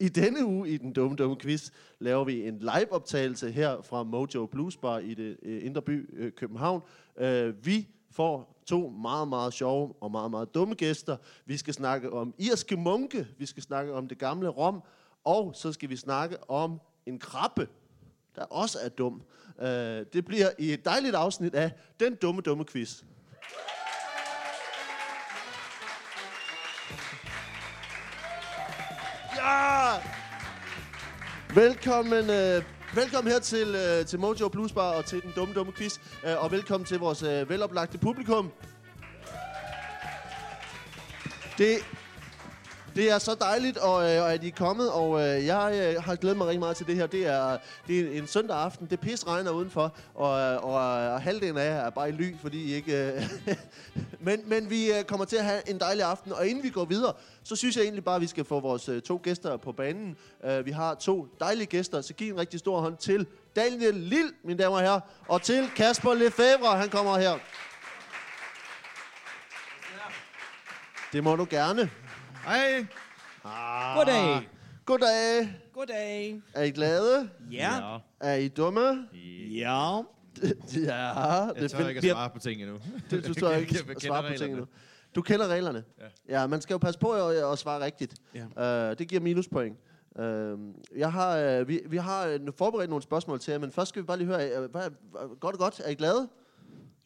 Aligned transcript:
I 0.00 0.08
denne 0.08 0.44
uge 0.44 0.68
i 0.68 0.76
den 0.76 0.92
dumme, 0.92 1.16
dumme 1.16 1.36
quiz 1.36 1.70
laver 1.98 2.24
vi 2.24 2.48
en 2.48 2.58
live-optagelse 2.58 3.50
her 3.50 3.82
fra 3.82 4.02
Mojo 4.02 4.46
Blues 4.46 4.76
Bar 4.76 4.98
i 4.98 5.14
det 5.14 5.36
øh, 5.42 5.64
indre 5.64 5.82
by 5.82 6.18
øh, 6.18 6.32
København. 6.32 6.82
Øh, 7.16 7.66
vi 7.66 7.88
får 8.10 8.62
to 8.66 8.88
meget, 8.88 9.28
meget 9.28 9.52
sjove 9.52 9.94
og 10.00 10.10
meget, 10.10 10.30
meget 10.30 10.54
dumme 10.54 10.74
gæster. 10.74 11.16
Vi 11.46 11.56
skal 11.56 11.74
snakke 11.74 12.12
om 12.12 12.34
irske 12.38 12.76
munke, 12.76 13.26
vi 13.38 13.46
skal 13.46 13.62
snakke 13.62 13.92
om 13.92 14.08
det 14.08 14.18
gamle 14.18 14.48
Rom, 14.48 14.82
og 15.24 15.52
så 15.54 15.72
skal 15.72 15.88
vi 15.88 15.96
snakke 15.96 16.50
om 16.50 16.80
en 17.06 17.18
krabbe, 17.18 17.68
der 18.36 18.42
også 18.42 18.78
er 18.82 18.88
dum. 18.88 19.22
Øh, 19.60 19.66
det 20.12 20.24
bliver 20.24 20.50
i 20.58 20.72
et 20.72 20.84
dejligt 20.84 21.14
afsnit 21.14 21.54
af 21.54 21.72
Den 22.00 22.14
Dumme 22.14 22.40
Dumme 22.40 22.64
Quiz. 22.64 23.02
Ja! 29.36 29.87
Velkommen, 31.54 32.30
øh, 32.30 32.62
velkommen 32.94 33.32
her 33.32 33.38
til, 33.38 33.74
øh, 33.74 34.06
til 34.06 34.18
Mojo 34.18 34.48
Blues 34.48 34.72
Bar 34.72 34.92
og 34.92 35.04
til 35.04 35.22
den 35.22 35.32
dumme, 35.36 35.54
dumme 35.54 35.72
quiz. 35.72 35.98
Øh, 36.26 36.44
og 36.44 36.50
velkommen 36.50 36.86
til 36.86 36.98
vores 36.98 37.22
øh, 37.22 37.50
veloplagte 37.50 37.98
publikum. 37.98 38.50
Det, 41.58 41.78
det 42.98 43.10
er 43.10 43.18
så 43.18 43.34
dejligt, 43.40 43.76
og, 43.76 44.14
øh, 44.14 44.22
og 44.22 44.32
at 44.32 44.44
I 44.44 44.48
er 44.48 44.52
kommet, 44.52 44.92
og 44.92 45.20
øh, 45.20 45.46
jeg 45.46 45.94
øh, 45.96 46.02
har 46.02 46.16
glædet 46.16 46.36
mig 46.36 46.46
rigtig 46.46 46.60
meget 46.60 46.76
til 46.76 46.86
det 46.86 46.94
her. 46.94 47.06
Det 47.06 47.26
er, 47.26 47.58
det 47.86 48.00
er 48.00 48.18
en 48.18 48.26
søndag 48.26 48.56
aften, 48.56 48.86
det 48.90 49.00
pis 49.00 49.26
regner 49.26 49.50
udenfor, 49.50 49.96
og, 50.14 50.30
og, 50.56 50.74
og 50.74 51.22
halvdelen 51.22 51.56
af 51.56 51.64
jer 51.64 51.80
er 51.80 51.90
bare 51.90 52.08
i 52.08 52.12
ly, 52.12 52.36
fordi 52.42 52.64
I 52.64 52.74
ikke... 52.74 53.12
Øh, 53.12 53.22
men, 54.26 54.42
men 54.46 54.70
vi 54.70 54.92
øh, 54.92 55.04
kommer 55.04 55.24
til 55.24 55.36
at 55.36 55.44
have 55.44 55.70
en 55.70 55.80
dejlig 55.80 56.04
aften, 56.04 56.32
og 56.32 56.46
inden 56.46 56.64
vi 56.64 56.70
går 56.70 56.84
videre, 56.84 57.12
så 57.44 57.56
synes 57.56 57.76
jeg 57.76 57.82
egentlig 57.82 58.04
bare, 58.04 58.14
at 58.14 58.20
vi 58.22 58.26
skal 58.26 58.44
få 58.44 58.60
vores 58.60 58.88
øh, 58.88 59.02
to 59.02 59.20
gæster 59.22 59.56
på 59.56 59.72
banen. 59.72 60.16
Øh, 60.44 60.66
vi 60.66 60.70
har 60.70 60.94
to 60.94 61.26
dejlige 61.40 61.66
gæster, 61.66 62.00
så 62.00 62.14
giv 62.14 62.32
en 62.32 62.40
rigtig 62.40 62.60
stor 62.60 62.80
hånd 62.80 62.96
til 62.96 63.26
Daniel 63.56 63.94
Lille, 63.94 64.30
mine 64.44 64.62
damer 64.62 64.76
og 64.76 64.82
herrer, 64.82 65.00
og 65.28 65.42
til 65.42 65.68
Kasper 65.76 66.14
Lefebvre, 66.14 66.76
han 66.76 66.88
kommer 66.88 67.18
her. 67.18 67.38
Det 71.12 71.24
må 71.24 71.36
du 71.36 71.46
gerne. 71.50 71.90
Hej. 72.48 72.86
Ah, 73.44 73.96
Goddag. 73.96 74.48
Goddag. 74.84 75.54
Goddag. 75.72 76.42
Er 76.54 76.62
I 76.62 76.70
glade? 76.70 77.30
Ja. 77.50 77.98
Er 78.20 78.34
I 78.34 78.48
dumme? 78.48 79.08
Ja. 79.50 79.96
ja, 79.96 80.00
det 80.42 80.84
Jeg 80.84 81.64
er 81.64 81.68
tør 81.68 81.88
ikke 81.88 81.98
at 81.98 82.04
svare 82.04 82.30
på 82.30 82.38
ting 82.38 82.62
endnu. 82.62 82.78
Du, 83.10 83.20
du 83.20 83.34
står 83.34 83.50
ikke 83.50 83.84
at 83.90 84.02
svare 84.02 84.32
på 84.32 84.38
tingene 84.38 84.60
nu. 84.60 84.66
Du 85.14 85.22
kender 85.22 85.48
reglerne. 85.48 85.84
Ja. 86.28 86.40
ja, 86.40 86.46
man 86.46 86.60
skal 86.60 86.74
jo 86.74 86.78
passe 86.78 87.00
på 87.00 87.12
at, 87.12 87.52
at 87.52 87.58
svare 87.58 87.84
rigtigt. 87.84 88.14
Ja. 88.34 88.90
Uh, 88.90 88.98
det 88.98 89.08
giver 89.08 89.20
minuspoint. 89.20 89.78
Uh, 90.18 90.24
jeg 90.96 91.12
har, 91.12 91.60
uh, 91.60 91.68
vi, 91.68 91.80
vi 91.86 91.96
har 91.96 92.34
uh, 92.34 92.54
forberedt 92.58 92.90
nogle 92.90 93.02
spørgsmål 93.02 93.40
til 93.40 93.52
jer, 93.52 93.58
men 93.58 93.72
først 93.72 93.88
skal 93.88 94.02
vi 94.02 94.06
bare 94.06 94.18
lige 94.18 94.26
høre, 94.26 94.64
uh, 94.64 94.70
hvad, 94.70 94.90
hvad, 95.10 95.38
godt 95.40 95.54
og 95.54 95.58
godt, 95.58 95.80
er 95.84 95.90
I 95.90 95.94
glade? 95.94 96.28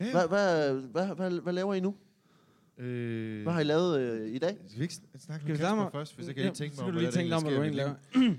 Ja. 0.01 0.11
Hvad, 0.11 0.29
hvad, 0.29 0.73
hvad, 0.75 1.07
hvad, 1.07 1.31
hvad 1.31 1.53
laver 1.53 1.75
I 1.75 1.81
nu? 1.81 1.95
Øh, 2.79 3.43
Hvad 3.43 3.53
har 3.53 3.61
I 3.61 3.65
lavet 3.65 4.21
uh, 4.21 4.29
i 4.35 4.39
dag? 4.39 4.57
Skal 4.69 4.79
vi 4.79 4.85
ikke 4.85 4.95
sn- 4.95 5.19
snakke 5.19 5.43
Skal 5.45 5.55
vi 5.55 5.63
med 5.63 5.69
Kasper 5.69 5.91
først, 5.93 6.17
hvis 6.17 6.27
jeg 6.27 6.35
kan 6.35 6.45
lige 6.45 6.55
tænke 6.55 6.77
så 6.77 6.83
mig 6.83 6.95
om, 6.95 7.01
hvad 7.01 7.13
tænke 7.13 7.35
om, 7.35 7.43
hvad 7.43 7.53
du 7.53 7.63
egentlig 7.63 7.83
i 7.83 7.85
laver. 7.85 8.35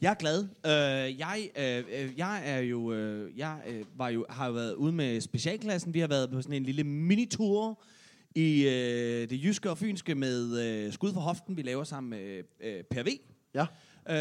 Jeg 0.00 0.10
er 0.10 0.14
glad. 0.14 0.42
Uh, 0.42 1.18
jeg, 1.20 1.50
uh, 1.56 1.88
uh, 1.88 2.18
jeg 2.18 2.42
er 2.44 2.58
jo, 2.58 2.78
uh, 2.78 3.38
jeg 3.38 3.62
uh, 3.68 3.98
var 3.98 4.08
jo, 4.08 4.26
har 4.28 4.46
jo 4.46 4.52
været 4.52 4.74
ude 4.74 4.92
med 4.92 5.20
specialklassen. 5.20 5.94
Vi 5.94 6.00
har 6.00 6.06
været 6.06 6.30
på 6.30 6.42
sådan 6.42 6.56
en 6.56 6.62
lille 6.64 6.84
minitur 6.84 7.82
i 8.34 8.62
uh, 8.66 8.70
det 9.30 9.44
jyske 9.44 9.70
og 9.70 9.78
fynske 9.78 10.14
med 10.14 10.86
uh, 10.86 10.92
Skud 10.92 11.12
for 11.12 11.20
Hoften, 11.20 11.56
vi 11.56 11.62
laver 11.62 11.84
sammen 11.84 12.10
med 12.10 12.38
uh, 12.60 12.84
Per 12.90 13.02
V. 13.02 13.06
Ja. 13.54 13.66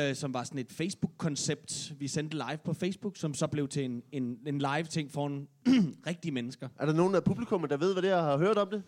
Uh, 0.09 0.15
som 0.15 0.33
var 0.33 0.43
sådan 0.43 0.59
et 0.59 0.71
Facebook-koncept, 0.71 1.93
vi 1.99 2.07
sendte 2.07 2.37
live 2.37 2.57
på 2.65 2.73
Facebook, 2.73 3.17
som 3.17 3.33
så 3.33 3.47
blev 3.47 3.67
til 3.67 3.85
en, 3.85 4.03
en, 4.11 4.37
en 4.45 4.57
live-ting 4.57 5.11
for 5.11 5.27
en 5.27 5.47
rigtige 6.07 6.31
mennesker. 6.31 6.69
Er 6.79 6.85
der 6.85 6.93
nogen 6.93 7.15
af 7.15 7.23
publikummet, 7.23 7.69
der 7.69 7.77
ved, 7.77 7.93
hvad 7.93 8.03
det 8.03 8.09
er, 8.11 8.21
har 8.21 8.37
hørt 8.37 8.57
om 8.57 8.67
det? 8.71 8.83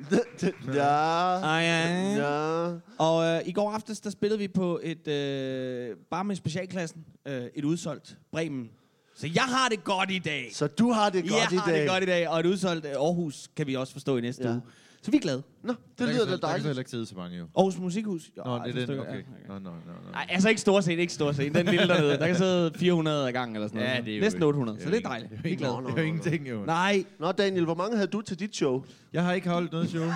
Ja. 0.74 1.40
Ah, 1.42 1.64
ja. 1.64 2.14
Ja. 2.16 2.72
Og 2.98 3.24
øh, 3.24 3.40
i 3.46 3.52
går 3.52 3.70
aftes, 3.70 4.00
der 4.00 4.10
spillede 4.10 4.38
vi 4.38 4.48
på 4.48 4.80
et, 4.82 5.08
øh, 5.08 5.96
bare 6.10 6.24
med 6.24 6.36
specialklassen, 6.36 7.04
øh, 7.26 7.42
et 7.54 7.64
udsolgt 7.64 8.18
Bremen. 8.32 8.70
Så 9.14 9.28
jeg 9.34 9.42
har 9.44 9.68
det 9.68 9.84
godt 9.84 10.10
i 10.10 10.18
dag. 10.18 10.48
Så 10.52 10.66
du 10.66 10.90
har 10.92 11.10
det 11.10 11.22
godt 11.22 11.32
jeg 11.40 11.52
i 11.52 11.56
har 11.56 11.70
dag. 11.70 11.80
det 11.80 11.88
godt 11.88 12.02
i 12.02 12.06
dag, 12.06 12.28
og 12.28 12.40
et 12.40 12.46
udsolgt 12.46 12.86
øh, 12.86 12.92
Aarhus 12.92 13.48
kan 13.56 13.66
vi 13.66 13.74
også 13.74 13.92
forstå 13.92 14.16
i 14.16 14.20
næste 14.20 14.42
ja. 14.42 14.50
uge. 14.52 14.62
Så 15.04 15.10
vi 15.10 15.16
er 15.16 15.20
glade. 15.20 15.42
Nå, 15.62 15.74
det 15.98 16.08
lyder 16.08 16.18
da 16.18 16.24
Der 16.24 16.26
kan 16.30 16.38
så 16.40 16.46
dejligt. 16.46 16.66
heller 16.66 16.80
ikke 16.80 16.90
sidde 16.90 17.06
så 17.06 17.14
mange 17.16 17.36
jo. 17.38 17.46
Aarhus 17.56 17.78
Musikhus. 17.78 18.30
Jo, 18.36 18.42
Nå, 18.44 18.58
det 18.64 18.74
så 18.74 18.80
er 18.80 18.86
den, 18.86 18.98
okay. 18.98 19.14
ja, 19.16 19.22
Nå, 19.48 19.54
nå, 19.54 19.58
nå, 19.58 19.70
nå. 19.70 20.10
Nej, 20.12 20.26
altså 20.30 20.48
ikke 20.48 20.60
stor 20.60 20.80
scene, 20.80 21.00
ikke 21.00 21.12
stor 21.12 21.32
scene. 21.32 21.54
Den 21.54 21.66
lille 21.66 21.88
dernede. 21.88 22.10
Der 22.18 22.26
kan 22.26 22.36
sidde 22.44 22.72
400 22.76 23.26
ad 23.28 23.32
gangen 23.32 23.56
eller 23.56 23.68
sådan 23.68 23.80
noget. 23.82 23.94
Ja, 23.96 24.00
det 24.00 24.12
er 24.12 24.16
jo 24.16 24.20
Næsten 24.22 24.38
ikke- 24.38 24.46
800, 24.46 24.80
så 24.82 24.90
det 24.90 24.96
er 24.96 25.00
dejligt. 25.08 25.32
Er 25.32 25.36
Vi 25.42 25.52
er 25.52 25.56
glade. 25.56 25.72
ikke- 25.78 25.86
det 25.90 25.98
er 25.98 26.02
jo 26.02 26.06
ingenting 26.06 26.48
jo. 26.48 26.64
Nej, 26.64 27.04
Nå, 27.18 27.32
Daniel, 27.32 27.64
hvor 27.64 27.74
mange 27.74 27.96
havde 27.96 28.08
du 28.08 28.20
til 28.20 28.38
dit 28.40 28.56
show? 28.56 28.84
Jeg 29.12 29.24
har 29.24 29.32
ikke 29.32 29.48
holdt 29.48 29.72
noget 29.72 29.90
show. 29.90 30.04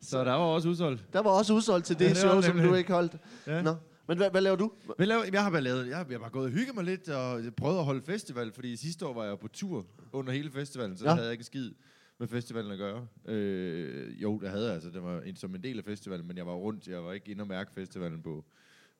så 0.00 0.24
der 0.24 0.30
var 0.32 0.36
også 0.38 0.68
udsolgt. 0.68 1.04
Der 1.12 1.22
var 1.22 1.30
også 1.30 1.52
udsolgt 1.54 1.86
til 1.86 1.98
det, 1.98 2.04
Ja, 2.04 2.08
det 2.08 2.16
show, 2.16 2.40
som 2.40 2.54
nemlig. 2.56 2.70
du 2.70 2.74
ikke 2.74 2.92
holdt. 2.92 3.16
Ja. 3.46 3.62
Nå. 3.62 3.74
Men 4.08 4.16
hvad, 4.16 4.30
hvad 4.30 4.40
laver 4.40 4.56
du? 4.56 4.70
Men 4.98 5.08
lav, 5.08 5.18
jeg 5.32 5.42
har 5.42 5.50
bare 5.50 5.60
lavet, 5.60 5.88
jeg 5.88 5.96
har, 5.96 6.04
jeg 6.08 6.14
har 6.14 6.18
bare 6.18 6.30
gået 6.30 6.44
og 6.44 6.50
hygget 6.50 6.74
mig 6.74 6.84
lidt, 6.84 7.08
og 7.08 7.44
jeg 7.44 7.54
prøvede 7.54 7.78
at 7.78 7.84
holde 7.84 8.02
festival, 8.06 8.52
fordi 8.52 8.76
sidste 8.76 9.06
år 9.06 9.14
var 9.14 9.24
jeg 9.24 9.38
på 9.38 9.48
tur 9.48 9.86
under 10.12 10.32
hele 10.32 10.50
festivalen, 10.50 10.96
så 10.96 11.04
Ja. 11.04 11.10
ja. 11.10 11.14
havde 11.14 11.26
jeg 11.26 11.32
ikke 11.32 11.40
en 11.42 11.44
skid 11.44 11.70
med 12.18 12.28
festivalen 12.28 12.72
at 12.72 12.78
gøre. 12.78 13.06
Øh, 13.24 14.22
jo, 14.22 14.38
det 14.38 14.50
havde 14.50 14.64
jeg, 14.64 14.74
altså, 14.74 14.90
det 14.90 15.02
var 15.02 15.20
en, 15.20 15.36
som 15.36 15.54
en 15.54 15.62
del 15.62 15.78
af 15.78 15.84
festivalen, 15.84 16.26
men 16.26 16.36
jeg 16.36 16.46
var 16.46 16.52
rundt, 16.54 16.88
jeg 16.88 17.04
var 17.04 17.12
ikke 17.12 17.30
inde 17.30 17.42
og 17.42 17.48
mærke 17.48 17.72
festivalen 17.72 18.22
på, 18.22 18.44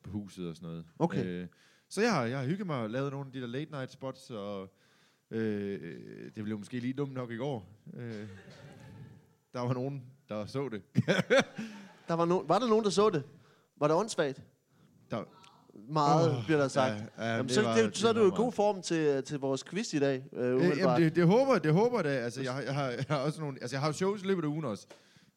på 0.03 0.11
huset 0.11 0.49
og 0.49 0.56
sådan 0.56 0.69
noget. 0.69 0.84
Okay. 0.99 1.25
Øh, 1.25 1.47
så 1.89 2.03
jeg 2.03 2.12
har, 2.12 2.25
jeg 2.25 2.39
har 2.39 2.47
hygget 2.47 2.67
mig 2.67 2.77
og 2.77 2.91
lavet 2.91 3.12
nogle 3.12 3.27
af 3.27 3.33
de 3.33 3.41
der 3.41 3.47
late 3.47 3.71
night 3.71 3.93
spots, 3.93 4.31
og 4.31 4.75
øh, 5.31 6.31
det 6.37 6.45
blev 6.45 6.59
måske 6.59 6.81
lige 6.81 6.95
dumt 6.95 7.12
nok 7.12 7.31
i 7.31 7.37
går. 7.37 7.69
Øh, 7.95 8.28
der 9.53 9.61
var 9.61 9.73
nogen, 9.75 10.05
der 10.28 10.47
så 10.47 10.69
det. 10.69 10.83
Der 12.09 12.15
var, 12.15 12.27
no- 12.27 12.47
var 12.47 12.59
der 12.59 12.69
nogen, 12.69 12.84
der 12.84 12.91
så 12.91 13.11
det? 13.11 13.23
Var 13.77 13.89
det 13.89 13.97
åndssvagt? 13.97 14.43
Der, 15.11 15.25
Meget, 15.89 16.31
Åh, 16.37 16.44
bliver 16.44 16.59
der 16.61 16.69
sagt. 16.69 16.94
ja, 17.19 17.25
ja, 17.25 17.31
Jamen, 17.33 17.47
det 17.47 17.55
så, 17.55 17.62
var- 17.62 17.77
det, 17.77 17.97
så 17.97 18.09
er 18.09 18.12
det 18.12 18.21
du 18.22 18.27
i 18.27 18.37
god 18.37 18.53
form 18.53 18.83
til, 18.83 19.22
til 19.25 19.39
vores 19.39 19.65
quiz 19.65 19.93
i 19.94 19.99
dag. 19.99 20.25
Øh, 20.33 20.55
umiddelbart. 20.56 20.78
jamen, 20.78 21.03
det, 21.03 21.16
det 21.16 21.27
håber, 21.27 21.59
det 21.59 21.72
håber 21.72 22.03
det. 22.03 22.09
Altså, 22.09 22.43
jeg, 22.43 22.62
jeg, 22.66 22.75
har, 22.75 22.89
jeg 22.91 23.05
har 23.09 23.16
også 23.16 23.41
nogle, 23.41 23.59
altså, 23.61 23.77
jeg 23.77 23.83
har 23.83 23.93
shows 23.93 24.22
i 24.22 24.27
løbet 24.27 24.43
af 24.43 24.47
ugen 24.47 24.65
også, 24.65 24.87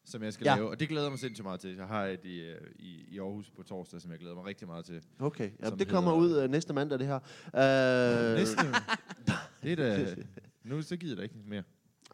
som 0.04 0.22
jeg 0.22 0.32
skal 0.32 0.44
Ja. 0.44 0.54
lave, 0.54 0.70
og 0.70 0.80
det 0.80 0.88
glæder 0.88 1.10
mig 1.10 1.18
sindssygt 1.18 1.44
meget 1.44 1.60
til. 1.60 1.76
Jeg 1.76 1.86
har 1.86 2.04
et 2.06 2.24
i, 2.24 2.40
øh, 2.40 2.56
i, 2.78 3.04
i 3.08 3.18
Aarhus 3.18 3.50
på 3.56 3.62
torsdag, 3.62 4.00
som 4.00 4.10
jeg 4.10 4.18
glæder 4.18 4.34
mig 4.34 4.44
rigtig 4.44 4.66
meget 4.68 4.84
til. 4.84 5.00
Okay, 5.20 5.50
ja, 5.62 5.68
som 5.68 5.78
det 5.78 5.88
kommer 5.88 6.20
hedder- 6.20 6.38
ud 6.40 6.44
uh, 6.44 6.50
næste 6.50 6.72
mandag, 6.74 6.98
det 6.98 7.06
her. 7.06 7.18
Uh, 8.32 8.38
Næste 8.38 8.56
det 9.62 9.72
er 9.72 9.76
da, 9.76 10.14
nu 10.64 10.82
så 10.82 10.96
gider 10.96 11.16
da 11.16 11.22
ikke 11.22 11.34
mere. 11.46 11.62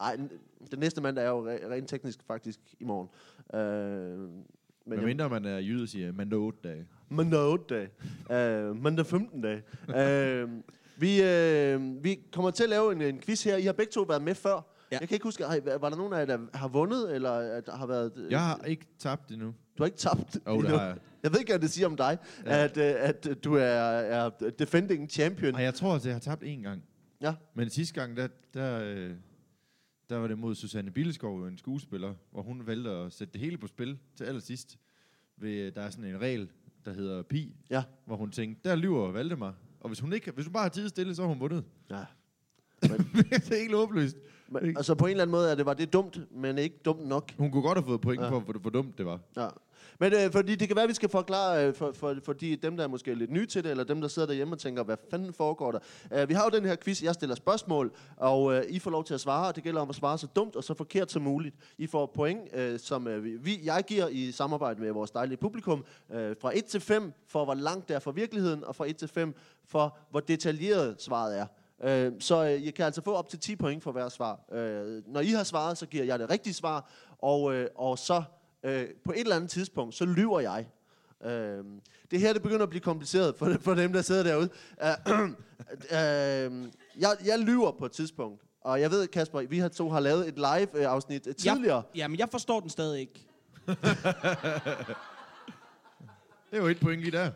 Ej, 0.00 0.16
n- 0.20 0.66
den 0.70 0.78
næste 0.78 1.00
mandag 1.00 1.24
er 1.24 1.28
jo 1.28 1.50
re- 1.56 1.70
rent 1.70 1.88
teknisk 1.88 2.18
faktisk 2.26 2.60
i 2.80 2.84
morgen. 2.84 3.08
Uh, 3.54 4.20
men 4.20 4.96
Men 4.98 5.04
mindre 5.04 5.28
man 5.28 5.44
er 5.44 5.58
jyde 5.58 5.88
siger, 5.88 6.12
mandag 6.12 6.38
8 6.38 6.58
dage. 6.64 6.86
Mandag 7.10 7.40
8 7.40 7.64
dag. 8.28 8.70
Uh, 8.70 8.82
mandag 8.82 9.06
15 9.06 9.42
dag. 9.42 9.62
Uh, 9.88 10.50
vi, 10.96 11.20
uh, 11.20 12.04
vi 12.04 12.18
kommer 12.32 12.50
til 12.50 12.62
at 12.64 12.68
lave 12.70 12.92
en, 12.92 13.02
en 13.02 13.20
quiz 13.20 13.44
her. 13.44 13.56
I 13.56 13.62
har 13.62 13.72
begge 13.72 13.92
to 13.92 14.02
været 14.02 14.22
med 14.22 14.34
før. 14.34 14.74
Ja. 14.92 14.98
Jeg 15.00 15.08
kan 15.08 15.14
ikke 15.16 15.24
huske, 15.24 15.44
har, 15.44 15.78
var 15.80 15.88
der 15.88 15.96
nogen 15.96 16.12
af 16.12 16.18
jer, 16.18 16.24
der 16.26 16.38
har 16.54 16.68
vundet, 16.68 17.14
eller 17.14 17.30
at 17.30 17.68
har 17.72 17.86
været... 17.86 18.12
øh, 18.16 18.30
Jeg 18.32 18.40
har 18.40 18.58
ikke 18.66 18.86
tabt 18.98 19.30
endnu. 19.30 19.46
Du 19.46 19.82
har 19.82 19.84
ikke 19.86 19.98
tabt 19.98 20.38
Åh, 20.46 20.52
oh, 20.52 20.58
det 20.58 20.64
endnu. 20.64 20.78
har 20.78 20.86
jeg. 20.86 20.96
Jeg 21.22 21.32
ved 21.32 21.40
ikke, 21.40 21.52
hvad 21.52 21.58
det 21.60 21.70
siger 21.70 21.86
om 21.86 21.96
dig, 21.96 22.18
ja. 22.46 22.56
Ja. 22.56 22.64
at, 22.64 22.76
øh, 22.76 22.94
at 22.98 23.44
du 23.44 23.54
er, 23.54 23.60
er 23.64 24.30
defending 24.58 25.10
champion. 25.10 25.54
Og 25.54 25.62
jeg 25.62 25.74
tror, 25.74 25.94
at 25.94 26.06
jeg 26.06 26.14
har 26.14 26.20
tabt 26.20 26.42
én 26.42 26.62
gang. 26.62 26.82
Ja. 27.20 27.34
Men 27.54 27.70
sidste 27.70 27.94
gang, 28.00 28.16
der, 28.16 28.28
der, 28.54 28.80
øh, 28.84 29.10
der 30.10 30.16
var 30.16 30.28
det 30.28 30.38
mod 30.38 30.54
Susanne 30.54 30.90
Billeskov, 30.90 31.42
en 31.44 31.58
skuespiller, 31.58 32.14
hvor 32.32 32.42
hun 32.42 32.66
valgte 32.66 32.90
at 32.90 33.12
sætte 33.12 33.32
det 33.32 33.40
hele 33.40 33.58
på 33.58 33.66
spil 33.66 33.98
til 34.16 34.24
allersidst. 34.24 34.78
Ved, 35.36 35.70
der 35.72 35.82
er 35.82 35.90
sådan 35.90 36.04
en 36.04 36.20
regel, 36.20 36.48
der 36.88 36.94
hedder 36.94 37.22
pi, 37.22 37.56
Ja. 37.70 37.82
hvor 38.06 38.16
hun 38.16 38.30
tænkte, 38.30 38.68
der 38.68 38.76
lyver 38.76 39.10
Valdemar. 39.12 39.54
Og 39.80 39.88
hvis 39.88 40.00
hun, 40.00 40.12
ikke, 40.12 40.30
hvis 40.30 40.46
hun 40.46 40.52
bare 40.52 40.62
har 40.62 40.68
tid 40.70 40.88
stille, 40.88 41.14
så 41.14 41.22
har 41.22 41.28
hun 41.28 41.40
vundet. 41.40 41.64
ja. 41.90 41.96
det 42.82 43.52
er 43.52 43.60
helt 43.62 43.74
håbløst. 43.74 44.16
Men, 44.48 44.66
altså 44.76 44.94
på 44.94 45.04
en 45.06 45.10
eller 45.10 45.22
anden 45.22 45.32
måde 45.32 45.50
er 45.50 45.54
det, 45.54 45.66
var 45.66 45.74
det 45.74 45.92
dumt, 45.92 46.18
men 46.32 46.58
ikke 46.58 46.76
dumt 46.84 47.06
nok. 47.06 47.32
Hun 47.38 47.50
kunne 47.50 47.62
godt 47.62 47.78
have 47.78 47.86
fået 47.86 48.00
point 48.00 48.22
Ja. 48.22 48.28
på, 48.30 48.40
hvor, 48.40 48.52
hvor 48.52 48.70
dumt 48.70 48.98
det 48.98 49.06
var. 49.06 49.20
Ja. 49.36 49.48
Men 50.00 50.12
øh, 50.12 50.32
fordi 50.32 50.54
det 50.54 50.68
kan 50.68 50.76
være, 50.76 50.82
at 50.82 50.88
vi 50.88 50.94
skal 50.94 51.08
forklare 51.08 51.66
øh, 51.66 51.74
for, 51.74 51.92
for, 51.92 52.16
for 52.24 52.32
de, 52.32 52.56
dem, 52.56 52.76
der 52.76 52.84
er 52.84 52.88
måske 52.88 53.14
lidt 53.14 53.30
nye 53.30 53.46
til 53.46 53.64
det, 53.64 53.70
eller 53.70 53.84
dem, 53.84 54.00
der 54.00 54.08
sidder 54.08 54.28
derhjemme 54.28 54.54
og 54.54 54.58
tænker, 54.58 54.82
hvad 54.82 54.96
fanden 55.10 55.32
foregår 55.32 55.72
der? 55.72 55.78
Øh, 56.12 56.28
vi 56.28 56.34
har 56.34 56.44
jo 56.44 56.58
den 56.58 56.64
her 56.64 56.76
quiz, 56.76 57.02
jeg 57.02 57.14
stiller 57.14 57.36
spørgsmål, 57.36 57.92
og 58.16 58.54
øh, 58.54 58.64
I 58.68 58.78
får 58.78 58.90
lov 58.90 59.04
til 59.04 59.14
at 59.14 59.20
svare, 59.20 59.48
og 59.48 59.56
det 59.56 59.64
gælder 59.64 59.80
om 59.80 59.90
at 59.90 59.96
svare 59.96 60.18
så 60.18 60.26
dumt 60.36 60.56
og 60.56 60.64
så 60.64 60.74
forkert 60.74 61.12
som 61.12 61.22
muligt. 61.22 61.56
I 61.78 61.86
får 61.86 62.12
point, 62.14 62.40
øh, 62.54 62.78
som 62.78 63.08
øh, 63.08 63.44
vi, 63.44 63.60
jeg 63.64 63.84
giver 63.86 64.08
i 64.08 64.32
samarbejde 64.32 64.80
med 64.80 64.92
vores 64.92 65.10
dejlige 65.10 65.38
publikum, 65.38 65.84
øh, 66.12 66.36
fra 66.40 66.58
1 66.58 66.64
til 66.64 66.80
5 66.80 67.12
for, 67.26 67.44
hvor 67.44 67.54
langt 67.54 67.88
det 67.88 67.94
er 67.94 68.00
fra 68.00 68.10
virkeligheden, 68.10 68.64
og 68.64 68.76
fra 68.76 68.88
1 68.88 68.96
til 68.96 69.08
5 69.08 69.34
for, 69.66 69.98
hvor 70.10 70.20
detaljeret 70.20 71.02
svaret 71.02 71.38
er. 71.38 71.46
Øh, 71.82 72.12
så 72.20 72.44
øh, 72.44 72.50
I 72.50 72.70
kan 72.70 72.84
altså 72.84 73.02
få 73.02 73.14
op 73.14 73.28
til 73.28 73.38
10 73.38 73.56
point 73.56 73.82
for 73.82 73.92
hver 73.92 74.08
svar. 74.08 74.40
Øh, 74.52 75.02
når 75.06 75.20
I 75.20 75.28
har 75.28 75.44
svaret, 75.44 75.78
så 75.78 75.86
giver 75.86 76.04
jeg 76.04 76.18
det 76.18 76.30
rigtige 76.30 76.54
svar, 76.54 76.90
og, 77.18 77.54
øh, 77.54 77.68
og 77.74 77.98
så 77.98 78.22
øh, 78.62 78.86
på 79.04 79.12
et 79.12 79.20
eller 79.20 79.36
andet 79.36 79.50
tidspunkt, 79.50 79.94
så 79.94 80.04
lyver 80.04 80.40
jeg. 80.40 80.66
Øh, 81.24 81.64
det 82.10 82.20
her, 82.20 82.32
det 82.32 82.42
begynder 82.42 82.62
at 82.62 82.70
blive 82.70 82.80
kompliceret 82.80 83.36
for, 83.36 83.56
for 83.60 83.74
dem, 83.74 83.92
der 83.92 84.02
sidder 84.02 84.22
derude. 84.22 84.48
Øh, 84.82 85.20
øh, 85.98 86.68
jeg, 86.98 87.16
jeg 87.24 87.38
lyver 87.38 87.72
på 87.78 87.86
et 87.86 87.92
tidspunkt. 87.92 88.42
Og 88.60 88.80
jeg 88.80 88.90
ved, 88.90 89.06
Kasper, 89.08 89.40
vi 89.40 89.58
har 89.58 89.68
to 89.68 89.90
har 89.90 90.00
lavet 90.00 90.28
et 90.28 90.34
live-afsnit 90.34 91.26
øh, 91.26 91.34
tidligere. 91.34 91.82
Ja, 91.94 91.98
jamen, 91.98 92.18
jeg 92.18 92.28
forstår 92.30 92.60
den 92.60 92.70
stadig 92.70 93.00
ikke. 93.00 93.26
Det 96.50 96.56
er 96.56 96.62
jo 96.62 96.66
et 96.66 96.80
point 96.80 97.00
lige 97.00 97.10
der. 97.10 97.30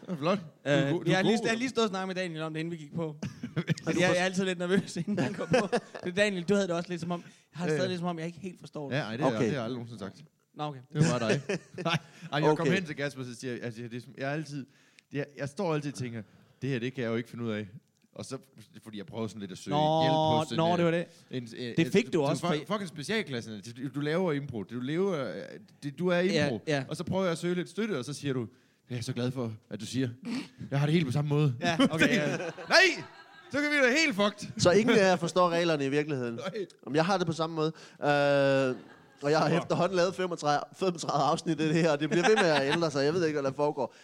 Det 0.00 0.08
er 0.08 0.16
flot. 0.16 0.38
Du 0.38 0.70
Øh, 0.70 0.90
du 0.90 1.02
jeg, 1.06 1.12
er 1.12 1.16
har 1.16 1.22
lige, 1.22 1.38
jeg 1.42 1.50
har 1.50 1.56
lige 1.56 1.68
stået 1.68 1.84
og 1.84 1.88
snakket 1.88 2.06
med 2.06 2.14
Daniel 2.14 2.42
om 2.42 2.52
det, 2.52 2.60
inden 2.60 2.72
vi 2.72 2.76
gik 2.76 2.94
på. 2.94 3.16
Fordi 3.84 4.00
jeg, 4.00 4.10
jeg 4.10 4.18
er 4.18 4.24
altid 4.24 4.44
lidt 4.44 4.58
nervøs, 4.58 4.96
inden 4.96 5.18
han 5.18 5.32
går 5.32 5.44
på. 5.44 5.68
Men 6.04 6.14
Daniel, 6.14 6.42
du 6.42 6.54
havde 6.54 6.68
det 6.68 6.76
også 6.76 6.88
lidt 6.88 7.00
som 7.00 7.10
om, 7.10 7.24
har 7.52 7.66
det 7.66 7.72
stadig 7.74 7.84
Øh. 7.84 7.90
lidt 7.90 7.98
som 7.98 8.08
om, 8.08 8.18
jeg 8.18 8.26
ikke 8.26 8.38
helt 8.38 8.60
forstår 8.60 8.88
det. 8.90 8.96
Ja, 8.96 9.02
ej, 9.02 9.16
det, 9.16 9.26
okay. 9.26 9.34
Okay. 9.36 9.44
det 9.44 9.48
har 9.50 9.56
jeg 9.56 9.64
aldrig 9.64 9.76
nogensinde 9.78 9.98
sagt. 10.00 10.24
Nå, 10.54 10.64
okay. 10.64 10.80
Det 10.92 11.00
var 11.12 11.18
bare 11.18 11.28
dig. 11.32 11.40
Nej, 11.84 11.98
ej, 12.32 12.38
jeg 12.48 12.56
kom 12.56 12.66
Okay. 12.66 12.72
hen 12.74 12.84
til 12.84 12.96
Kasper, 12.96 13.24
så 13.24 13.34
siger 13.34 13.52
jeg, 13.52 13.62
altså, 13.62 13.82
det 13.82 13.94
er, 13.94 14.00
jeg 14.18 14.28
er 14.28 14.32
altid, 14.32 14.66
jeg, 15.12 15.26
jeg 15.36 15.48
står 15.48 15.74
altid 15.74 15.92
og 15.92 15.98
tænker, 15.98 16.22
det 16.62 16.70
her, 16.70 16.78
det 16.78 16.94
kan 16.94 17.04
jeg 17.04 17.10
jo 17.10 17.16
ikke 17.16 17.28
finde 17.30 17.44
ud 17.44 17.50
af. 17.50 17.66
Og 18.14 18.24
så, 18.24 18.38
fordi 18.82 18.98
jeg 18.98 19.06
prøver 19.06 19.26
sådan 19.26 19.40
lidt 19.40 19.52
at 19.52 19.58
søge 19.58 19.76
Nå, 19.76 20.02
hjælp 20.02 20.14
hos 20.14 20.50
en, 20.50 20.56
nå, 20.56 20.72
øh, 20.72 20.76
det 20.76 20.84
var 20.84 20.90
det. 20.90 21.06
En, 21.30 21.48
en, 21.56 21.74
Det 21.76 21.92
fik 21.92 22.12
du 22.12 22.22
også, 22.22 22.40
for, 22.40 22.48
for- 22.48 22.72
fucking 22.74 22.88
specialklassen. 22.88 23.60
Du, 23.76 23.88
du 23.94 24.00
laver 24.00 24.32
impro. 24.32 24.62
Du, 24.62 24.80
lever, 24.80 25.34
øh, 25.34 25.42
det, 25.82 25.98
du 25.98 26.08
er 26.08 26.18
impro. 26.20 26.60
Ja, 26.66 26.76
ja. 26.76 26.84
Og 26.88 26.96
så 26.96 27.04
prøver 27.04 27.22
jeg 27.22 27.32
at 27.32 27.38
søge 27.38 27.54
lidt 27.54 27.68
støtte, 27.68 27.98
og 27.98 28.04
så 28.04 28.12
siger 28.12 28.32
du, 28.34 28.48
jeg 28.90 28.98
er 28.98 29.02
så 29.02 29.12
glad 29.12 29.30
for, 29.30 29.52
at 29.70 29.80
du 29.80 29.86
siger, 29.86 30.08
jeg 30.70 30.78
har 30.80 30.86
det 30.86 30.92
helt 30.92 31.06
på 31.06 31.12
samme 31.12 31.28
måde. 31.28 31.54
Ja, 31.60 31.78
okay. 31.94 32.14
Ja. 32.14 32.36
Nej! 32.36 33.04
Så 33.52 33.60
kan 33.60 33.70
vi 33.70 33.76
da 33.76 33.90
helt 33.90 34.16
fucked. 34.16 34.52
Så 34.58 34.70
ingen 34.70 34.98
af 34.98 35.02
jer 35.02 35.16
forstår 35.16 35.50
reglerne 35.50 35.84
i 35.84 35.88
virkeligheden. 35.88 36.34
Nej. 36.54 36.66
Om 36.86 36.94
jeg 36.94 37.04
har 37.04 37.18
det 37.18 37.26
på 37.26 37.32
samme 37.32 37.56
måde. 37.56 37.72
Øh, 38.00 38.76
og 39.22 39.30
jeg 39.30 39.38
har 39.40 39.48
efterhånden 39.60 39.96
lavet 39.96 40.14
35, 40.14 40.60
35 40.76 41.22
afsnit 41.24 41.60
af 41.60 41.68
det 41.68 41.82
her, 41.82 41.90
og 41.92 42.00
det 42.00 42.10
bliver 42.10 42.28
ved 42.28 42.36
med 42.36 42.44
at 42.44 42.72
ændre 42.72 42.90
sig. 42.90 43.04
Jeg 43.04 43.14
ved 43.14 43.26
ikke, 43.26 43.40
hvad 43.40 43.50
der 43.50 43.56
foregår. 43.56 43.94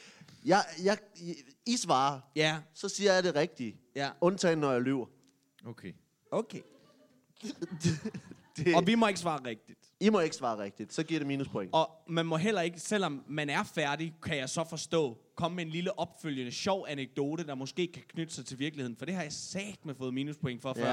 Jeg, 0.45 0.65
jeg, 0.85 0.99
I 1.67 1.77
svarer, 1.77 2.21
ja, 2.37 2.57
så 2.75 2.89
siger 2.89 3.13
jeg 3.13 3.25
det 3.25 3.35
rigtige. 3.35 3.77
ja. 3.97 4.11
Undtagen, 4.21 4.59
når 4.59 4.73
jeg 4.73 4.81
lyver. 4.81 5.07
Okay. 5.67 5.93
Okay. 6.33 6.61
Det, 8.57 8.75
Og 8.77 8.87
vi 8.87 8.95
må 8.95 9.07
ikke 9.07 9.21
svare 9.21 9.41
rigtigt. 9.45 9.79
I 10.01 10.11
må 10.11 10.21
ikke 10.21 10.37
svare 10.37 10.59
rigtigt, 10.63 10.93
så 10.95 11.03
giver 11.03 11.21
det 11.21 11.27
minuspoint. 11.27 11.71
Og 11.73 11.91
man 12.09 12.27
må 12.27 12.37
heller 12.37 12.61
ikke, 12.61 12.81
selvom 12.81 13.25
man 13.29 13.51
er 13.51 13.63
færdig, 13.75 14.15
kan 14.23 14.37
jeg 14.37 14.49
så 14.49 14.65
forstå, 14.71 15.19
komme 15.37 15.57
med 15.57 15.65
en 15.65 15.71
lille 15.71 15.99
opfølgende 15.99 16.53
sjov 16.53 16.87
anekdote, 16.89 17.47
der 17.47 17.55
måske 17.55 17.87
kan 17.95 18.03
knytte 18.09 18.35
sig 18.35 18.47
til 18.47 18.59
virkeligheden. 18.59 18.97
For 18.99 19.05
det 19.07 19.15
har 19.15 19.23
jeg 19.23 19.33
sat 19.33 19.79
med 19.85 19.95
fået 19.95 20.15
minuspoint 20.15 20.63
for 20.63 20.75
før. 20.75 20.93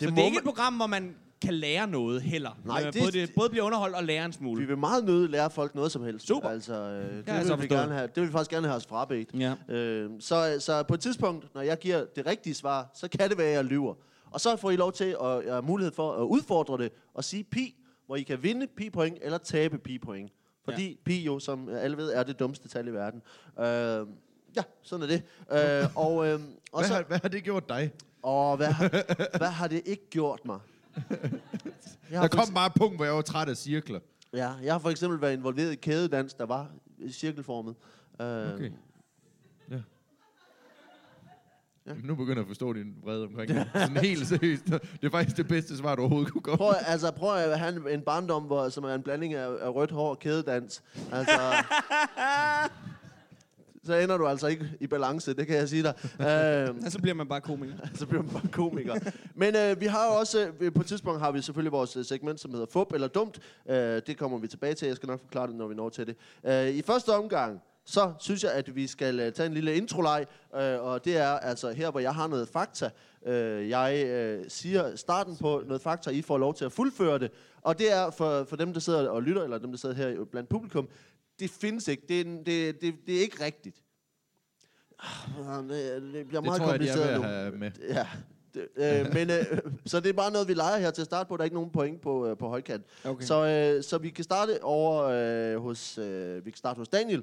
Det 0.00 0.08
så 0.08 0.14
det 0.14 0.18
er 0.18 0.24
ikke 0.24 0.38
et 0.38 0.44
program, 0.44 0.74
hvor 0.74 0.86
man 0.86 1.16
kan 1.42 1.54
lære 1.54 1.86
noget 1.86 2.22
heller. 2.22 2.50
Nej, 2.64 2.84
Men 2.84 2.92
det- 2.92 3.02
både, 3.02 3.12
det, 3.12 3.30
både 3.36 3.50
bliver 3.50 3.64
underholdt 3.64 3.96
og 3.96 4.04
lære 4.04 4.24
en 4.24 4.30
Vi 4.30 4.36
smule. 4.36 4.66
vil 4.66 4.78
meget 4.78 5.04
nødt 5.04 5.30
lære 5.30 5.50
folk 5.50 5.74
noget 5.74 5.92
som 5.92 6.04
helst. 6.04 6.26
Super. 6.26 6.48
Altså, 6.48 6.74
øh, 6.74 7.16
det, 7.16 7.26
jeg 7.26 7.38
vil 7.38 7.46
så 7.46 7.56
vi 7.56 7.66
gerne 7.66 7.92
have, 7.94 8.06
det 8.06 8.16
vil 8.16 8.26
vi 8.26 8.32
faktisk 8.32 8.50
gerne 8.50 8.66
have 8.66 8.76
os 8.76 8.86
frabedt. 8.86 9.28
Ja. 9.34 9.54
Øh, 9.74 10.10
så, 10.20 10.56
så 10.60 10.82
på 10.82 10.94
et 10.94 11.00
tidspunkt, 11.00 11.54
når 11.54 11.62
jeg 11.62 11.78
giver 11.78 12.04
det 12.16 12.26
rigtige 12.26 12.54
svar, 12.54 12.90
så 12.94 13.08
kan 13.08 13.28
det 13.30 13.38
være, 13.38 13.46
at 13.48 13.54
jeg 13.54 13.64
lyver. 13.64 13.94
Og 14.30 14.40
så 14.40 14.56
får 14.56 14.70
I 14.70 14.76
lov 14.76 14.92
til 14.92 15.16
at, 15.22 15.26
at 15.26 15.44
have 15.52 15.62
mulighed 15.62 15.92
for 15.92 16.12
at 16.12 16.22
udfordre 16.24 16.78
det 16.78 16.92
og 17.14 17.24
sige 17.24 17.44
pi, 17.44 17.76
hvor 18.10 18.16
I 18.16 18.22
kan 18.22 18.42
vinde 18.42 18.66
pi-point 18.66 19.18
eller 19.22 19.38
tabe 19.38 19.78
pi-point. 19.78 20.32
Fordi 20.64 20.88
ja. 20.90 20.96
pi 21.04 21.24
jo, 21.24 21.38
som 21.38 21.68
alle 21.68 21.96
ved, 21.96 22.12
er 22.12 22.22
det 22.22 22.38
dummeste 22.38 22.68
tal 22.68 22.88
i 22.88 22.90
verden. 22.92 23.22
Øh, 23.58 24.06
ja, 24.56 24.62
sådan 24.82 25.02
er 25.02 25.06
det. 25.06 25.22
Øh, 25.84 25.96
og, 26.06 26.26
øh, 26.26 26.40
og 26.72 26.80
Hvad, 26.80 26.88
så, 26.88 26.94
har, 26.94 27.02
hvad 27.02 27.18
har 27.22 27.28
det 27.28 27.44
gjort 27.44 27.68
dig? 27.68 27.92
åh, 28.22 28.56
hvad, 28.56 28.66
har- 28.66 28.88
hvad 29.38 29.48
har 29.48 29.68
det 29.68 29.82
ikke 29.84 30.10
gjort 30.10 30.40
mig? 30.44 30.58
Jeg 32.10 32.22
Der 32.22 32.28
kom 32.28 32.54
bare 32.54 32.66
et 32.66 32.72
punkt, 32.76 32.96
hvor 32.96 33.04
jeg 33.04 33.14
var 33.14 33.22
træt 33.22 33.48
af 33.48 33.56
cirkler. 33.56 34.00
ja, 34.32 34.50
jeg 34.62 34.74
har 34.74 34.78
for 34.78 34.90
eksempel 34.90 35.20
været 35.20 35.32
involveret 35.32 35.72
i 35.72 35.76
kædedans, 35.76 36.34
der 36.34 36.46
var 36.46 36.70
cirkelformet. 37.10 37.74
Øh, 38.20 38.26
Okay. 38.54 38.70
Ja. 41.86 41.90
Ja. 41.92 41.96
Nu 42.04 42.14
begynder 42.14 42.34
jeg 42.36 42.40
at 42.42 42.46
forstå 42.48 42.72
din 42.72 42.94
vrede 43.04 43.24
omkring 43.24 43.48
det. 43.54 43.70
Sådan 43.74 43.96
helt 43.96 44.26
seriøst. 44.26 44.66
Det 44.66 44.80
er 45.02 45.10
faktisk 45.10 45.36
det 45.36 45.48
bedste 45.48 45.76
svar, 45.76 45.94
du 45.94 46.02
overhovedet 46.02 46.32
kunne 46.32 46.42
komme. 46.42 46.56
Prøv, 46.56 46.72
altså, 46.86 47.10
prøv 47.10 47.36
at 47.36 47.58
have 47.58 47.76
en- 47.76 47.88
en 47.88 48.00
barndom, 48.02 48.42
hvor, 48.42 48.68
som 48.68 48.84
er 48.84 48.94
en 48.94 49.02
blanding 49.02 49.34
af, 49.34 49.48
af 49.60 49.74
rødt 49.74 49.90
hår 49.90 50.10
og 50.10 50.18
kædedans. 50.18 50.82
Altså, 51.12 51.32
så 53.84 53.94
ender 53.94 54.16
du 54.16 54.26
altså 54.26 54.46
ikke 54.46 54.70
i 54.80 54.86
balance, 54.86 55.34
det 55.34 55.46
kan 55.46 55.56
jeg 55.56 55.68
sige 55.68 55.82
dig. 55.82 55.94
Øh, 56.20 56.74
Og 56.86 56.92
så 56.92 56.98
bliver 57.02 57.14
man 57.14 57.28
bare 57.28 57.40
komiker. 57.40 57.74
så 57.94 58.06
bliver 58.06 58.22
man 58.22 58.32
bare 58.32 58.48
komiker. 58.52 58.94
Men 59.34 59.56
øh, 59.56 59.80
vi 59.80 59.86
har 59.86 60.06
jo 60.06 60.12
også, 60.12 60.50
øh, 60.60 60.72
på 60.72 60.80
et 60.80 60.86
tidspunkt 60.86 61.20
har 61.20 61.32
vi 61.32 61.42
selvfølgelig 61.42 61.72
vores 61.72 61.96
øh, 61.96 62.04
segment, 62.04 62.40
som 62.40 62.50
hedder 62.50 62.66
Fup 62.72 62.92
eller 62.92 63.08
Dumt. 63.08 63.38
Øh, 63.70 63.76
det 64.06 64.16
kommer 64.18 64.38
vi 64.38 64.46
tilbage 64.48 64.74
til. 64.74 64.86
Jeg 64.86 64.96
skal 64.96 65.06
nok 65.06 65.20
forklare 65.20 65.46
det, 65.46 65.54
når 65.56 65.66
vi 65.68 65.74
når 65.74 65.88
til 65.88 66.06
det. 66.06 66.16
Øh, 66.44 66.68
I 66.68 66.82
første 66.82 67.08
omgang, 67.14 67.60
så 67.90 68.12
synes 68.18 68.44
jeg, 68.44 68.52
at 68.52 68.76
vi 68.76 68.86
skal 68.86 69.20
øh, 69.20 69.32
tage 69.32 69.46
en 69.46 69.54
lille 69.54 69.74
introleg. 69.76 70.26
Øh, 70.56 70.80
og 70.82 71.04
det 71.04 71.16
er 71.16 71.28
altså 71.28 71.70
her, 71.70 71.90
hvor 71.90 72.00
jeg 72.00 72.14
har 72.14 72.26
noget 72.26 72.48
fakta. 72.48 72.90
Øh, 73.26 73.68
jeg 73.68 74.04
øh, 74.06 74.44
siger 74.48 74.96
starten 74.96 75.36
på 75.36 75.62
noget 75.66 75.82
fakta, 75.82 76.10
I 76.10 76.22
får 76.22 76.38
lov 76.38 76.54
til 76.54 76.64
at 76.64 76.72
fuldføre 76.72 77.18
det. 77.18 77.30
Og 77.62 77.78
det 77.78 77.92
er 77.92 78.10
for, 78.10 78.44
for 78.44 78.56
dem, 78.56 78.72
der 78.72 78.80
sidder 78.80 79.08
og 79.08 79.22
lytter, 79.22 79.42
eller 79.42 79.58
dem, 79.58 79.70
der 79.70 79.78
sidder 79.78 79.94
her 79.94 80.24
blandt 80.24 80.48
publikum. 80.48 80.88
Det 81.38 81.50
findes 81.50 81.88
ikke. 81.88 82.02
Det 82.08 82.20
er, 82.20 82.24
det, 82.24 82.80
det, 82.82 82.94
det 83.06 83.16
er 83.16 83.20
ikke 83.20 83.44
rigtigt. 83.44 83.76
Ah, 84.98 85.62
Det, 85.68 86.02
det 86.02 86.26
bliver 86.28 86.40
Det 86.40 86.44
meget 86.44 86.60
tror 86.62 86.70
jeg, 86.70 86.80
de 86.80 86.88
er 86.88 86.96
ved 86.96 87.02
kompliceret 87.04 87.08
at 87.08 87.20
nu. 87.20 87.22
have 87.26 87.52
med. 87.52 87.70
Ja. 87.88 88.06
Det, 88.54 88.68
øh, 88.76 89.14
men, 89.14 89.30
øh, 89.30 89.58
så 89.86 90.00
det 90.00 90.08
er 90.08 90.12
bare 90.12 90.30
noget, 90.32 90.48
vi 90.48 90.54
leger 90.54 90.78
her 90.78 90.90
til 90.90 91.02
at 91.02 91.06
starte 91.06 91.28
på. 91.28 91.36
Der 91.36 91.40
er 91.40 91.44
ikke 91.44 91.54
nogen 91.56 91.70
point 91.70 92.00
på, 92.00 92.26
øh, 92.26 92.36
på 92.38 92.48
højkant. 92.48 92.84
Okay. 93.04 93.24
Så, 93.26 93.46
øh, 93.76 93.82
så 93.82 93.98
vi 93.98 94.10
kan 94.10 94.24
starte 94.24 94.62
over 94.64 95.02
øh, 95.54 95.62
hos, 95.62 95.98
øh, 95.98 96.44
vi 96.46 96.50
kan 96.50 96.56
starte 96.58 96.78
hos 96.78 96.88
Daniel. 96.88 97.22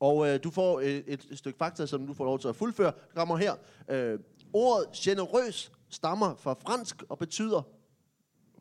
Og 0.00 0.28
øh, 0.28 0.40
du 0.44 0.50
får 0.50 0.80
et, 0.80 1.04
et 1.06 1.38
stykke 1.38 1.58
fakta, 1.58 1.86
som 1.86 2.06
du 2.06 2.14
får 2.14 2.24
lov 2.24 2.38
til 2.38 2.48
at 2.48 2.56
fuldføre. 2.56 2.92
Det 3.08 3.14
kommer 3.14 3.36
her. 3.36 3.54
Øh, 3.88 4.18
ordet 4.52 4.88
generøs 4.92 5.72
stammer 5.88 6.34
fra 6.34 6.54
fransk 6.54 7.02
og 7.08 7.18
betyder 7.18 7.62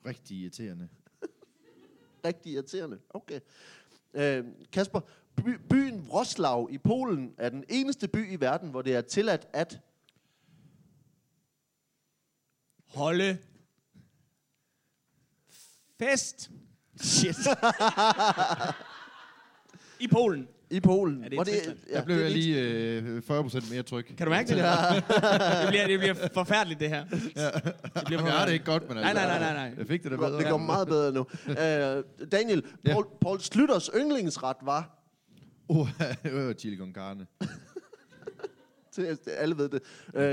Rigtig 0.08 0.38
irriterende. 0.38 0.90
rigtig 2.26 2.54
irriterende. 2.54 3.00
Okay. 3.10 3.40
Øh, 4.14 4.46
Kasper, 4.72 5.00
by, 5.36 5.50
byen 5.70 6.08
Wroclaw 6.10 6.68
i 6.68 6.78
Polen 6.78 7.34
er 7.38 7.50
den 7.50 7.64
eneste 7.70 8.08
by 8.08 8.32
i 8.32 8.36
verden, 8.36 8.70
hvor 8.70 8.82
det 8.82 8.96
er 8.96 9.02
tilladt 9.02 9.48
at... 9.54 9.80
Holde. 12.86 13.38
Fest. 16.00 16.52
Shit. 17.02 17.38
I 20.00 20.08
Polen. 20.08 20.48
I 20.72 20.80
Polen. 20.80 21.24
Er 21.24 21.30
det 21.30 21.38
hvor 21.38 21.44
Tyskland? 21.44 21.78
Der 21.94 22.06
blev 22.06 22.16
det 22.18 22.24
er 22.24 22.28
jeg 22.30 22.38
lige 22.38 22.62
øh, 22.62 23.22
40% 23.30 23.74
mere 23.74 23.84
tryg. 23.84 24.06
Kan 24.06 24.18
du 24.28 24.30
mærke 24.30 24.48
det? 24.50 24.58
Der? 24.58 24.94
det, 25.62 25.70
bliver, 25.70 25.88
det 25.88 26.00
bliver 26.00 26.14
forfærdeligt, 26.34 26.80
det 26.80 26.90
her. 26.90 27.04
Det 27.10 27.22
bliver 27.34 27.52
Jamen, 28.12 28.26
jeg 28.26 28.34
har 28.34 28.46
det 28.46 28.54
ikke 28.54 28.66
godt, 28.66 28.88
men 28.88 28.98
Nej, 28.98 29.10
altså, 29.10 29.26
nej, 29.26 29.40
nej, 29.40 29.54
nej, 29.54 29.68
nej. 29.70 29.74
Jeg 29.78 29.88
fik 29.88 30.04
det 30.04 30.12
da 30.12 30.16
Det 30.16 30.20
går, 30.20 30.28
bedre. 30.28 30.40
det 30.40 30.50
går 30.50 30.58
meget 30.58 30.88
bedre 30.88 31.12
nu. 31.14 31.20
Uh, 31.48 32.28
Daniel, 32.38 32.64
Ja. 32.86 32.92
Paul, 32.94 33.06
Paul 33.22 33.40
Slytters 33.42 33.90
yndlingsret 33.96 34.58
var, 34.62 34.94
Uh, 35.70 35.90
det 36.24 36.34
var 36.34 36.54
chili 36.54 36.78
con 36.78 36.94
carne. 36.94 37.28
alle 39.28 39.58
ved 39.58 39.70
det. 39.70 39.82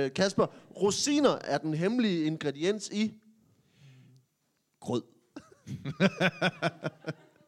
Uh, 0.07 0.13
Kasper, 0.15 0.47
rosiner 0.83 1.39
er 1.45 1.59
den 1.59 1.75
hemmelige 1.75 2.25
ingrediens 2.25 2.91
i... 2.93 3.15
Grød. 4.81 5.03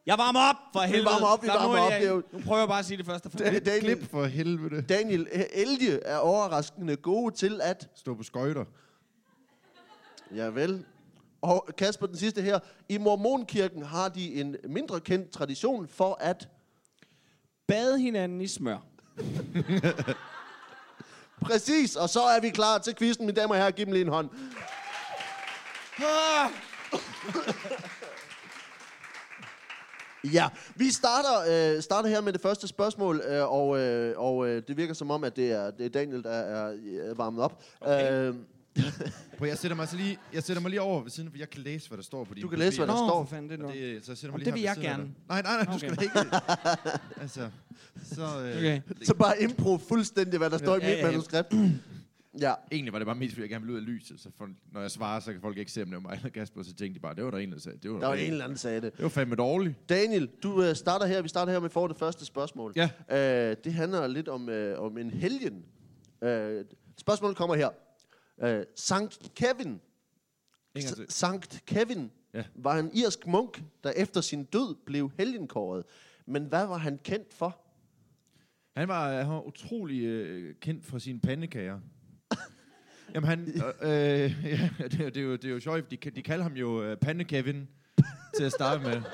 Jeg 0.07 0.17
varmer 0.17 0.39
op, 0.49 0.55
for 0.73 0.79
helvede. 0.79 1.05
varmer 1.05 1.27
op, 1.27 1.41
vi 1.43 1.47
nu 1.47 1.53
varmer 1.53 1.77
af, 1.77 1.85
op, 1.85 1.91
jeg- 1.91 2.21
Nu 2.31 2.39
prøver 2.45 2.59
jeg 2.61 2.67
bare 2.67 2.79
at 2.79 2.85
sige 2.85 2.97
det 2.97 3.05
første. 3.05 3.29
Da- 3.29 3.59
Daniel, 3.59 3.81
Klip 3.81 4.11
for 4.11 4.25
helvede. 4.25 4.81
Daniel, 4.81 5.27
elge 5.53 6.03
er 6.03 6.17
overraskende 6.17 6.95
gode 6.95 7.35
til 7.35 7.59
at... 7.63 7.89
Stå 7.95 8.15
på 8.15 8.23
skøjter. 8.23 8.65
Ja 10.35 10.45
vel. 10.45 10.85
Og 11.41 11.69
Kasper, 11.77 12.07
den 12.07 12.17
sidste 12.17 12.41
her. 12.41 12.59
I 12.89 12.97
mormonkirken 12.97 13.83
har 13.83 14.09
de 14.09 14.33
en 14.33 14.55
mindre 14.63 14.99
kendt 14.99 15.31
tradition 15.31 15.87
for 15.87 16.17
at... 16.21 16.47
Bade 17.67 17.99
hinanden 17.99 18.41
i 18.41 18.47
smør. 18.47 18.77
Præcis, 21.41 21.95
og 21.95 22.09
så 22.09 22.21
er 22.21 22.41
vi 22.41 22.49
klar 22.49 22.77
til 22.77 22.95
quizzen, 22.95 23.25
mine 23.25 23.35
damer 23.41 23.53
og 23.55 23.59
herrer. 23.59 23.71
Giv 23.71 23.85
dem 23.85 23.93
lige 23.93 24.05
en 24.05 24.11
hånd. 24.11 24.29
Ah! 25.97 26.49
Ja, 30.33 30.47
vi 30.75 30.89
starter, 30.91 31.75
øh, 31.75 31.81
starter 31.81 32.09
her 32.09 32.21
med 32.21 32.33
det 32.33 32.41
første 32.41 32.67
spørgsmål, 32.67 33.21
øh, 33.29 33.51
og, 33.51 33.79
øh, 33.79 34.13
og 34.17 34.47
øh, 34.47 34.61
det 34.67 34.77
virker 34.77 34.93
som 34.93 35.11
om, 35.11 35.23
at 35.23 35.35
det 35.35 35.51
er, 35.51 35.71
det 35.71 35.85
er 35.85 35.89
Daniel, 35.89 36.23
der 36.23 36.29
er 36.31 36.71
øh, 37.09 37.17
varmet 37.17 37.43
op. 37.43 37.63
Okay. 37.81 38.27
Øh, 38.29 38.35
Prøv, 39.37 39.47
jeg 39.47 39.57
sætter 39.57 39.75
mig, 39.75 39.83
altså 39.83 39.95
lige, 39.97 40.17
jeg 40.33 40.43
sætter 40.43 40.61
mig 40.61 40.69
lige 40.69 40.81
over 40.81 41.01
ved 41.03 41.11
siden, 41.11 41.29
for 41.31 41.37
jeg 41.37 41.49
kan 41.49 41.61
læse, 41.61 41.87
hvad 41.89 41.97
der 41.97 42.03
står 42.03 42.23
på 42.23 42.33
din 42.33 42.41
Du 42.43 42.47
kan 42.49 42.59
læse, 42.59 42.77
hvad 42.77 42.87
der 42.87 42.93
Nå, 42.93 42.97
står. 43.07 43.23
for 43.23 43.29
fanden, 43.29 43.49
det 43.49 43.59
er 43.59 43.63
Og 43.65 43.69
noget. 43.73 43.95
det, 43.95 44.05
så 44.05 44.11
jeg 44.11 44.17
sætter 44.17 44.37
mig 44.37 44.45
Jamen, 44.45 44.59
lige 44.59 44.67
det 44.69 44.75
her 44.75 44.75
vil 44.75 44.83
ved 44.83 44.89
jeg 44.89 44.89
siden 44.89 44.89
af 44.89 44.97
gerne. 44.97 45.03
dig. 45.03 45.13
Nej, 45.29 45.41
nej, 45.41 45.55
nej, 45.55 45.65
du 45.65 45.71
Okay. 45.71 45.87
skal 45.87 45.95
da 45.95 46.01
ikke. 46.01 47.21
altså, 47.21 47.49
så... 48.15 48.21
Øh, 48.41 48.57
Okay. 48.57 48.81
så 49.03 49.13
bare 49.13 49.41
impro 49.41 49.77
fuldstændig, 49.77 50.37
hvad 50.37 50.49
der 50.49 50.57
står 50.57 50.75
i 50.75 50.79
Ja, 50.81 50.87
mit 50.89 50.97
ja, 50.97 51.05
ja. 51.05 51.11
manuskript. 51.11 51.53
Ja. 52.41 52.53
Egentlig 52.71 52.93
var 52.93 52.99
det 52.99 53.05
bare 53.05 53.15
mest, 53.15 53.33
fordi 53.33 53.41
jeg 53.41 53.49
gerne 53.49 53.65
ville 53.65 53.73
ud 53.73 53.79
af 53.81 53.85
lyset, 53.85 54.19
så 54.19 54.29
for, 54.37 54.49
når 54.71 54.81
jeg 54.81 54.91
svarer, 54.91 55.19
så 55.19 55.31
kan 55.31 55.41
folk 55.41 55.57
ikke 55.57 55.71
se, 55.71 55.81
om 55.81 55.87
det 55.87 55.95
var 55.95 55.99
mig 56.01 56.13
eller 56.15 56.29
Kasper, 56.29 56.63
så 56.63 56.73
tænkte 56.73 56.93
de 56.93 56.99
bare, 56.99 57.15
det 57.15 57.23
var 57.25 57.31
der 57.31 57.37
en, 57.37 57.51
der 57.51 57.59
sagde. 57.59 57.77
Det 57.83 57.91
var, 57.91 57.99
Der 57.99 58.07
var 58.07 58.13
en 58.13 58.31
eller 58.31 58.43
anden, 58.43 58.55
der 58.55 58.59
sagde 58.59 58.81
det. 58.81 58.93
det 58.97 59.03
var 59.03 59.09
fandme 59.09 59.35
dårligt. 59.35 59.89
Daniel, 59.89 60.29
du 60.43 60.63
øh, 60.63 60.75
starter 60.75 61.05
her. 61.05 61.21
Vi 61.21 61.27
starter 61.29 61.51
her 61.51 61.59
med 61.59 61.69
for 61.69 61.87
det 61.87 61.97
første 61.97 62.25
spørgsmål. 62.25 62.73
Ja. 62.75 62.89
Øh, 63.49 63.55
det 63.63 63.73
handler 63.73 64.07
lidt 64.07 64.27
om, 64.27 64.49
øh, 64.49 64.79
om 64.79 64.97
en 64.97 65.09
helgen. 65.11 65.65
Øh, 66.23 66.65
spørgsmålet 66.97 67.37
kommer 67.37 67.55
her. 67.55 67.69
Øh, 68.43 68.65
Sankt 68.75 69.31
Kevin. 69.35 69.79
Sankt 71.09 71.61
Kevin 71.65 72.11
Ja. 72.33 72.43
var 72.55 72.79
en 72.79 72.91
irsk 72.93 73.27
munk, 73.27 73.63
der 73.83 73.89
efter 73.91 74.21
sin 74.21 74.43
død 74.43 74.75
blev 74.85 75.11
helgenkåret. 75.17 75.83
Men 76.25 76.43
hvad 76.45 76.65
var 76.67 76.77
han 76.77 76.99
kendt 77.03 77.33
for? 77.33 77.61
Han 78.75 78.87
var, 78.87 79.13
han 79.21 79.29
var 79.29 79.41
utrolig 79.47 80.03
øh, 80.03 80.55
kendt 80.61 80.85
for 80.85 80.97
sine 80.99 81.19
pandekager. 81.19 81.79
Jamen 83.15 83.27
han, 83.29 83.39
øh, 83.81 84.23
øh, 84.23 84.45
ja, 84.53 84.69
det, 84.87 85.01
er- 85.01 85.09
det, 85.09 85.17
er 85.17 85.21
jo, 85.21 85.31
det 85.31 85.45
er 85.45 85.49
jo 85.49 85.59
sjovt, 85.59 85.91
de, 85.91 85.97
de 86.15 86.21
kalder 86.21 86.43
ham 86.43 86.53
jo 86.53 86.83
øh, 86.83 86.97
Pande-Kevin 87.05 87.67
til 88.37 88.43
at 88.43 88.51
starte 88.51 88.83
med. 88.83 89.01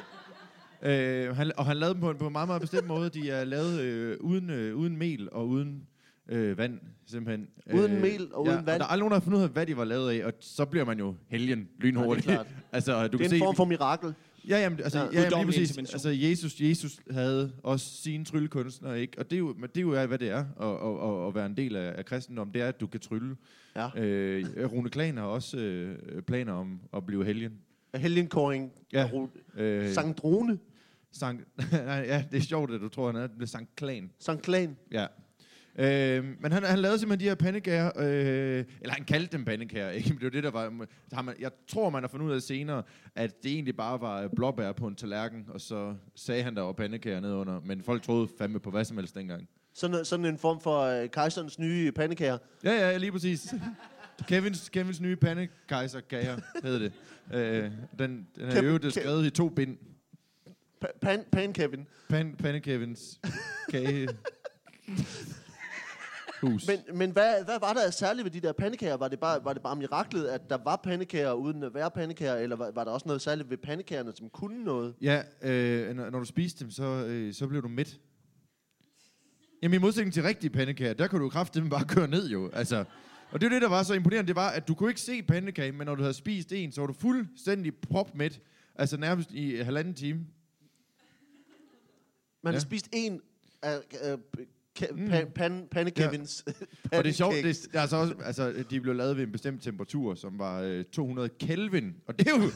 Øh, 0.86 1.36
han, 1.36 1.52
og 1.58 1.66
han 1.66 1.78
lavede 1.78 1.94
dem 1.94 2.02
på 2.02 2.10
en, 2.10 2.18
på 2.18 2.28
en 2.28 2.32
meget, 2.32 2.48
meget 2.48 2.62
bestemt 2.62 2.88
måde. 2.88 3.10
De 3.10 3.30
er 3.30 3.44
lavet 3.44 3.80
øh, 3.82 4.18
uden, 4.20 4.50
øh, 4.50 4.76
uden 4.76 4.98
mel 4.98 5.30
og 5.32 5.48
uden 5.48 5.84
øh, 6.30 6.58
vand, 6.58 6.80
simpelthen. 7.06 7.48
Uden 7.74 8.02
mel 8.02 8.28
og 8.34 8.42
uden 8.42 8.52
Og 8.58 8.66
vand? 8.66 8.66
der 8.80 8.86
er 8.86 8.90
aldrig 8.90 9.00
nogen, 9.00 9.12
der 9.12 9.16
har 9.20 9.24
fundet 9.24 9.38
ud 9.40 9.44
af, 9.44 9.50
hvad 9.50 9.66
de 9.66 9.78
var 9.78 9.84
lavet 9.86 10.12
af, 10.22 10.26
og 10.26 10.34
så 10.40 10.66
bliver 10.66 10.86
man 10.86 11.00
jo 11.00 11.16
helgen 11.28 11.68
lynhurtigt. 11.80 12.28
klart. 12.28 12.48
altså, 12.72 13.08
du 13.08 13.08
Det 13.08 13.14
er 13.14 13.18
kan 13.18 13.26
en 13.26 13.30
se, 13.30 13.40
form 13.40 13.56
for 13.56 13.66
mirakel. 13.66 14.14
Ja, 14.48 14.58
jamen, 14.58 14.80
altså, 14.80 15.10
Ja, 15.14 15.22
ja, 15.22 15.30
lige 15.30 15.46
præcis. 15.46 15.78
Altså, 15.78 16.10
Jesus, 16.10 16.62
Jesus 16.62 17.00
havde 17.12 17.54
også 17.64 17.86
sine 17.86 18.26
tryllekunstnere, 18.26 19.02
ikke? 19.02 19.20
Og 19.20 19.30
det 19.30 19.36
er 19.36 19.40
jo, 19.40 19.56
men 19.58 19.70
det 19.70 19.78
er 19.78 19.82
jo, 19.82 20.06
hvad 20.08 20.18
det 20.18 20.30
er, 20.30 20.46
at, 20.62 20.88
at, 20.88 21.10
at, 21.10 21.28
at 21.28 21.36
være 21.36 21.46
en 21.46 21.58
del 21.58 21.76
af, 21.76 21.94
af 21.98 22.06
kristendom. 22.06 22.52
Det 22.52 22.62
er, 22.62 22.68
at 22.68 22.80
du 22.80 22.88
kan 22.88 23.00
trylle. 23.00 23.36
Ja. 23.76 23.90
Øh, 23.98 24.72
Rune 24.72 24.90
Klan 24.90 25.18
har 25.18 25.24
også 25.24 25.58
øh, 25.58 26.22
planer 26.22 26.54
om 26.54 26.80
at 26.94 27.06
blive 27.06 27.26
helgen. 27.26 27.54
Helgenkåring. 27.96 28.72
Ja. 28.94 29.10
Øh, 29.56 29.94
Sankt 29.94 30.24
Rune. 30.24 30.60
Sankt, 31.12 31.48
nej, 31.72 32.06
ja, 32.08 32.24
det 32.32 32.38
er 32.38 32.42
sjovt, 32.42 32.72
at 32.72 32.82
du 32.82 32.90
tror, 32.90 33.12
han 33.12 33.22
er 33.22 33.28
det 33.28 33.42
er 33.42 33.46
Sankt 33.46 33.76
Klan. 33.76 34.12
Sankt 34.20 34.42
Klan. 34.42 34.78
Ja. 34.92 35.08
Øh, 35.80 36.26
men 36.40 36.52
han, 36.52 36.64
han 36.64 36.80
lavede 36.80 37.00
simpelthen 37.00 37.26
de 37.26 37.30
her 37.30 37.36
pandekager, 37.36 37.92
øh, 37.98 38.66
eller 38.82 38.94
han 38.94 39.04
kaldte 39.04 39.38
dem 39.38 39.46
pandekager, 39.46 39.90
ikke? 39.90 40.10
Men 40.10 40.18
det 40.18 40.24
var 40.24 40.30
det, 40.30 40.44
der 40.44 40.52
var... 40.52 40.88
der 41.12 41.22
man, 41.22 41.36
jeg 41.40 41.52
tror, 41.68 41.90
man 41.90 42.04
har 42.04 42.08
fundet 42.08 42.28
ud 42.28 42.32
af 42.32 42.42
senere, 42.42 42.84
at 43.16 43.44
det 43.44 43.52
egentlig 43.52 43.76
bare 43.76 44.02
var 44.02 44.28
blåbær 44.36 44.72
på 44.72 44.88
en 44.88 44.96
tallerken, 44.96 45.46
og 45.48 45.62
så 45.62 45.96
sagde 46.16 46.44
han, 46.44 46.56
der 46.56 46.62
var 46.62 46.72
pandekager 46.72 47.20
nede 47.20 47.36
under. 47.36 47.60
Men 47.66 47.84
folk 47.84 48.04
troede 48.04 48.28
fandme 48.38 48.60
på 48.60 48.72
hvad 48.72 48.86
som 48.86 48.98
helst 48.98 49.16
dengang. 49.16 49.48
Sådan, 49.74 50.06
sådan 50.06 50.26
en 50.26 50.38
form 50.38 50.62
for 50.62 50.82
øh, 50.82 51.10
kejserens 51.10 51.60
nye 51.60 51.92
pandekager. 51.92 52.38
Ja, 52.64 52.72
ja, 52.72 52.98
lige 52.98 53.12
præcis. 53.12 53.54
Kevins, 54.28 54.70
Kevins 54.70 55.02
nye 55.02 55.16
pandekejserkager, 55.16 56.40
hed 56.64 56.80
det. 56.80 56.92
Øh, 57.34 57.72
den, 58.00 58.28
den 58.36 58.50
er 58.50 58.64
jo 58.64 58.78
det 58.78 58.94
skrevet 58.94 59.26
i 59.26 59.30
to 59.30 59.50
bind. 59.50 59.78
Pa- 60.86 61.00
pan, 61.02 61.24
pan 61.32 61.54
Kevin. 61.54 61.88
Pan, 62.10 62.36
Pandekevins 62.36 63.20
kage. 63.72 64.08
Hus. 66.44 66.68
Men, 66.68 66.98
men 66.98 67.12
hvad, 67.12 67.44
hvad 67.46 67.60
var 67.60 67.74
der 67.74 67.92
særligt 67.92 68.26
ved 68.26 68.32
de 68.32 68.40
der 68.42 68.54
pandekager? 68.54 68.98
Var 68.98 69.08
det 69.08 69.20
bare, 69.20 69.46
var 69.46 69.54
det 69.54 69.62
bare 69.62 69.76
miraklet, 69.76 70.26
at 70.26 70.50
der 70.50 70.58
var 70.64 70.76
pandekager 70.84 71.34
uden 71.34 71.64
at 71.64 71.74
være 71.74 71.92
pandekager, 71.92 72.36
eller 72.36 72.56
var, 72.56 72.72
var 72.72 72.84
der 72.84 72.92
også 72.92 73.08
noget 73.08 73.22
særligt 73.22 73.50
ved 73.50 73.58
pandekagerne, 73.58 74.12
som 74.16 74.30
kunne 74.30 74.64
noget? 74.64 74.96
Ja, 75.02 75.24
øh, 75.42 75.96
når, 75.96 76.10
når 76.10 76.20
du 76.20 76.26
spiste 76.26 76.64
dem, 76.64 76.72
så, 76.72 76.84
øh, 76.84 77.34
så 77.34 77.48
blev 77.48 77.62
du 77.64 77.68
mæt. 77.68 78.00
Jamen 79.64 79.80
i 79.80 79.82
modsætning 79.82 80.14
til 80.14 80.24
rigtige 80.24 80.50
pandekager, 80.50 80.94
der 80.94 81.08
kan 81.08 81.20
du 81.20 81.30
kraftedeme 81.30 81.70
bare 81.70 81.86
køre 81.88 82.08
ned 82.08 82.30
jo. 82.30 82.50
Altså, 82.54 82.86
og 83.32 83.42
det 83.42 83.46
er 83.46 83.50
det, 83.50 83.62
der 83.62 83.70
var 83.70 83.84
så 83.84 83.94
imponerende, 83.94 84.28
det 84.28 84.36
var, 84.36 84.50
at 84.50 84.68
du 84.68 84.74
kunne 84.76 84.90
ikke 84.90 85.02
se 85.02 85.24
pandekagen, 85.24 85.78
men 85.78 85.86
når 85.86 85.96
du 85.96 86.02
havde 86.02 86.14
spist 86.14 86.52
en, 86.52 86.72
så 86.72 86.82
var 86.82 86.88
du 86.88 86.94
fuldstændig 86.94 87.76
propmæt. 87.76 88.40
Altså 88.76 88.98
nærmest 88.98 89.32
i 89.32 89.56
halvanden 89.56 89.94
time. 89.94 90.20
Man 92.44 92.54
Ja. 92.54 92.58
har 92.58 92.60
spist 92.60 92.90
en 92.94 93.22
af 93.62 93.78
øh, 94.06 94.18
ka- 94.80 94.92
Mm. 94.92 95.10
pan, 95.10 95.28
pan, 95.36 95.68
pandekevins 95.72 96.44
ja. 96.48 96.52
Og 96.98 97.04
det 97.04 97.10
er 97.10 97.14
sjovt, 97.14 97.36
det, 97.36 97.68
er 97.74 97.82
altså 97.82 97.98
også, 97.98 98.14
altså, 98.26 98.64
de 98.70 98.82
blev 98.82 98.96
lavet 98.96 99.18
ved 99.18 99.24
en 99.24 99.32
bestemt 99.32 99.64
temperatur, 99.64 100.16
som 100.16 100.40
var 100.40 100.62
øh, 100.62 100.84
200 100.84 101.30
Kelvin. 101.40 101.96
Og 102.08 102.20
det 102.20 102.28
er 102.28 102.32
jo... 102.32 102.42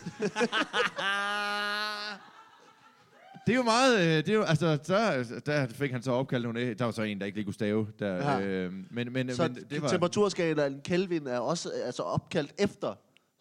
Det 3.48 3.54
er 3.54 3.58
jo 3.58 3.64
meget, 3.64 4.00
øh, 4.00 4.06
det 4.26 4.30
er 4.30 4.34
jo, 4.34 4.44
altså, 4.44 4.78
der, 4.88 5.24
der 5.46 5.68
fik 5.68 5.92
han 5.92 6.02
så 6.04 6.12
opkaldt 6.12 6.44
nogle, 6.44 6.74
der 6.74 6.86
var 6.86 6.92
så 6.92 7.02
en, 7.02 7.20
der 7.20 7.26
ikke 7.26 7.38
lige 7.38 7.46
kunne 7.46 7.54
stave, 7.54 7.88
der, 8.00 8.16
Ja. 8.32 8.42
øh, 8.42 8.74
men, 8.92 9.14
men, 9.14 9.36
Så 9.36 9.44
men 9.44 9.56
det 9.70 9.82
var, 9.82 9.88
temperaturskalaen 9.88 10.82
Kelvin 10.84 11.28
er 11.28 11.40
også 11.40 11.70
altså 11.86 12.04
opkaldt 12.04 12.54
efter 12.60 12.94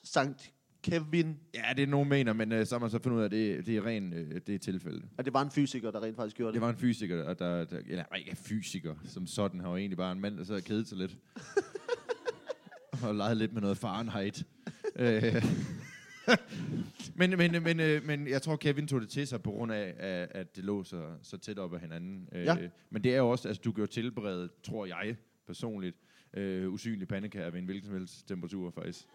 Sankt 0.04 0.52
Kevin. 0.86 1.36
ja, 1.54 1.72
det 1.76 1.82
er 1.82 1.86
nogen 1.86 2.08
mener, 2.08 2.32
men 2.32 2.52
øh, 2.52 2.66
så 2.66 2.74
har 2.74 2.80
man 2.80 2.90
så 2.90 2.98
fundet 3.02 3.16
ud 3.16 3.22
af, 3.22 3.26
at 3.26 3.30
det, 3.30 3.66
det 3.66 3.76
er 3.76 3.86
ren, 3.86 4.12
øh, 4.12 4.40
det 4.46 4.54
er 4.54 4.58
tilfælde. 4.58 5.02
Og 5.18 5.24
det 5.24 5.32
var 5.32 5.42
en 5.42 5.50
fysiker, 5.50 5.90
der 5.90 6.02
rent 6.02 6.16
faktisk 6.16 6.36
gjorde 6.36 6.48
det. 6.48 6.54
Det 6.54 6.62
var 6.62 6.70
en 6.70 6.76
fysiker, 6.76 7.24
og 7.24 7.38
der, 7.38 7.64
der 7.64 7.78
eller 7.86 8.04
ikke 8.16 8.36
fysiker 8.36 8.94
som 9.04 9.26
sådan, 9.26 9.60
han 9.60 9.70
var 9.70 9.76
egentlig 9.76 9.96
bare 9.96 10.12
en 10.12 10.20
mand, 10.20 10.36
der 10.38 10.44
så 10.44 10.62
kedet 10.66 10.88
sig 10.88 10.98
lidt. 10.98 11.16
og 13.02 13.14
leget 13.14 13.36
lidt 13.36 13.52
med 13.52 13.60
noget 13.62 13.78
Fahrenheit. 13.78 14.44
Øh, 14.96 15.44
men, 17.18 17.30
men, 17.38 17.62
men, 17.62 17.80
øh, 17.80 18.06
men 18.06 18.28
jeg 18.28 18.42
tror, 18.42 18.56
Kevin 18.56 18.88
tog 18.88 19.00
det 19.00 19.08
til 19.08 19.26
sig 19.26 19.42
på 19.42 19.50
grund 19.50 19.72
af, 19.72 19.94
af 19.98 20.28
at 20.30 20.56
det 20.56 20.64
lå 20.64 20.84
så, 20.84 21.06
så 21.22 21.36
tæt 21.38 21.58
op 21.58 21.74
ad 21.74 21.78
hinanden. 21.78 22.28
Øh, 22.32 22.44
Ja. 22.44 22.56
Men 22.90 23.04
det 23.04 23.14
er 23.14 23.18
jo 23.18 23.28
også, 23.30 23.48
altså 23.48 23.62
du 23.64 23.72
kan 23.72 23.80
jo 23.82 23.86
tilberede, 23.86 24.48
tror 24.62 24.86
jeg 24.86 25.16
personligt, 25.46 25.96
øh, 26.34 26.72
usynlige 26.72 27.06
pandekager 27.06 27.50
ved 27.50 27.58
en 27.58 27.64
hvilken 27.64 27.86
som 27.86 27.94
helst 27.98 28.28
temperatur 28.28 28.70
faktisk. 28.70 29.06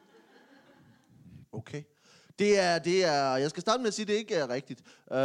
Okay. 1.52 1.84
Det 2.40 2.60
er, 2.60 2.80
det 2.80 3.06
er, 3.06 3.36
jeg 3.36 3.50
skal 3.50 3.62
starte 3.62 3.80
med 3.80 3.88
at 3.88 3.94
sige, 3.94 4.04
at 4.04 4.08
det 4.08 4.14
ikke 4.14 4.36
er 4.36 4.50
rigtigt. 4.50 4.80
Øh, 5.12 5.18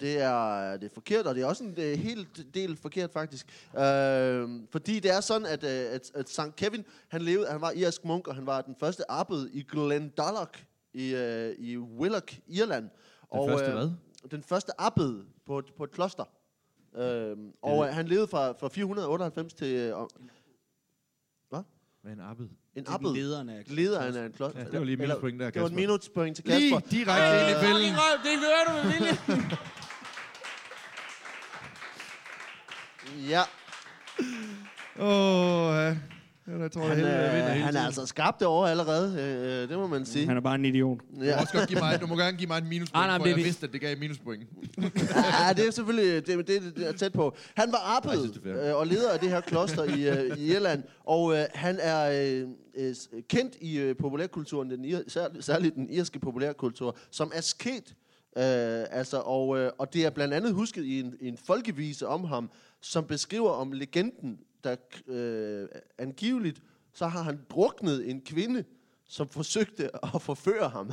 det, 0.00 0.20
er, 0.20 0.76
det 0.76 0.84
er 0.90 0.94
forkert, 0.94 1.26
og 1.26 1.34
det 1.34 1.42
er 1.42 1.46
også 1.46 1.64
en 1.64 1.76
det 1.76 1.92
er 1.92 1.96
helt 1.96 2.54
del 2.54 2.76
forkert 2.76 3.10
faktisk. 3.12 3.46
Øh, 3.74 4.48
fordi 4.70 5.00
det 5.00 5.10
er 5.10 5.20
sådan, 5.20 5.46
at, 5.46 5.64
øh, 5.64 5.94
at, 5.94 6.10
at 6.14 6.28
St. 6.28 6.56
Kevin, 6.56 6.84
han, 7.08 7.22
levede, 7.22 7.50
han 7.50 7.60
var 7.60 7.70
irsk 7.70 8.04
munk, 8.04 8.28
og 8.28 8.34
han 8.34 8.46
var 8.46 8.60
den 8.60 8.76
første 8.80 9.10
abbed 9.10 9.48
i 9.52 9.62
Glendalough 9.62 10.50
i, 10.94 11.14
øh, 11.14 11.54
i 11.58 11.76
Willock, 11.78 12.36
Irland. 12.46 12.84
Den 12.84 12.90
og, 13.30 13.48
første 13.48 13.70
øh, 13.70 13.76
hvad? 13.76 13.90
Den 14.30 14.42
første 14.42 14.72
abbed 14.78 15.24
på, 15.46 15.58
et- 15.58 15.74
på 15.76 15.84
et 15.84 15.90
kloster. 15.90 16.24
Øh, 16.96 17.36
og 17.62 17.86
øh, 17.86 17.94
han 17.94 18.06
levede 18.08 18.26
fra, 18.26 18.52
fra 18.52 18.68
498 18.68 19.54
til... 19.54 19.74
Øh, 19.74 19.96
og- 19.98 20.10
Hvad 21.50 22.12
er 22.12 22.16
en 22.16 22.20
abbed? 22.20 22.48
En 22.76 22.84
Det 22.84 22.88
er 22.90 22.94
abbed. 22.94 23.12
lederen 23.14 23.48
af... 23.48 23.62
Lederen 23.66 24.16
af 24.16 24.26
en 24.26 24.32
kloster. 24.32 24.58
Ja, 24.60 24.64
det 24.64 24.78
var 24.78 24.84
lige 24.84 24.94
et 24.94 25.00
Eller- 25.00 25.14
minuspoint 25.14 25.40
der, 25.40 25.50
Det 25.50 25.60
var 25.60 25.66
et 25.66 25.70
Kasper. 25.72 25.80
minuspoint 25.80 26.36
til 26.36 26.44
Lige 26.46 26.70
Kasper. 26.72 26.88
direkte 26.90 27.40
ind 27.40 27.50
i 27.50 27.60
fælden. 27.66 27.94
røv, 27.96 28.18
det 28.24 28.38
gør 28.42 28.60
du 28.68 28.72
med 28.88 28.92
vilje. 28.92 29.58
Ja. 33.28 33.42
Åh, 34.98 35.74
ja. 35.74 35.96
Jeg 36.46 36.70
tror, 36.72 36.82
Han, 36.82 36.98
det 36.98 37.04
jeg 37.04 37.32
vinder 37.32 37.46
øh, 37.46 37.52
hele 37.52 37.64
han 37.64 37.64
er 37.66 37.70
tiden. 37.70 37.86
altså 37.86 38.06
skarp 38.06 38.40
derovre 38.40 38.70
allerede, 38.70 39.16
øh, 39.62 39.68
det 39.68 39.78
må 39.78 39.86
man 39.86 40.04
sige. 40.06 40.26
Han 40.26 40.36
er 40.36 40.40
bare 40.40 40.54
en 40.54 40.64
idiot. 40.64 40.98
Du, 41.00 41.04
må 41.18 41.24
Ja. 41.24 41.40
også 41.40 41.52
godt 41.52 41.68
give 41.68 41.80
mig, 41.80 42.00
du 42.00 42.06
må 42.06 42.16
gerne 42.16 42.36
give 42.36 42.48
mig 42.48 42.58
en 42.58 42.68
minuspoint, 42.68 43.04
Ah, 43.04 43.08
nej, 43.08 43.18
for 43.18 43.22
det 43.24 43.30
jeg 43.30 43.36
det. 43.36 43.44
vidste, 43.44 43.66
at 43.66 43.72
det 43.72 43.80
gav 43.80 43.98
minuspoint. 43.98 44.42
ja, 45.48 45.52
det 45.56 45.66
er 45.66 45.70
selvfølgelig 45.70 46.26
det, 46.26 46.46
det, 46.48 46.76
det 46.76 46.88
er 46.88 46.92
tæt 46.92 47.12
på. 47.12 47.36
Han 47.54 47.72
var 47.72 47.96
abbed 47.96 48.46
øh, 48.46 48.76
og 48.76 48.86
leder 48.86 49.10
af 49.12 49.18
det 49.20 49.28
her 49.28 49.40
kloster 49.40 49.84
i, 49.84 50.08
øh, 50.08 50.38
i 50.38 50.52
Irland, 50.52 50.82
og 51.04 51.34
øh, 51.36 51.44
han 51.54 51.78
er 51.80 52.24
øh, 52.32 52.48
øh, 52.76 52.94
kendt 53.28 53.54
i 53.60 53.78
øh, 53.78 53.96
populærkulturen, 53.96 54.70
den 54.70 54.84
ir, 54.84 54.98
særligt, 55.08 55.44
særligt 55.44 55.74
den 55.74 55.90
irske 55.90 56.18
populærkultur, 56.18 56.96
som 57.10 57.32
asket. 57.34 57.94
Øh, 58.36 58.42
altså, 58.90 59.16
og, 59.24 59.58
øh, 59.58 59.70
og 59.78 59.94
det 59.94 60.04
er 60.06 60.10
blandt 60.10 60.34
andet 60.34 60.52
husket 60.54 60.84
i 60.84 61.00
en, 61.00 61.14
i 61.20 61.28
en 61.28 61.38
folkevise 61.46 62.08
om 62.08 62.24
ham, 62.24 62.50
som 62.80 63.04
beskriver 63.04 63.50
om 63.50 63.72
legenden, 63.72 64.38
der 64.64 64.76
øh, 65.06 65.68
angiveligt, 65.98 66.62
så 66.94 67.06
har 67.06 67.22
han 67.22 67.40
druknet 67.50 68.10
en 68.10 68.20
kvinde, 68.26 68.64
som 69.08 69.28
forsøgte 69.28 69.90
at 70.14 70.22
forføre 70.22 70.68
ham. 70.68 70.92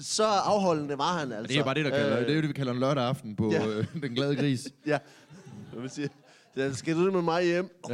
så 0.00 0.24
afholdende 0.24 0.98
var 0.98 1.18
han 1.18 1.32
altså. 1.32 1.52
Det 1.54 1.60
er 1.60 1.64
bare 1.64 1.74
det, 1.74 1.84
der 1.84 1.90
kalder, 1.90 2.18
Øh, 2.18 2.22
det 2.24 2.30
er 2.30 2.34
jo 2.34 2.40
det, 2.40 2.48
vi 2.48 2.52
kalder 2.54 2.72
en 2.72 2.80
lørdag 2.80 3.04
aften 3.04 3.36
på 3.36 3.52
Ja. 3.52 3.66
øh, 3.66 3.86
Den 4.02 4.14
Glade 4.14 4.36
Gris. 4.36 4.68
Ja, 4.86 4.98
jeg 5.74 5.82
vil 5.82 5.90
sige, 5.90 6.08
så 6.56 6.74
skal 6.74 6.94
du 6.96 7.10
med 7.12 7.22
mig 7.22 7.44
hjem? 7.44 7.64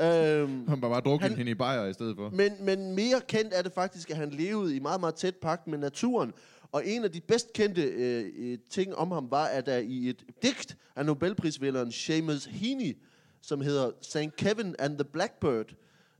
øhm, 0.00 0.68
Han 0.68 0.80
bare 0.80 0.90
bare 0.90 1.00
drukket 1.00 1.28
Han- 1.28 1.36
hende 1.38 1.50
i 1.50 1.54
bajer 1.54 1.86
i 1.86 1.92
stedet 1.92 2.16
for. 2.16 2.30
men, 2.30 2.52
men 2.60 2.94
mere 2.94 3.20
kendt 3.28 3.54
er 3.54 3.62
det 3.62 3.72
faktisk, 3.72 4.10
at 4.10 4.16
han 4.16 4.30
levede 4.30 4.76
i 4.76 4.78
meget, 4.78 5.00
meget 5.00 5.14
tæt 5.14 5.36
pagt 5.36 5.66
med 5.66 5.78
naturen. 5.78 6.32
Og 6.72 6.86
en 6.86 7.04
af 7.04 7.12
de 7.12 7.20
bedst 7.20 7.52
kendte 7.52 7.82
øh, 7.82 8.32
øh, 8.36 8.58
ting 8.70 8.94
om 8.94 9.10
ham 9.10 9.30
var, 9.30 9.46
at 9.46 9.66
der 9.66 9.76
i 9.76 10.08
et 10.08 10.24
digt 10.42 10.76
af 10.96 11.06
Nobelprisvinderen 11.06 11.92
Seamus 11.92 12.44
Heaney, 12.44 12.96
som 13.40 13.60
hedder 13.60 13.90
St. 14.02 14.36
Kevin 14.36 14.74
and 14.78 14.98
the 14.98 15.04
Blackbird, 15.04 15.74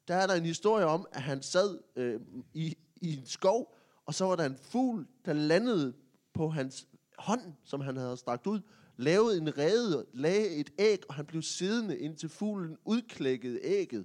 der 0.09 0.14
er 0.14 0.26
der 0.26 0.35
en 0.35 0.45
historie 0.45 0.87
om, 0.87 1.07
at 1.12 1.23
han 1.23 1.43
sad 1.43 1.78
øh, 1.97 2.21
i, 2.55 2.76
i 2.97 3.17
en 3.17 3.26
skov, 3.26 3.75
og 4.07 4.14
så 4.14 4.25
var 4.25 4.37
der 4.37 4.47
en 4.47 4.57
fugl, 4.62 5.07
der 5.25 5.33
landede 5.33 5.93
på 6.35 6.49
hans 6.49 6.87
hånd, 7.19 7.43
som 7.64 7.81
han 7.81 7.97
havde 7.97 8.17
strakt 8.17 8.47
ud, 8.47 8.61
lavede 8.97 9.38
en 9.38 9.59
rede, 9.59 10.07
lagde 10.14 10.49
et 10.49 10.71
æg, 10.78 10.99
og 11.09 11.14
han 11.14 11.26
blev 11.26 11.43
siddende, 11.43 11.99
indtil 11.99 12.28
fuglen 12.28 12.76
udklækkede 12.85 13.61
ægget. 13.62 14.05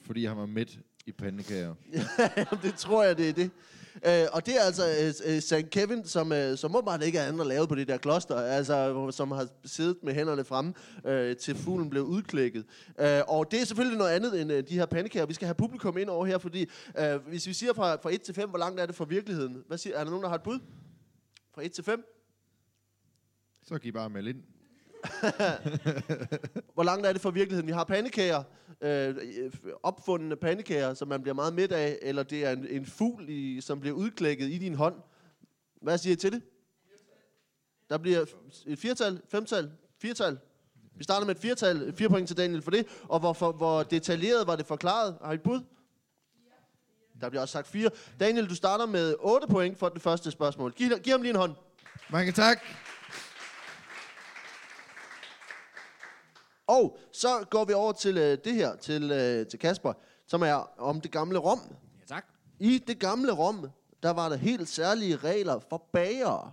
Fordi 0.00 0.24
han 0.24 0.36
var 0.36 0.46
midt 0.46 0.78
i 1.06 1.12
pandekager. 1.12 1.74
Jamen, 2.36 2.62
det 2.62 2.74
tror 2.74 3.02
jeg, 3.02 3.18
det 3.18 3.28
er 3.28 3.32
det. 3.32 3.50
Øh, 4.06 4.26
og 4.32 4.46
det 4.46 4.56
er 4.56 4.60
altså 4.60 5.14
øh, 5.26 5.40
St. 5.40 5.70
Kevin, 5.70 6.04
som, 6.04 6.32
øh, 6.32 6.58
som 6.58 6.76
åbenbart 6.76 7.02
ikke 7.02 7.18
er 7.18 7.26
andet 7.26 7.46
lavet 7.46 7.68
på 7.68 7.74
det 7.74 7.88
der 7.88 7.96
kloster, 7.96 8.36
altså, 8.36 9.10
som 9.10 9.30
har 9.30 9.48
siddet 9.64 9.96
med 10.02 10.14
hænderne 10.14 10.44
fremme, 10.44 10.74
øh, 11.04 11.36
til 11.36 11.56
fuglen 11.56 11.90
blev 11.90 12.02
udklækket. 12.02 12.64
Øh, 13.00 13.20
og 13.28 13.50
det 13.50 13.60
er 13.60 13.64
selvfølgelig 13.64 13.98
noget 13.98 14.10
andet 14.10 14.40
end 14.40 14.52
øh, 14.52 14.68
de 14.68 14.74
her 14.74 14.86
pandekager. 14.86 15.26
Vi 15.26 15.34
skal 15.34 15.46
have 15.46 15.54
publikum 15.54 15.98
ind 15.98 16.08
over 16.08 16.26
her, 16.26 16.38
fordi 16.38 16.70
øh, 16.98 17.26
hvis 17.28 17.46
vi 17.46 17.52
siger 17.52 17.72
fra, 17.72 17.96
fra 17.96 18.14
1 18.14 18.22
til 18.22 18.34
5, 18.34 18.48
hvor 18.48 18.58
langt 18.58 18.80
er 18.80 18.86
det 18.86 18.94
fra 18.94 19.04
virkeligheden? 19.04 19.64
Hvad 19.66 19.78
siger, 19.78 19.96
er 19.96 20.04
der 20.04 20.10
nogen, 20.10 20.22
der 20.22 20.28
har 20.28 20.36
et 20.36 20.42
bud? 20.42 20.58
Fra 21.54 21.64
1 21.64 21.72
til 21.72 21.84
5? 21.84 22.04
Så 23.62 23.78
kan 23.78 23.88
I 23.88 23.92
bare 23.92 24.10
melde 24.10 24.30
ind. 24.30 24.42
Hvor 26.74 26.82
langt 26.82 27.06
er 27.06 27.12
det 27.12 27.22
fra 27.22 27.30
virkeligheden? 27.30 27.66
Vi 27.66 27.72
har 27.72 27.84
pandekager, 27.84 28.42
øh, 28.82 29.16
opfundne 29.82 30.36
pandekager, 30.36 30.94
som 30.94 31.08
man 31.08 31.22
bliver 31.22 31.34
meget 31.34 31.54
midt 31.54 31.72
af, 31.72 31.98
eller 32.02 32.22
det 32.22 32.44
er 32.44 32.50
en, 32.50 32.66
en 32.66 32.86
fugl, 32.86 33.24
i, 33.28 33.60
som 33.60 33.80
bliver 33.80 33.96
udklækket 33.96 34.50
i 34.50 34.58
din 34.58 34.74
hånd. 34.74 34.94
Hvad 35.82 35.98
siger 35.98 36.12
I 36.12 36.16
til 36.16 36.32
det? 36.32 36.42
Der 37.90 37.98
bliver 37.98 38.24
et 38.66 38.78
firtal, 38.78 39.20
femtal, 39.28 39.70
firtal. 39.98 40.38
Vi 40.96 41.04
starter 41.04 41.26
med 41.26 41.34
et 41.34 41.40
firtal. 41.40 41.92
Fire 41.92 42.08
point 42.08 42.28
til 42.28 42.36
Daniel 42.36 42.62
for 42.62 42.70
det. 42.70 42.86
Og 43.02 43.20
hvor, 43.20 43.32
for, 43.32 43.52
hvor 43.52 43.82
detaljeret 43.82 44.46
var 44.46 44.56
det 44.56 44.66
forklaret? 44.66 45.16
Har 45.24 45.32
I 45.32 45.34
et 45.34 45.42
bud? 45.42 45.60
Der 47.20 47.28
bliver 47.28 47.42
også 47.42 47.52
sagt 47.52 47.66
fire. 47.66 47.90
Daniel, 48.20 48.48
du 48.48 48.54
starter 48.54 48.86
med 48.86 49.14
8 49.18 49.46
point 49.46 49.78
for 49.78 49.88
det 49.88 50.02
første 50.02 50.30
spørgsmål. 50.30 50.72
Giv, 50.72 50.98
giv 51.02 51.10
ham 51.10 51.22
lige 51.22 51.30
en 51.30 51.36
hånd. 51.36 51.54
Mange 52.10 52.32
tak. 52.32 52.58
Og 56.72 56.98
så 57.12 57.28
går 57.50 57.64
vi 57.64 57.72
over 57.72 57.92
til 57.92 58.18
øh, 58.18 58.38
det 58.44 58.54
her, 58.54 58.76
til, 58.76 59.10
øh, 59.12 59.46
til 59.46 59.58
Kasper, 59.58 59.92
som 60.26 60.42
er 60.42 60.80
om 60.80 61.00
det 61.00 61.10
gamle 61.10 61.38
Rom. 61.38 61.58
Ja, 62.00 62.04
tak. 62.14 62.24
I 62.60 62.78
det 62.86 62.98
gamle 62.98 63.32
Rom, 63.32 63.66
der 64.02 64.10
var 64.10 64.28
der 64.28 64.36
helt 64.36 64.68
særlige 64.68 65.16
regler 65.16 65.58
for 65.70 65.88
bagere. 65.92 66.52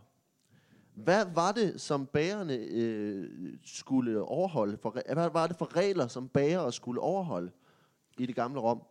Hvad 0.95 1.25
var 1.33 1.51
det, 1.51 1.81
som 1.81 2.05
bagerne 2.05 2.53
øh, 2.53 3.29
skulle 3.65 4.21
overholde? 4.21 4.77
For, 4.81 5.13
hvad 5.13 5.29
var 5.29 5.47
det 5.47 5.55
for 5.57 5.75
regler, 5.75 6.07
som 6.07 6.27
bagere 6.27 6.73
skulle 6.73 7.01
overholde 7.01 7.51
i 8.17 8.25
det 8.25 8.35
gamle 8.35 8.59
Rom? 8.59 8.81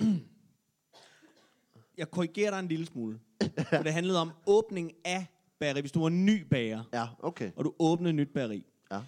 Jeg 1.98 2.10
korrigerer 2.10 2.50
dig 2.50 2.58
en 2.58 2.68
lille 2.68 2.86
smule. 2.86 3.20
For 3.68 3.82
det 3.82 3.92
handlede 3.92 4.20
om 4.20 4.30
åbning 4.46 4.92
af 5.04 5.26
bageri. 5.58 5.80
Hvis 5.80 5.92
du 5.92 6.00
var 6.00 6.06
en 6.06 6.26
ny 6.26 6.40
bager, 6.50 6.82
Ja, 6.92 7.06
okay. 7.18 7.50
og 7.56 7.64
du 7.64 7.74
åbnede 7.78 8.10
et 8.10 8.14
nyt 8.14 8.28
bageri, 8.34 8.64
Ja. 8.90 9.00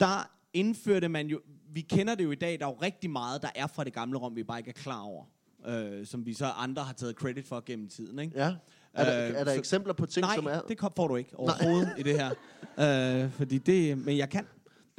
der 0.00 0.30
indførte 0.54 1.08
man 1.08 1.26
jo... 1.26 1.40
Vi 1.74 1.80
kender 1.80 2.14
det 2.14 2.24
jo 2.24 2.30
i 2.30 2.34
dag, 2.34 2.58
der 2.60 2.66
er 2.66 2.70
jo 2.70 2.76
rigtig 2.82 3.10
meget, 3.10 3.42
der 3.42 3.48
er 3.54 3.66
fra 3.66 3.84
det 3.84 3.92
gamle 3.92 4.18
Rom, 4.18 4.36
vi 4.36 4.42
bare 4.42 4.58
ikke 4.58 4.68
er 4.68 4.72
klar 4.82 5.00
over. 5.00 5.24
Øh, 5.66 6.06
som 6.06 6.26
vi 6.26 6.34
så 6.34 6.46
andre 6.46 6.82
har 6.82 6.92
taget 6.92 7.14
credit 7.16 7.46
for 7.48 7.62
gennem 7.66 7.88
tiden, 7.88 8.18
ikke? 8.18 8.38
ja. 8.38 8.54
Er, 8.94 9.04
der, 9.04 9.28
Øh, 9.28 9.34
er 9.34 9.44
der 9.44 9.52
så- 9.52 9.58
eksempler 9.58 9.92
på 9.92 10.06
ting, 10.06 10.26
Nej, 10.26 10.34
som 10.34 10.46
er... 10.46 10.60
det 10.60 10.78
kom, 10.78 10.92
får 10.96 11.08
du 11.08 11.16
ikke 11.16 11.38
overhovedet 11.38 11.92
i 11.98 12.02
det 12.02 12.18
her. 12.20 12.30
Øh, 12.78 13.30
fordi 13.32 13.58
det, 13.58 13.98
men 13.98 14.16
jeg 14.16 14.30
kan. 14.30 14.46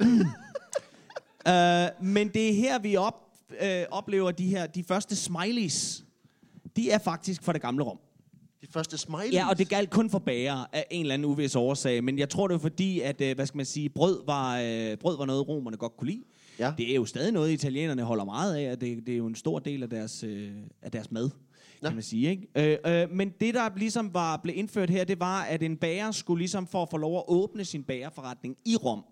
øh, 1.48 2.04
men 2.06 2.28
det 2.28 2.48
er 2.50 2.54
her, 2.54 2.78
vi 2.78 2.96
op, 2.96 3.14
øh, 3.62 3.84
oplever 3.90 4.30
de 4.30 4.46
her, 4.46 4.66
de 4.66 4.84
første 4.84 5.16
smileys. 5.16 6.04
De 6.76 6.90
er 6.90 6.98
faktisk 6.98 7.42
fra 7.42 7.52
det 7.52 7.60
gamle 7.62 7.84
Rom. 7.84 7.98
De 8.66 8.72
første 8.72 8.98
smileys. 8.98 9.32
Ja, 9.32 9.48
og 9.48 9.58
det 9.58 9.68
galt 9.68 9.90
kun 9.90 10.10
for 10.10 10.18
bager 10.18 10.64
af 10.72 10.86
en 10.90 11.00
eller 11.00 11.14
anden 11.14 11.30
uvis 11.30 11.56
årsag. 11.56 12.04
Men 12.04 12.18
jeg 12.18 12.28
tror, 12.28 12.48
det 12.48 12.54
var 12.54 12.58
fordi, 12.60 13.00
at, 13.00 13.20
øh, 13.20 13.34
hvad 13.34 13.46
skal 13.46 13.56
man 13.56 13.66
sige, 13.66 13.88
brød 13.88 14.22
var, 14.26 14.58
øh, 14.60 14.96
brød 14.96 15.16
var 15.16 15.24
noget, 15.24 15.48
romerne 15.48 15.76
godt 15.76 15.96
kunne 15.96 16.10
lide. 16.10 16.22
Ja. 16.58 16.72
Det 16.78 16.90
er 16.90 16.94
jo 16.94 17.04
stadig 17.04 17.32
noget, 17.32 17.50
italienerne 17.50 18.02
holder 18.02 18.24
meget 18.24 18.56
af, 18.56 18.72
og 18.72 18.80
det, 18.80 19.06
det 19.06 19.12
er 19.14 19.18
jo 19.18 19.26
en 19.26 19.34
stor 19.34 19.58
del 19.58 19.82
af 19.82 19.90
deres, 19.90 20.22
øh, 20.22 20.52
af 20.82 20.90
deres 20.90 21.10
mad, 21.10 21.30
Ja. 21.82 21.88
kan 21.88 21.96
man 21.96 22.02
sige. 22.02 22.30
Ikke? 22.30 22.78
Øh, 22.86 23.02
øh, 23.02 23.10
men 23.10 23.30
det, 23.40 23.54
der 23.54 23.70
ligesom 23.76 24.14
var 24.14 24.36
blev 24.36 24.56
indført 24.58 24.90
her, 24.90 25.04
det 25.04 25.20
var, 25.20 25.42
at 25.42 25.62
en 25.62 25.76
bager 25.76 26.10
skulle 26.10 26.38
ligesom 26.38 26.66
for 26.66 26.82
at 26.82 26.88
få 26.90 26.96
lov 26.96 27.18
at 27.18 27.24
åbne 27.28 27.64
sin 27.64 27.84
bagerforretning 27.84 28.56
i 28.64 28.76
Rom, 28.76 29.04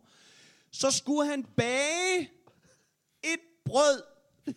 så 0.73 0.91
skulle 0.91 1.31
han 1.31 1.45
bage 1.57 2.21
et 3.25 3.41
brød 3.65 4.03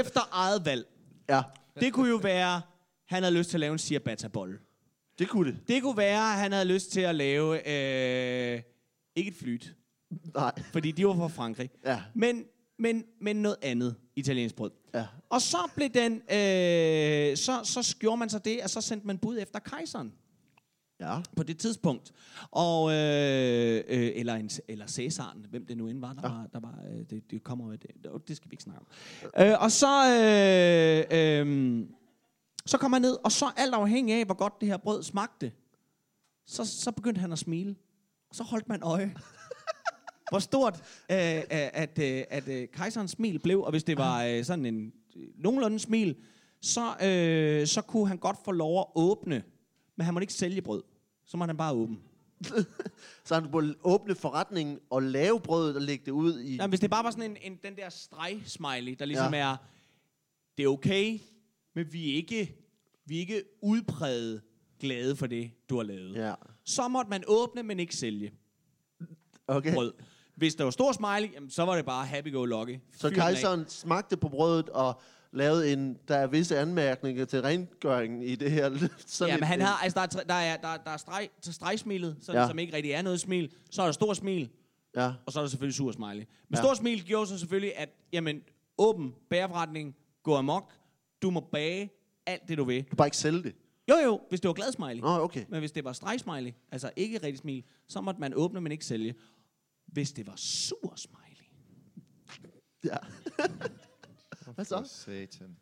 efter 0.00 0.20
eget 0.32 0.64
valg. 0.64 0.86
Ja, 1.28 1.42
Det 1.80 1.92
kunne 1.92 2.08
jo 2.08 2.16
være, 2.16 2.60
han 3.08 3.22
havde 3.22 3.34
lyst 3.38 3.50
til 3.50 3.56
at 3.56 3.60
lave 3.60 3.72
en 3.72 3.78
ciabatta-bolle. 3.78 4.58
det 5.18 5.28
kunne 5.28 5.50
det. 5.52 5.68
Det 5.68 5.82
kunne 5.82 5.96
være, 5.96 6.32
at 6.32 6.38
han 6.38 6.52
havde 6.52 6.64
lyst 6.64 6.90
til 6.92 7.00
at 7.00 7.14
lave, 7.14 7.54
øh, 7.54 8.62
ikke 9.16 9.28
et 9.30 9.36
flyt, 9.36 9.74
Nej. 10.34 10.52
fordi 10.72 10.90
de 10.92 11.06
var 11.06 11.14
fra 11.14 11.28
Frankrig, 11.28 11.70
Ja, 11.84 12.02
men, 12.14 12.44
men, 12.78 13.04
men 13.20 13.36
noget 13.36 13.56
andet 13.62 13.96
italiensk 14.16 14.54
brød. 14.54 14.70
ja. 14.94 15.06
Og 15.30 15.42
så 15.42 15.58
blev 15.74 15.88
den, 15.88 16.12
øh, 16.12 17.36
så, 17.36 17.60
så 17.64 17.96
gjorde 18.00 18.16
man 18.16 18.28
så 18.30 18.38
det, 18.38 18.58
at 18.62 18.70
så 18.70 18.80
sendte 18.80 19.06
man 19.06 19.18
bud 19.18 19.38
efter 19.38 19.58
kejseren 19.58 20.12
Ja. 21.00 21.18
på 21.36 21.42
det 21.42 21.58
tidspunkt. 21.58 22.12
Og, 22.50 22.92
øh, 22.92 23.74
øh, 23.88 24.10
eller, 24.14 24.34
en, 24.34 24.50
eller 24.68 24.86
Cæsaren, 24.86 25.46
hvem 25.50 25.66
det 25.66 25.76
nu 25.76 25.88
end 25.88 26.00
var, 26.00 26.12
der 26.12 26.20
Ja. 26.24 26.28
var, 26.34 26.46
der 26.52 26.60
var 26.60 26.78
øh, 26.92 27.04
det, 27.10 27.30
det 27.30 27.42
kommer 27.44 27.66
med 27.66 27.78
det, 27.78 27.90
det 28.28 28.36
skal 28.36 28.50
vi 28.50 28.54
ikke 28.54 28.62
snakke 28.62 28.80
om. 28.80 28.86
Øh, 29.46 29.62
og 29.62 29.70
så, 29.72 29.86
øh, 31.10 31.18
øh, 31.18 31.86
så 32.68 32.78
kom 32.78 32.92
han 32.92 33.02
ned, 33.02 33.18
og 33.24 33.32
så 33.32 33.50
alt 33.56 33.74
afhængig 33.74 34.14
af, 34.14 34.24
hvor 34.24 34.34
godt 34.34 34.60
det 34.60 34.68
her 34.68 34.76
brød 34.76 35.02
smagte, 35.02 35.52
så, 36.46 36.64
så 36.64 36.92
begyndte 36.92 37.20
han 37.20 37.32
at 37.32 37.38
smile. 37.38 37.76
Og 38.30 38.34
så 38.34 38.42
holdt 38.42 38.68
man 38.68 38.82
øje. 38.82 39.14
hvor 40.30 40.38
stort 40.38 40.74
øh, 41.10 41.36
øh, 41.36 41.42
at, 41.50 41.98
øh, 41.98 42.24
at 42.30 42.48
øh, 42.48 42.68
kejserens 42.68 43.10
smil 43.10 43.38
blev, 43.38 43.62
og 43.62 43.70
hvis 43.70 43.84
det 43.84 43.98
var 43.98 44.24
øh, 44.24 44.44
sådan 44.44 44.66
en 44.66 44.92
øh, 45.16 45.28
nogenlunde 45.36 45.78
smil, 45.78 46.16
så, 46.60 46.96
øh, 47.02 47.66
så 47.66 47.82
kunne 47.82 48.08
han 48.08 48.18
godt 48.18 48.36
få 48.44 48.52
lov 48.52 48.80
at 48.80 48.86
åbne, 48.94 49.42
men 49.96 50.04
han 50.04 50.14
måtte 50.14 50.22
ikke 50.22 50.34
sælge 50.34 50.62
brød. 50.62 50.82
Så 51.26 51.36
måtte 51.36 51.50
han 51.50 51.56
bare 51.56 51.72
åbne. 51.72 51.96
Så 53.24 53.34
han 53.34 53.50
kunne 53.52 53.74
åbne 53.84 54.14
forretningen 54.14 54.78
og 54.90 55.02
lave 55.02 55.40
brødet 55.40 55.76
og 55.76 55.82
lægge 55.82 56.04
det 56.04 56.12
ud 56.12 56.40
i... 56.40 56.56
Nej, 56.56 56.66
hvis 56.66 56.80
det 56.80 56.90
bare 56.90 57.04
var 57.04 57.10
sådan 57.10 57.30
en, 57.30 57.36
en 57.52 57.58
den 57.62 57.76
der 57.76 57.88
streg-smiley, 57.88 58.94
der 58.98 59.04
ligesom 59.04 59.34
ja. 59.34 59.40
er, 59.40 59.56
det 60.58 60.64
er 60.64 60.68
okay, 60.68 61.18
men 61.78 61.92
vi 61.92 62.10
er 62.10 62.14
ikke, 62.16 62.56
vi 63.06 63.16
er 63.16 63.20
ikke 63.20 63.42
udpræget 63.62 64.42
glade 64.80 65.16
for 65.16 65.26
det, 65.26 65.50
du 65.70 65.76
har 65.76 65.82
lavet. 65.82 66.14
Ja. 66.16 66.34
Så 66.64 66.88
måtte 66.88 67.08
man 67.10 67.24
åbne, 67.26 67.62
men 67.62 67.80
ikke 67.80 67.96
sælge 67.96 68.32
Okay. 69.46 69.74
brød. 69.74 69.92
Hvis 70.36 70.54
der 70.54 70.64
var 70.64 70.70
stor 70.70 70.92
smiley, 70.92 71.34
jamen, 71.34 71.50
så 71.50 71.62
var 71.64 71.76
det 71.76 71.84
bare 71.84 72.06
happy-go-lucky. 72.06 72.78
Så 72.96 73.10
kejseren 73.10 73.64
smagte 73.68 74.16
på 74.16 74.28
brødet 74.28 74.68
og 74.68 75.00
lavede 75.32 75.72
en... 75.72 75.98
Der 76.08 76.16
er 76.16 76.26
visse 76.26 76.58
anmærkninger 76.58 77.24
til 77.24 77.42
rengøringen 77.42 78.22
i 78.22 78.34
det 78.34 78.50
her. 78.50 78.88
Sådan 79.06 79.30
Ja, 79.32 79.36
men 79.36 79.42
et- 79.42 79.46
han 79.48 79.60
har, 79.60 79.76
altså, 79.82 80.00
der 80.00 80.18
er, 80.18 80.24
der 80.24 80.34
er, 80.34 80.56
der, 80.56 80.68
er- 80.68 80.76
der 80.84 80.90
er 80.90 80.96
streg, 80.96 81.28
til 81.42 81.54
stregsmilet, 81.54 82.16
sådan, 82.20 82.40
Ja. 82.40 82.48
som 82.48 82.58
ikke 82.58 82.76
rigtig 82.76 82.92
er 82.92 83.02
noget 83.02 83.20
smil. 83.20 83.52
Så 83.70 83.82
er 83.82 83.86
der 83.86 83.92
stor 83.92 84.14
smil, 84.14 84.50
Ja. 84.96 85.12
og 85.26 85.32
så 85.32 85.38
er 85.38 85.42
der 85.42 85.48
selvfølgelig 85.48 85.74
sur 85.74 85.92
smiley. 85.92 86.24
Men 86.48 86.54
Ja. 86.56 86.56
stor 86.62 86.74
smil 86.74 87.04
gjorde 87.04 87.26
så 87.26 87.38
selvfølgelig, 87.38 87.76
at 87.76 87.88
jamen, 88.12 88.40
åben 88.78 89.14
bagerforretning, 89.30 89.96
gå 90.22 90.36
amok, 90.36 90.72
du 91.22 91.30
må 91.30 91.40
bage 91.40 91.90
alt 92.26 92.48
det, 92.48 92.58
du 92.58 92.64
vil. 92.64 92.82
Du 92.82 92.88
kan 92.88 92.96
bare 92.96 93.06
ikke 93.06 93.16
sælge 93.16 93.42
det. 93.42 93.54
Jo, 93.88 93.96
jo, 94.04 94.20
hvis 94.28 94.40
det 94.40 94.48
var 94.48 94.54
glad 94.54 94.72
smiley. 94.72 95.00
Nå, 95.00 95.08
okay. 95.08 95.44
Men 95.48 95.58
hvis 95.58 95.72
det 95.72 95.84
var 95.84 95.92
stregsmiley, 95.92 96.52
altså 96.72 96.90
ikke 96.96 97.18
rigtig 97.22 97.38
smil, 97.38 97.64
så 97.88 98.00
måtte 98.00 98.20
man 98.20 98.34
åbne, 98.34 98.60
men 98.60 98.72
ikke 98.72 98.84
sælge. 98.84 99.14
Hvis 99.86 100.12
det 100.12 100.26
var 100.26 100.36
sur 100.36 100.94
smiley, 100.96 101.24
Ja. 102.84 102.96
Hvad 104.54 104.64
så? 104.64 104.82
Satan. 104.84 105.56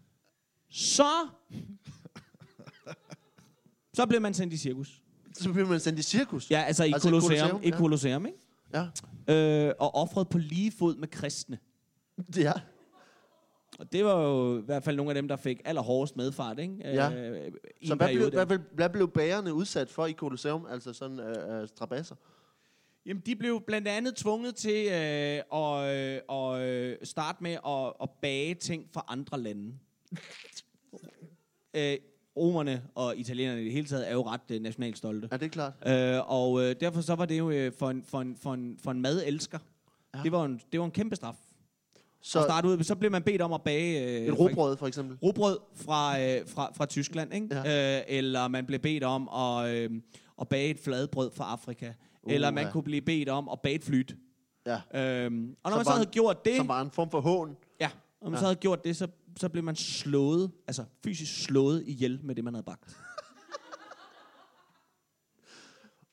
så... 0.70 1.28
så 3.94 4.06
blev 4.06 4.20
man 4.20 4.34
sendt 4.34 4.54
i 4.54 4.56
cirkus. 4.56 5.02
Så 5.32 5.52
bliver 5.52 5.68
man 5.68 5.80
sendt 5.80 5.98
i 5.98 6.02
cirkus. 6.02 6.50
Ja, 6.50 6.62
altså 6.62 6.84
i 6.84 6.92
Altså 6.92 7.08
i 7.08 7.12
altså 7.12 7.28
Colosseum, 7.28 7.48
Colosseum, 7.48 7.62
i 7.62 7.68
ja. 7.68 7.76
Colosseum, 7.76 8.26
ikke? 8.26 8.38
Ja. 9.28 9.68
Øh, 9.68 9.74
og 9.78 9.94
offret 9.94 10.28
på 10.28 10.38
lige 10.38 10.72
fod 10.72 10.96
med 10.96 11.08
kristne. 11.08 11.58
Ja. 12.36 12.52
Og 13.78 13.92
det 13.92 14.04
var 14.04 14.22
jo 14.22 14.58
i 14.58 14.62
hvert 14.62 14.82
fald 14.84 14.96
nogle 14.96 15.10
af 15.10 15.14
dem, 15.14 15.28
der 15.28 15.36
fik 15.36 15.60
allerhårdest 15.64 16.16
medfart, 16.16 16.58
ikke? 16.58 16.74
Ja. 16.84 17.10
Øh, 17.10 17.52
i 17.80 17.86
Så 17.86 17.92
en 17.92 17.98
hvad 17.98 18.06
periode 18.06 18.30
blev, 18.30 18.44
hvad, 18.44 18.46
blev, 18.46 18.60
hvad 18.72 18.90
blev 18.90 19.08
bagerne 19.10 19.54
udsat 19.54 19.90
for 19.90 20.06
i 20.06 20.12
Colosseum? 20.12 20.66
Altså 20.70 20.92
sådan 20.92 21.20
øh, 21.20 21.62
øh, 21.62 21.68
strabasser? 21.68 22.14
Jamen, 23.06 23.22
de 23.26 23.36
blev 23.36 23.62
blandt 23.66 23.88
andet 23.88 24.16
tvunget 24.16 24.54
til 24.54 24.86
øh, 24.86 25.40
at, 25.52 25.96
øh, 25.96 26.20
at 26.30 26.60
øh, 26.60 26.96
starte 27.02 27.42
med 27.42 27.56
at, 27.66 27.92
at 28.02 28.10
bage 28.22 28.54
ting 28.54 28.88
fra 28.92 29.04
andre 29.08 29.40
lande. 29.40 29.74
øh, 31.76 31.96
romerne 32.36 32.82
og 32.94 33.16
italienerne 33.16 33.60
i 33.62 33.64
det 33.64 33.72
hele 33.72 33.86
taget 33.86 34.08
er 34.08 34.12
jo 34.12 34.22
ret 34.22 34.40
øh, 34.50 34.60
nationalt 34.60 34.98
stolte. 34.98 35.28
Er 35.30 35.36
det 35.36 35.50
klart? 35.52 35.72
Øh, 35.86 36.30
og 36.30 36.62
øh, 36.62 36.76
derfor 36.80 37.00
så 37.00 37.14
var 37.14 37.24
det 37.26 37.38
jo 37.38 37.50
øh, 37.50 37.72
for, 37.72 37.90
en, 37.90 38.04
for, 38.04 38.20
en, 38.20 38.36
for, 38.36 38.54
en, 38.54 38.78
for 38.82 38.90
en 38.90 39.00
madelsker. 39.00 39.58
Ja. 40.14 40.18
Ja. 40.18 40.22
Det, 40.22 40.32
var 40.32 40.44
en, 40.44 40.60
det 40.72 40.80
var 40.80 40.86
en 40.86 40.92
kæmpe 40.92 41.16
straf. 41.16 41.36
Så, 42.22 42.32
Så 42.32 42.42
starte 42.42 42.68
ud, 42.68 42.82
så 42.84 42.94
bliver 42.96 43.10
man 43.10 43.22
bedt 43.22 43.42
om 43.42 43.52
at 43.52 43.62
bage... 43.62 44.20
Øh, 44.20 44.26
et 44.26 44.38
råbrød, 44.38 44.76
for 44.76 44.86
eksempel. 44.86 45.16
Robrød 45.22 45.58
fra, 45.74 46.20
øh, 46.20 46.48
fra, 46.48 46.72
fra 46.76 46.86
Tyskland, 46.86 47.34
ikke? 47.34 47.48
Ja. 47.50 47.98
Øh, 47.98 48.04
eller 48.08 48.48
man 48.48 48.66
blev 48.66 48.80
bedt 48.80 49.04
om 49.04 49.28
at, 49.28 49.68
øh, 49.74 49.90
at 50.40 50.48
bage 50.48 50.70
et 50.70 50.78
fladbrød 50.78 51.30
fra 51.36 51.44
Afrika. 51.52 51.92
Uh, 52.22 52.32
eller 52.32 52.50
man 52.50 52.64
ja. 52.64 52.70
kunne 52.72 52.82
blive 52.82 53.00
bedt 53.02 53.28
om 53.28 53.48
at 53.48 53.60
bage 53.62 53.74
et 53.74 53.84
flyt. 53.84 54.16
Ja. 54.66 54.80
Øhm, 55.24 55.56
og 55.62 55.70
når 55.70 55.70
Som 55.70 55.78
man 55.78 55.84
så 55.84 55.90
havde 55.90 56.04
en- 56.06 56.10
gjort 56.10 56.44
det, 56.44 56.56
Som 56.56 56.68
var 56.68 56.80
en 56.82 56.90
form 56.90 57.10
for 57.10 57.20
hån. 57.20 57.56
ja, 57.80 57.90
når 58.22 58.30
man 58.30 58.36
Ja. 58.36 58.40
så 58.40 58.44
havde 58.44 58.56
gjort 58.56 58.84
det, 58.84 58.96
så, 58.96 59.08
så 59.36 59.48
blev 59.48 59.64
man 59.64 59.76
slået, 59.76 60.50
altså 60.66 60.84
fysisk 61.04 61.44
slået 61.44 61.82
ihjel 61.86 62.20
med 62.24 62.34
det, 62.34 62.44
man 62.44 62.54
havde 62.54 62.64
bagt. 62.64 62.96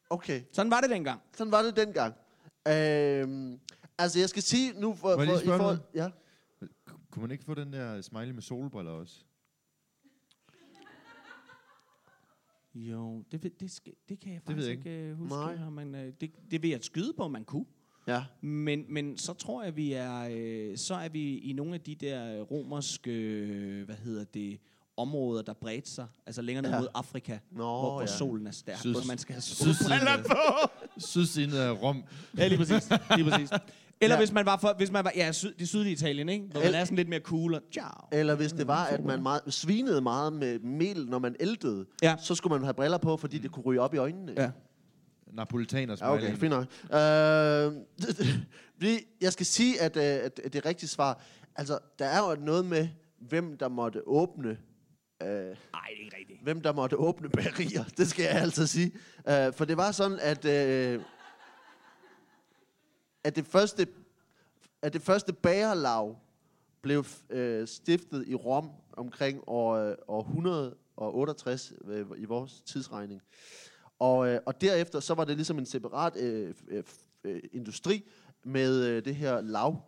Okay, 0.10 0.42
Sådan 0.54 0.72
var 0.72 0.82
det 0.82 0.90
dengang. 0.90 1.22
sådan 1.38 1.52
var 1.52 1.62
det 1.62 1.76
dengang. 1.76 2.14
Øhm, 2.68 3.60
altså, 3.98 4.20
jeg 4.20 4.30
skal 4.30 4.44
sige 4.44 4.74
nu... 4.82 4.96
For, 4.96 5.08
Må 5.16 5.22
jeg 5.22 5.26
lige 5.26 5.36
for, 5.38 5.42
spørge 5.42 5.58
noget? 5.58 5.82
Ja. 5.96 6.10
Kunne 7.12 7.22
man 7.22 7.32
ikke 7.32 7.44
få 7.44 7.54
den 7.54 7.74
der 7.74 8.02
smiley 8.02 8.32
med 8.32 8.42
solbriller 8.42 8.92
også? 8.92 9.16
Jo, 12.76 13.24
det, 13.32 13.44
ved- 13.44 13.52
det, 13.60 13.72
skal, 13.72 13.94
det 14.10 14.20
kan 14.20 14.34
jeg 14.34 14.42
ved 14.48 14.56
faktisk 14.56 14.70
jeg 14.70 14.78
ikke 14.78 14.90
øh, 15.10 15.18
huske. 15.18 15.36
Nej. 15.36 15.56
Nej. 15.56 15.70
Men, 15.70 15.96
øh, 15.96 16.14
det, 16.22 16.32
det 16.52 16.62
vil 16.62 16.70
jeg 16.70 16.80
skyde 16.84 17.14
på, 17.18 17.28
man 17.28 17.44
kunne. 17.44 17.66
Ja. 18.08 18.24
Men, 18.42 18.86
men 18.90 19.18
så 19.18 19.34
tror 19.34 19.64
jeg, 19.64 19.76
vi 19.76 19.94
er, 19.94 20.28
øh, 20.32 20.78
så 20.78 20.96
er 20.96 21.10
vi 21.10 21.38
i 21.38 21.54
nogle 21.54 21.74
af 21.74 21.82
de 21.82 21.96
der 21.96 22.42
romerske, 22.42 23.12
øh, 23.12 23.86
hvad 23.86 23.96
hedder 23.96 24.24
det, 24.24 24.60
områder, 24.98 25.42
der 25.42 25.54
bredte 25.54 25.90
sig, 25.90 26.08
altså 26.26 26.42
længere 26.42 26.62
ned 26.62 26.72
Ja. 26.72 26.80
mod 26.80 26.88
Afrika, 26.94 27.40
Nå, 27.52 27.58
hvor, 27.64 27.92
hvor 27.92 28.02
ja. 28.02 28.08
solen 28.08 28.48
er 28.48 28.52
stærk, 28.52 28.78
Syd- 28.80 28.92
hvor 28.92 29.08
man 29.08 29.18
skal 29.18 29.34
have 29.34 29.42
Sydsiden 29.42 29.74
solbriller 29.76 30.12
af- 30.12 30.24
på. 30.26 30.72
Sydsiden 30.98 31.54
af 31.54 31.82
Rom. 31.82 32.04
Ja, 32.38 32.48
lige 32.48 32.58
præcis. 32.58 32.90
Lige 33.16 33.30
præcis. 33.30 33.50
Eller 34.04 34.16
Ja. 34.16 34.20
hvis 34.20 34.32
man 34.32 34.46
var, 34.46 34.58
for, 34.58 34.74
hvis 34.78 34.92
man 34.92 35.04
var 35.04 35.12
ja, 35.16 35.32
syd, 35.32 35.54
det 35.54 35.68
sydlige 35.70 35.94
Italien, 35.94 36.30
ikke? 36.30 36.46
Hvor 36.52 36.62
man 36.62 36.74
er 36.74 36.84
sådan 36.86 36.96
lidt 36.98 37.10
mere 37.10 37.20
cool 37.20 37.54
og 37.54 37.62
ciao. 37.74 38.08
Eller 38.12 38.36
hvis 38.36 38.52
det 38.54 38.68
var, 38.68 38.86
at 38.86 39.06
man 39.06 39.24
meget, 39.24 39.42
svinede 39.50 40.02
meget 40.02 40.34
med 40.34 40.60
mel, 40.60 41.06
når 41.10 41.20
man 41.20 41.36
eltede, 41.40 41.86
Ja. 42.02 42.16
så 42.20 42.36
skulle 42.36 42.52
man 42.54 42.64
have 42.64 42.74
briller 42.74 42.98
på, 42.98 43.18
fordi 43.18 43.38
det 43.38 43.52
kunne 43.52 43.64
ryge 43.66 43.82
op 43.82 43.94
i 43.94 43.98
øjnene. 43.98 44.34
Ja. 44.38 44.52
Napolitaner 45.34 45.96
Ja, 46.02 46.14
okay, 46.14 46.36
fint 46.38 46.50
nok. 46.54 46.66
Øh, 46.94 48.92
jeg 49.22 49.34
skal 49.34 49.46
sige, 49.46 49.82
at, 49.82 49.98
øh, 49.98 50.04
at 50.04 50.40
det 50.44 50.56
er 50.56 50.66
rigtige 50.66 50.90
svar. 50.90 51.22
Altså, 51.56 51.80
der 52.00 52.06
er 52.06 52.30
jo 52.30 52.36
noget 52.46 52.66
med, 52.66 52.88
hvem 53.20 53.58
der 53.58 53.68
måtte 53.68 54.08
åbne 54.08 54.50
øh, 54.50 55.28
Nej, 55.28 55.46
det 55.46 55.56
er 55.74 56.04
ikke 56.06 56.18
rigtigt. 56.20 56.44
hvem 56.44 56.62
der 56.62 56.74
måtte 56.74 56.98
åbne 56.98 57.30
bagerier. 57.30 57.84
Det 57.98 58.08
skal 58.08 58.24
jeg 58.24 58.32
altså 58.42 58.68
sige. 58.68 58.92
Uh, 59.18 59.54
for 59.54 59.66
det 59.66 59.78
var 59.78 59.92
sådan, 59.92 60.20
at, 60.22 60.46
uh, 60.46 61.02
at, 63.24 63.36
det 63.36 63.46
første, 63.46 63.88
at 64.82 64.94
det 64.94 65.02
første 65.02 65.34
bagerlag 65.34 66.16
blev 66.82 67.06
øh, 67.30 67.68
stiftet 67.68 68.28
i 68.28 68.36
Rom 68.36 68.70
omkring 68.94 69.44
år, 69.48 69.74
øh, 69.74 69.96
år 70.08 70.22
168 70.22 71.74
øh, 71.86 72.06
i 72.18 72.26
vores 72.26 72.62
tidsregning. 72.66 73.22
Og, 74.00 74.28
øh, 74.28 74.40
og 74.46 74.62
derefter 74.62 75.00
så 75.00 75.14
var 75.14 75.26
det 75.26 75.36
ligesom 75.36 75.60
en 75.60 75.66
separat 75.66 76.18
øh, 76.18 76.54
øh, 76.68 76.84
øh, 77.24 77.42
industri 77.52 78.04
med 78.44 78.86
øh, 78.86 79.06
det 79.06 79.16
her 79.16 79.42
lav, 79.42 79.82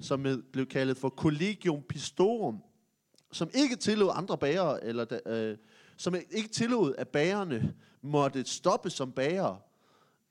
som 0.00 0.20
med, 0.20 0.42
blev 0.52 0.66
kaldet 0.66 0.96
for 0.96 1.08
Collegium 1.08 1.82
Pistorum 1.82 2.62
som 3.32 3.50
ikke 3.54 3.76
tillod 3.76 4.10
andre 4.14 4.38
bagere, 4.38 4.84
eller 4.84 5.04
da, 5.04 5.20
øh, 5.26 5.56
som 5.96 6.14
ikke 6.30 6.48
tillod, 6.48 6.94
at 6.98 7.08
bagerne 7.08 7.74
måtte 8.02 8.44
stoppe 8.44 8.90
som 8.90 9.12
bagere, 9.12 9.58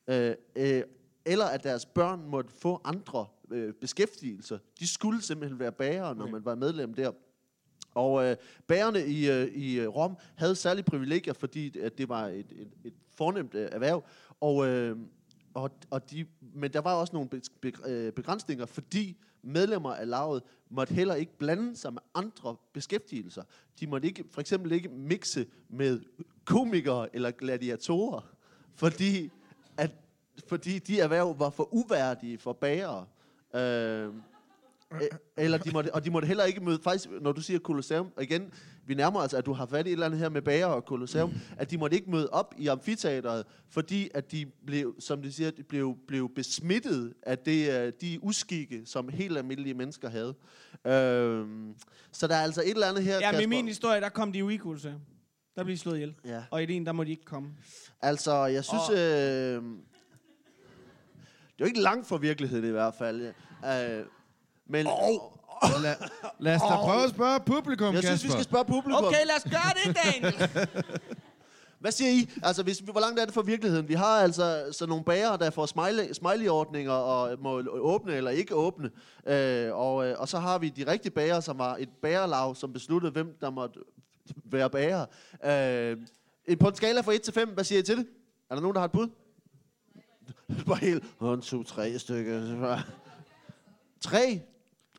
øh, 0.07 0.35
øh, 0.55 0.83
eller 1.25 1.45
at 1.45 1.63
deres 1.63 1.85
børn 1.85 2.29
måtte 2.29 2.51
få 2.59 2.81
andre 2.83 3.25
øh, 3.51 3.73
beskæftigelser. 3.73 4.57
De 4.79 4.87
skulle 4.87 5.21
simpelthen 5.21 5.59
være 5.59 5.71
bagere, 5.71 6.15
når 6.15 6.23
Okay. 6.23 6.31
man 6.33 6.45
var 6.45 6.55
medlem 6.55 6.93
der. 6.93 7.11
Og 7.93 8.25
øh, 8.25 8.35
bagerne 8.67 9.05
i, 9.07 9.29
øh, 9.29 9.47
i 9.47 9.79
øh, 9.79 9.87
Rom 9.87 10.17
havde 10.35 10.55
særlige 10.55 10.83
privilegier, 10.85 11.33
fordi 11.33 11.79
at 11.79 11.97
det 11.97 12.09
var 12.09 12.27
et, 12.27 12.51
et, 12.51 12.71
et 12.83 12.93
fornemt 13.15 13.55
øh, 13.55 13.69
erhverv. 13.71 14.03
Og, 14.41 14.67
øh, 14.67 14.97
og, 15.53 15.71
og 15.89 16.11
de, 16.11 16.25
men 16.53 16.73
der 16.73 16.81
var 16.81 16.93
også 16.93 17.13
nogle 17.13 17.29
øh, 17.87 18.13
begrænsninger, 18.13 18.65
fordi 18.65 19.17
medlemmer 19.41 19.93
af 19.93 20.09
lavet 20.09 20.43
måtte 20.69 20.93
heller 20.93 21.15
ikke 21.15 21.37
blande 21.37 21.75
sig 21.75 21.93
med 21.93 22.01
andre 22.15 22.55
beskæftigelser. 22.73 23.43
De 23.79 23.87
måtte 23.87 24.07
ikke, 24.07 24.23
for 24.31 24.41
eksempel 24.41 24.71
ikke 24.71 24.89
mixe 24.89 25.45
med 25.69 25.99
komikere 26.45 27.15
eller 27.15 27.31
gladiatorer, 27.31 28.21
fordi, 28.75 29.29
at, 29.77 29.91
fordi 30.47 30.79
de 30.79 30.99
erhverv 30.99 31.39
var 31.39 31.49
for 31.49 31.73
uværdige 31.73 32.37
for 32.37 32.53
bagere. 32.53 33.05
Øh, 33.55 34.09
E- 34.93 35.33
eller 35.37 35.57
de 35.57 35.71
måtte, 35.71 35.93
og 35.95 36.05
de 36.05 36.09
måtte 36.11 36.25
heller 36.27 36.43
ikke 36.43 36.59
møde, 36.59 36.79
faktisk, 36.83 37.09
når 37.21 37.31
du 37.31 37.41
siger 37.41 37.59
Colosseum, 37.59 38.07
og 38.17 38.23
igen, 38.23 38.53
vi 38.85 38.93
nærmer 38.93 39.19
os, 39.19 39.33
at 39.33 39.45
du 39.45 39.53
har 39.53 39.65
fat 39.65 39.87
i 39.87 39.89
et 39.89 39.93
eller 39.93 40.05
andet 40.05 40.19
her 40.19 40.29
med 40.29 40.41
bager 40.41 40.65
og 40.65 40.81
Colosseum, 40.81 41.33
at 41.57 41.71
de 41.71 41.77
måtte 41.77 41.95
ikke 41.95 42.11
møde 42.11 42.29
op 42.29 42.53
i 42.57 42.67
amfiteateret, 42.67 43.45
fordi 43.69 44.09
at 44.13 44.31
de 44.31 44.45
blev, 44.65 44.95
som 44.99 45.21
de 45.21 45.31
siger, 45.31 45.51
de 45.51 45.63
blev, 45.63 45.95
blev 46.07 46.29
besmittet 46.35 47.13
af 47.23 47.37
det, 47.39 47.71
øh, 47.81 47.93
de 48.01 48.19
uskikke, 48.23 48.81
som 48.85 49.09
helt 49.09 49.37
almindelige 49.37 49.73
mennesker 49.73 50.09
havde. 50.09 50.33
Øhm, 50.87 51.75
så 52.11 52.27
der 52.27 52.35
er 52.35 52.41
altså 52.41 52.61
et 52.61 52.69
eller 52.69 52.87
andet 52.87 53.03
her, 53.03 53.15
Ja, 53.15 53.31
Kasper. 53.31 53.47
min 53.47 53.67
historie, 53.67 54.01
der 54.01 54.09
kom 54.09 54.31
de 54.31 54.39
jo 54.39 54.49
i 54.49 54.57
Colosseum. 54.57 54.99
Der 55.55 55.63
blev 55.63 55.73
de 55.73 55.79
slået 55.79 55.95
ihjel. 55.95 56.15
Ja. 56.25 56.43
Og 56.51 56.63
i 56.63 56.65
din, 56.65 56.85
der 56.85 56.91
må 56.91 57.03
de 57.03 57.09
ikke 57.11 57.25
komme. 57.25 57.49
Altså, 58.01 58.45
jeg 58.45 58.63
synes... 58.65 58.89
Og- 58.89 58.97
Øh, 58.97 59.63
det 61.57 61.61
er 61.61 61.65
jo 61.65 61.65
ikke 61.65 61.81
langt 61.81 62.07
fra 62.07 62.17
virkeligheden 62.17 62.65
i 62.65 62.71
hvert 62.71 62.93
fald. 62.97 63.21
Øh, 63.65 64.05
men 64.67 64.87
Lad, 65.81 65.95
lad 66.39 66.55
os 66.55 66.61
da 66.61 66.75
prøve 66.75 67.03
at 67.03 67.09
spørge 67.09 67.39
publikum, 67.39 67.93
jeg 67.93 68.03
synes, 68.03 68.21
Kasper. 68.21 68.27
vi 68.27 68.31
skal 68.31 68.43
spørge 68.43 68.65
publikum. 68.65 69.05
Okay, 69.05 69.25
lad 69.25 69.35
os 69.35 69.43
gøre 69.43 69.73
det, 69.83 69.97
Daniel. 70.03 70.49
Hvad 71.79 71.91
siger 71.91 72.11
I? 72.11 72.29
Altså, 72.43 72.63
hvis, 72.63 72.79
hvor 72.79 72.99
langt 72.99 73.19
er 73.19 73.25
det 73.25 73.33
fra 73.33 73.41
virkeligheden? 73.41 73.87
Vi 73.87 73.93
har 73.93 74.05
altså 74.19 74.65
så 74.71 74.85
nogle 74.85 75.03
bager, 75.03 75.37
der 75.37 75.49
får 75.49 75.65
smiley, 75.65 76.13
smiley-ordninger 76.13 76.91
og 76.91 77.37
må 77.39 77.63
åbne 77.69 78.13
eller 78.13 78.31
ikke 78.31 78.55
åbne. 78.55 78.91
Øh, 79.27 79.75
og, 79.75 80.07
øh, 80.07 80.15
og 80.19 80.27
så 80.27 80.39
har 80.39 80.57
vi 80.57 80.69
de 80.69 80.91
rigtige 80.91 81.11
bager, 81.11 81.39
som 81.39 81.57
var 81.57 81.75
et 81.79 81.89
bagerlag, 82.01 82.57
som 82.57 82.73
besluttede, 82.73 83.11
hvem 83.11 83.37
der 83.41 83.49
måtte 83.49 83.79
være 84.45 84.69
bager. 84.69 85.05
Øh, 85.45 85.97
på 86.59 86.67
en 86.67 86.75
skala 86.75 87.01
fra 87.01 87.13
1 87.13 87.21
til 87.21 87.33
5, 87.33 87.49
hvad 87.49 87.63
siger 87.63 87.79
I 87.79 87.83
til 87.83 87.97
det? 87.97 88.07
Er 88.49 88.55
der 88.55 88.61
nogen, 88.61 88.75
der 88.75 88.79
har 88.81 88.85
et 88.85 88.91
bud? 88.91 89.07
Bare 90.67 90.77
helt, 90.77 91.03
1, 91.23 91.43
2, 91.43 91.63
3 91.63 91.99
stykker. 91.99 92.79
3? 94.01 94.41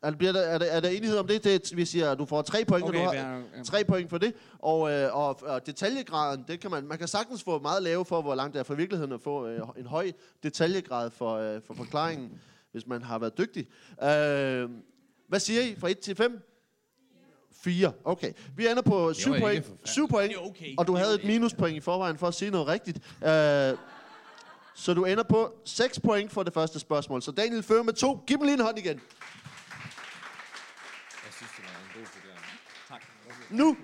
Er, 0.03 0.11
bliver 0.11 0.31
der, 0.31 0.41
er, 0.41 0.57
der, 0.57 0.65
er 0.65 0.79
der 0.79 0.89
enighed 0.89 1.17
om 1.17 1.27
det? 1.27 1.43
det? 1.43 1.77
Vi 1.77 1.85
siger, 1.85 2.11
at 2.11 2.17
du 2.17 2.25
får 2.25 2.41
3 2.41 2.65
point, 2.65 2.83
Okay, 2.83 2.99
og 2.99 3.13
du 3.13 3.17
har 3.19 3.33
ja. 3.57 3.63
3 3.63 3.83
point 3.83 4.09
for 4.09 4.17
det. 4.17 4.33
Og, 4.59 4.91
øh, 4.91 5.15
og, 5.15 5.39
og 5.41 5.65
detaljegraden, 5.65 6.45
det 6.47 6.59
kan 6.59 6.71
man, 6.71 6.87
man 6.87 6.97
kan 6.97 7.07
sagtens 7.07 7.43
få 7.43 7.59
meget 7.59 7.83
lave 7.83 8.05
for, 8.05 8.21
hvor 8.21 8.35
langt 8.35 8.53
det 8.53 8.59
er 8.59 8.63
fra 8.63 8.73
virkeligheden 8.73 9.13
at 9.13 9.21
få 9.21 9.47
øh, 9.47 9.61
en 9.77 9.85
høj 9.85 10.11
detaljegrad 10.43 11.11
for, 11.11 11.35
øh, 11.35 11.61
for 11.61 11.73
forklaringen, 11.73 12.31
hvis 12.71 12.87
man 12.87 13.01
har 13.01 13.19
været 13.19 13.37
dygtig. 13.37 13.67
Øh, 14.03 14.69
hvad 15.27 15.39
siger 15.39 15.61
I 15.61 15.75
fra 15.79 15.89
1 15.89 15.99
til 15.99 16.15
5? 16.15 16.39
4. 17.51 17.91
Okay. 18.03 18.33
Vi 18.55 18.67
ender 18.67 18.81
på 18.81 19.13
7 19.13 19.33
ikke 19.33 19.45
point. 19.45 19.65
forfærdeligt. 19.65 19.89
7 19.89 20.07
point. 20.07 20.33
Okay. 20.37 20.73
Og 20.77 20.87
du 20.87 20.95
havde 20.95 21.15
et 21.15 21.23
minuspoint 21.23 21.77
i 21.77 21.79
forvejen 21.79 22.17
for 22.17 22.27
at 22.27 22.33
sige 22.33 22.51
noget 22.51 22.67
rigtigt. 22.67 22.97
Øh, 22.97 23.77
så 24.77 24.93
du 24.93 25.05
ender 25.05 25.23
på 25.23 25.53
6 25.65 25.99
point 25.99 26.31
for 26.31 26.43
det 26.43 26.53
første 26.53 26.79
spørgsmål. 26.79 27.21
Så 27.21 27.31
Daniel 27.31 27.63
fører 27.63 27.83
med 27.83 27.93
2. 27.93 28.19
Giv 28.27 28.37
dem 28.37 28.45
lige 28.45 28.53
en 28.53 28.59
hånd 28.59 28.77
igen. 28.77 29.01
Jeg 31.25 31.33
synes, 31.33 31.51
det 31.57 31.63
var 31.63 31.69
en 31.69 31.99
god 31.99 32.05
forklaring. 32.05 33.59
Nu, 33.59 33.77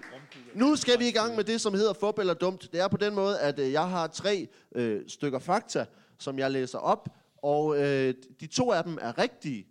nu 0.54 0.76
skal 0.76 1.00
vi 1.00 1.08
i 1.08 1.12
gang 1.12 1.36
med 1.36 1.44
det, 1.44 1.62
som 1.62 1.74
hedder 1.74 1.94
fup 1.94 2.20
eller 2.20 2.34
dumt. 2.34 2.72
Det 2.72 2.82
er 2.82 2.88
på 2.88 2.98
den 2.98 3.16
måde, 3.16 3.40
at 3.40 3.60
øh, 3.60 3.72
jeg 3.72 3.90
har 3.90 4.08
tre 4.08 4.48
øh, 4.76 5.02
stykker 5.08 5.40
fakta, 5.40 5.86
som 6.20 6.40
jeg 6.40 6.52
læser 6.52 6.78
op, 6.78 7.10
og 7.44 7.78
øh, 7.78 8.14
de 8.40 8.48
to 8.48 8.72
af 8.72 8.84
dem 8.84 8.98
er 9.02 9.18
rigtige, 9.18 9.68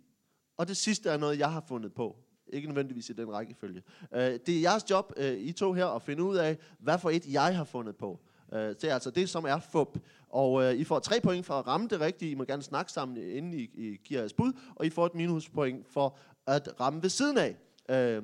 og 0.57 0.67
det 0.67 0.77
sidste 0.77 1.09
er 1.09 1.17
noget, 1.17 1.39
jeg 1.39 1.51
har 1.51 1.63
fundet 1.67 1.93
på. 1.93 2.15
Ikke 2.53 2.67
nødvendigvis 2.67 3.09
i 3.09 3.13
den 3.13 3.33
rækkefølge. 3.33 3.81
Øh, 4.13 4.39
det 4.45 4.49
er 4.49 4.61
jeres 4.61 4.89
job, 4.89 5.13
øh, 5.17 5.37
I 5.37 5.51
to 5.51 5.73
her, 5.73 5.85
at 5.85 6.01
finde 6.01 6.23
ud 6.23 6.35
af, 6.35 6.57
hvad 6.79 6.99
for 6.99 7.09
et 7.09 7.25
jeg 7.27 7.57
har 7.57 7.63
fundet 7.63 7.95
på. 7.95 8.19
Øh, 8.53 8.59
det 8.69 8.83
er 8.83 8.93
altså 8.93 9.11
det, 9.11 9.29
som 9.29 9.45
er 9.45 9.59
fup. 9.59 9.97
Og 10.29 10.63
øh, 10.63 10.73
I 10.73 10.83
får 10.83 10.99
tre 10.99 11.19
point 11.23 11.45
for 11.45 11.53
at 11.53 11.67
ramme 11.67 11.87
det 11.87 11.99
rigtige. 11.99 12.31
I 12.31 12.35
må 12.35 12.43
gerne 12.43 12.63
snakke 12.63 12.91
sammen, 12.91 13.17
inden 13.17 13.53
I, 13.53 13.61
I 13.63 13.99
giver 14.03 14.19
jeres 14.21 14.33
bud. 14.33 14.53
Og 14.75 14.85
I 14.85 14.89
får 14.89 15.05
et 15.05 15.15
minuspoint 15.15 15.87
for 15.87 16.17
at 16.47 16.79
ramme 16.79 17.01
ved 17.01 17.09
siden 17.09 17.37
af. 17.37 17.55
Øh, 17.89 18.23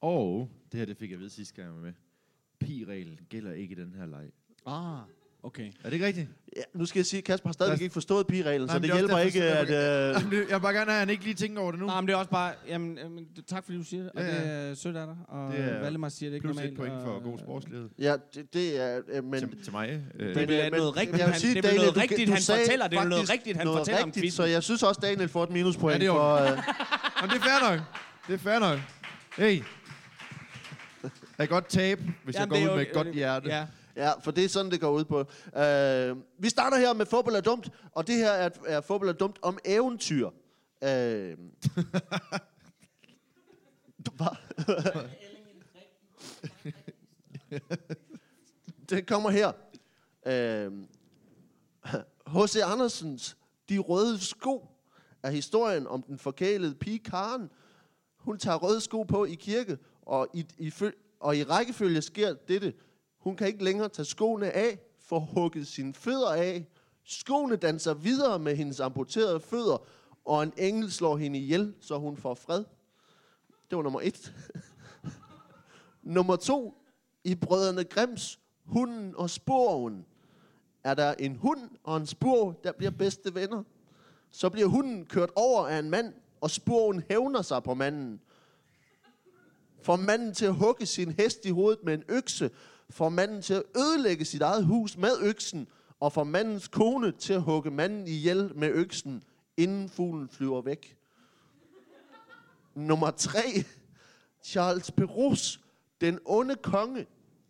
Og 0.00 0.50
det 0.72 0.78
her, 0.78 0.84
det 0.86 0.96
fik 0.96 1.10
jeg 1.10 1.20
ved 1.20 1.28
sidste 1.28 1.54
gang, 1.54 1.66
jeg 1.68 1.74
var 1.74 1.80
med. 1.82 1.92
Pi-reglen 2.64 3.20
gælder 3.28 3.52
ikke 3.52 3.72
i 3.72 3.78
den 3.78 3.94
her 3.94 4.06
leg. 4.06 4.30
Ah, 4.66 4.98
okay. 5.46 5.66
Er 5.66 5.84
det 5.84 5.92
ikke 5.92 6.06
rigtigt? 6.06 6.28
Ja, 6.56 6.62
nu 6.74 6.86
skal 6.86 6.98
jeg 6.98 7.06
sige, 7.06 7.18
at 7.18 7.24
Kasper 7.24 7.48
har 7.48 7.52
stadigvæk 7.52 7.78
Der- 7.78 7.82
ikke 7.84 7.92
forstået 7.92 8.26
pigereglen, 8.26 8.68
så 8.68 8.74
det, 8.74 8.82
det 8.82 8.90
er 8.90 8.94
hjælper 8.96 9.18
ikke, 9.18 9.42
at... 9.42 9.70
jeg- 9.70 9.76
Øh, 9.76 10.14
Jamen, 10.14 10.30
det- 10.30 10.46
Jeg 10.50 10.56
vil 10.56 10.62
bare 10.62 10.72
gerne 10.72 10.90
have, 10.90 10.94
at 10.94 10.98
han 10.98 11.10
ikke 11.10 11.24
lige 11.24 11.34
tænker 11.34 11.60
over 11.62 11.70
det 11.70 11.80
nu. 11.80 11.86
Nej, 11.86 12.00
men 12.00 12.08
det 12.08 12.14
er 12.14 12.16
også 12.16 12.30
bare... 12.30 12.52
Jamen, 12.68 12.98
jamen, 12.98 13.26
tak 13.48 13.64
fordi 13.64 13.78
du 13.78 13.84
siger 13.84 14.02
det. 14.02 14.12
Og 14.12 14.22
Ja, 14.22 14.28
det 14.28 14.34
ja. 14.34 14.50
er 14.70 14.74
sødt 14.74 14.96
af 14.96 15.06
dig. 15.06 15.16
Og 15.28 15.52
Det 15.52 15.60
er 15.60 15.80
Valdemar 15.80 16.08
siger 16.08 16.30
det 16.30 16.34
ikke 16.34 16.44
Plus 16.46 16.56
et 16.56 16.62
normalt. 16.62 16.76
point 16.78 16.92
for 17.04 17.10
og- 17.12 17.22
god 17.22 17.38
sportslighed. 17.38 17.88
ja, 17.98 18.14
det, 18.34 18.54
det 18.54 18.80
er... 18.82 19.00
Øh, 19.12 19.24
men, 19.24 19.40
Til, 19.40 19.62
til 19.64 19.72
mig. 19.72 19.88
Øh, 20.18 20.34
Det 20.34 20.50
er 20.60 20.66
øh, 20.66 20.72
noget 20.72 20.96
rigtigt, 20.96 21.18
jeg 21.18 21.28
han- 21.28 21.40
sige, 21.40 21.50
det 21.54 21.58
er 21.58 21.62
Daniel, 21.62 21.80
noget 21.80 21.96
rigtigt, 21.96 22.28
du 22.28 22.32
han 22.32 22.42
fortæller. 22.42 22.88
Det 22.88 22.98
er 22.98 23.04
noget 23.04 23.30
rigtigt, 23.30 23.56
han 23.56 23.66
fortæller 23.66 24.02
om 24.02 24.12
quizzen. 24.12 24.36
Så 24.36 24.44
jeg 24.44 24.62
synes 24.62 24.82
også, 24.82 25.00
Daniel 25.00 25.28
får 25.28 25.42
et 25.44 25.50
minuspoint 25.50 25.94
Ja, 26.02 26.04
det 26.04 26.08
for... 26.08 26.34
Øh, 26.34 26.40
Jamen, 26.46 27.30
det 27.30 27.36
er 27.36 27.42
fair 27.42 27.70
nok. 27.70 27.80
Det 28.28 28.34
er 28.34 28.38
fair 28.38 28.58
nok. 28.58 28.78
Hey. 29.36 29.62
Jeg 31.02 31.48
kan 31.48 31.48
godt 31.48 31.66
tabe, 31.68 32.02
hvis 32.24 32.34
jeg 32.34 32.40
Jamen, 32.40 32.48
går 32.48 32.56
det 32.56 32.70
ud 32.70 32.76
med 32.76 32.86
et 32.86 32.92
godt 32.92 33.14
hjerte. 33.14 33.48
Ja. 33.48 33.66
Ja, 33.96 34.18
for 34.18 34.30
det 34.30 34.44
er 34.44 34.48
sådan, 34.48 34.70
det 34.70 34.80
går 34.80 34.90
ud 34.90 35.04
på. 35.04 35.20
Uh, 35.20 35.24
vi 36.42 36.48
starter 36.48 36.78
her 36.78 36.92
med 36.92 37.06
fodbold 37.06 37.36
er 37.36 37.40
dumt, 37.40 37.70
og 37.92 38.06
det 38.06 38.16
her 38.16 38.30
er, 38.30 38.50
er 38.66 38.80
fodbold 38.80 39.08
er 39.08 39.14
dumt 39.14 39.38
om 39.42 39.58
eventyr. 39.64 40.30
Hvad? 44.16 44.36
det 48.90 49.06
kommer 49.06 49.30
her. 49.30 49.52
H.C. 52.26 52.56
Andersens 52.64 53.36
De 53.68 53.78
Røde 53.78 54.24
Sko 54.24 54.68
er 55.22 55.30
historien 55.30 55.86
om 55.86 56.02
den 56.02 56.18
forkælede 56.18 56.74
pige 56.74 56.98
Karen. 56.98 57.50
Hun 58.16 58.38
tager 58.38 58.56
røde 58.56 58.80
sko 58.80 59.02
på 59.02 59.24
i 59.24 59.34
kirke, 59.34 59.78
og 60.02 60.28
i, 60.34 60.46
i, 60.58 60.72
og 61.20 61.36
i 61.36 61.44
rækkefølge 61.44 62.02
sker 62.02 62.34
dette. 62.34 62.74
Hun 63.26 63.36
kan 63.36 63.46
ikke 63.46 63.64
længere 63.64 63.88
tage 63.88 64.06
skoene 64.06 64.50
af, 64.50 64.78
får 64.98 65.18
hugget 65.18 65.66
sine 65.66 65.94
fødder 65.94 66.32
af. 66.32 66.66
Skoene 67.04 67.56
danser 67.56 67.94
videre 67.94 68.38
med 68.38 68.56
hendes 68.56 68.80
amputerede 68.80 69.40
fødder, 69.40 69.86
og 70.24 70.42
en 70.42 70.52
engel 70.56 70.92
slår 70.92 71.16
hende 71.16 71.38
ihjel, 71.38 71.74
så 71.80 71.98
hun 71.98 72.16
får 72.16 72.34
fred. 72.34 72.64
Det 73.70 73.76
var 73.76 73.82
nummer 73.82 74.00
et. 74.02 74.34
nummer 76.16 76.36
to. 76.36 76.74
I 77.24 77.34
Brødrene 77.34 77.84
Grims, 77.84 78.40
Hunden 78.64 79.16
og 79.16 79.30
Sporven, 79.30 80.06
er 80.84 80.94
der 80.94 81.14
en 81.14 81.36
hund 81.36 81.70
og 81.84 81.96
en 81.96 82.06
spurv, 82.06 82.54
der 82.64 82.72
bliver 82.72 82.90
bedste 82.90 83.34
venner. 83.34 83.62
Så 84.30 84.50
bliver 84.50 84.68
hunden 84.68 85.06
kørt 85.06 85.30
over 85.34 85.68
af 85.68 85.78
en 85.78 85.90
mand, 85.90 86.14
og 86.40 86.50
spurven 86.50 87.02
hævner 87.10 87.42
sig 87.42 87.62
på 87.62 87.74
manden. 87.74 88.20
Får 89.82 89.96
manden 89.96 90.34
til 90.34 90.46
at 90.46 90.54
hugge 90.54 90.86
sin 90.86 91.12
hest 91.12 91.44
i 91.44 91.50
hovedet 91.50 91.84
med 91.84 91.94
en 91.94 92.04
økse, 92.08 92.50
får 92.90 93.08
manden 93.08 93.42
til 93.42 93.54
at 93.54 93.62
ødelægge 93.76 94.24
sit 94.24 94.42
eget 94.42 94.64
hus 94.64 94.96
med 94.96 95.10
øksen, 95.22 95.68
og 96.00 96.12
får 96.12 96.24
mandens 96.24 96.68
kone 96.68 97.12
til 97.12 97.32
at 97.32 97.42
hugge 97.42 97.70
manden 97.70 98.06
ihjel 98.06 98.52
med 98.54 98.68
øksen, 98.68 99.22
inden 99.56 99.88
fuglen 99.88 100.28
flyver 100.28 100.62
væk. 100.62 100.96
Nummer 102.74 103.10
3. 103.10 103.38
Charles 104.42 104.90
Perus, 104.90 105.60
den 106.00 106.18
onde 106.24 106.56
konge, 106.56 107.06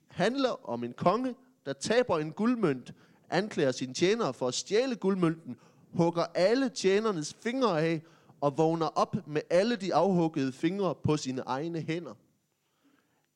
handler 0.09 0.69
om 0.69 0.85
en 0.85 0.93
konge, 0.93 1.35
der 1.67 1.73
taber 1.73 2.19
en 2.19 2.33
guldmønt, 2.33 2.95
anklager 3.31 3.73
sine 3.73 3.95
tjenere 3.95 4.35
for 4.35 4.49
at 4.49 4.55
stjæle 4.55 4.97
guldmønten, 4.97 5.57
hugger 5.93 6.25
alle 6.35 6.69
tjenernes 6.69 7.35
fingre 7.43 7.83
af 7.83 8.03
og 8.41 8.59
vågner 8.59 8.87
op 8.87 9.17
med 9.27 9.43
alle 9.51 9.77
de 9.77 9.95
afhuggede 9.95 10.53
fingre 10.53 10.95
på 10.95 11.17
sine 11.17 11.43
egne 11.47 11.81
hænder. 11.81 12.15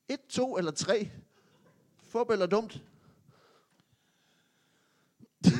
Et, 0.08 0.20
to 0.28 0.56
eller 0.58 0.70
tre. 0.70 1.10
Fup 2.10 2.30
eller 2.30 2.46
dumt? 2.46 2.82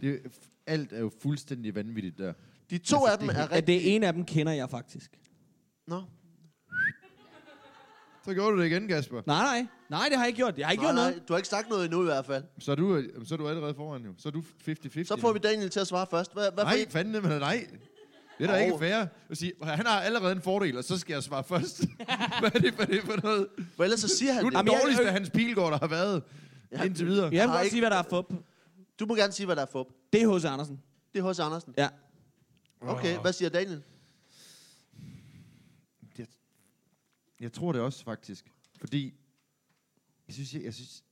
Det, 0.00 0.14
er- 0.14 0.28
alt 0.66 0.92
er 0.92 0.98
jo 1.00 1.10
fuldstændig 1.22 1.74
vanvittigt 1.74 2.18
der. 2.18 2.32
De 2.70 2.78
to 2.78 2.96
Altså, 2.96 3.12
af 3.12 3.18
dem 3.18 3.28
det 3.28 3.36
er 3.36 3.42
At 3.44 3.50
rigtig... 3.52 3.66
det 3.66 3.94
ene 3.94 4.06
af 4.06 4.12
dem 4.12 4.24
kender 4.24 4.52
jeg 4.52 4.70
faktisk. 4.70 5.18
Nå. 5.86 6.02
Så 8.24 8.34
gjorde 8.34 8.56
du 8.56 8.60
det 8.62 8.66
igen, 8.66 8.88
Kasper. 8.88 9.22
Nej, 9.26 9.42
nej. 9.42 9.66
Nej, 9.88 10.08
det 10.08 10.16
har 10.16 10.24
jeg 10.24 10.28
ikke 10.28 10.36
gjort. 10.36 10.58
Jeg 10.58 10.66
har 10.66 10.72
ikke 10.72 10.82
Nej, 10.82 10.90
gjort 10.92 10.94
noget. 10.94 11.16
nej, 11.16 11.24
du 11.28 11.32
har 11.32 11.38
ikke 11.38 11.48
sagt 11.48 11.68
noget 11.68 11.84
endnu 11.84 12.00
i 12.02 12.04
hvert 12.04 12.26
fald. 12.26 12.44
Så 12.58 12.72
er 12.72 12.76
du, 12.76 13.02
så 13.24 13.34
er 13.34 13.36
du 13.36 13.48
allerede 13.48 13.74
foran 13.74 14.02
jo. 14.04 14.14
Så 14.18 14.28
er 14.28 14.32
du 14.32 14.40
50-50. 14.40 15.04
Så 15.04 15.16
får 15.20 15.32
vi 15.32 15.38
Daniel 15.38 15.70
til 15.70 15.80
at 15.80 15.86
svare 15.86 16.06
først. 16.10 16.32
Hvad, 16.32 16.52
hvad 16.54 16.64
Nej, 16.64 16.84
for 16.84 16.90
fanden 16.90 17.22
men 17.22 17.38
nej. 17.38 17.66
Det 18.38 18.44
er 18.44 18.52
da 18.52 18.58
Åh. 18.60 18.64
ikke 18.66 18.78
fair. 18.78 19.06
At 19.30 19.36
sige, 19.36 19.52
han 19.62 19.86
har 19.86 20.00
allerede 20.00 20.32
en 20.32 20.42
fordel, 20.42 20.78
og 20.78 20.84
så 20.84 20.98
skal 20.98 21.12
jeg 21.14 21.22
svare 21.22 21.44
først. 21.44 21.84
Hvad 22.40 22.50
er 22.54 22.58
det 22.58 22.74
for, 22.74 22.84
det 22.84 23.02
for 23.02 23.16
noget? 23.22 23.46
For 23.76 23.84
ellers 23.84 24.00
så 24.00 24.08
siger 24.08 24.32
han 24.32 24.42
Du 24.42 24.46
er 24.46 24.50
det. 24.50 24.58
den 24.58 24.66
Jamen, 24.66 24.72
jeg- 24.72 24.80
dårligste 24.82 25.10
Hans 25.12 25.30
Pilgaard, 25.30 25.72
der 25.72 25.78
har 25.78 25.86
været 25.86 26.22
Ja. 26.72 26.82
indtil 26.82 27.06
videre. 27.06 27.24
Jeg 27.32 27.42
vil 27.48 27.52
godt 27.52 27.62
ikke- 27.64 27.70
sige, 27.72 27.80
hvad 27.80 27.90
der 27.90 27.96
er 27.96 28.02
fup. 28.10 28.32
Du 29.00 29.06
må 29.06 29.14
gerne 29.14 29.32
sige, 29.32 29.46
hvad 29.46 29.56
der 29.56 29.62
er 29.62 29.66
fup. 29.72 29.86
Det 30.12 30.22
er 30.22 30.38
H.C. 30.38 30.44
Andersen. 30.44 30.80
Det 31.14 31.20
er 31.24 31.30
H.C. 31.32 31.38
Andersen. 31.40 31.74
Ja. 31.78 31.88
Okay, 32.80 33.18
hvad 33.18 33.32
siger 33.32 33.48
Daniel? 33.48 33.82
Jeg, 36.18 36.26
jeg 37.40 37.52
tror 37.52 37.72
det 37.72 37.80
også, 37.80 38.04
faktisk. 38.04 38.52
Fordi, 38.80 39.14
jeg 40.28 40.34
synes, 40.34 40.54
jeg, 40.54 40.64
jeg, 40.64 40.74
synes, 40.74 41.04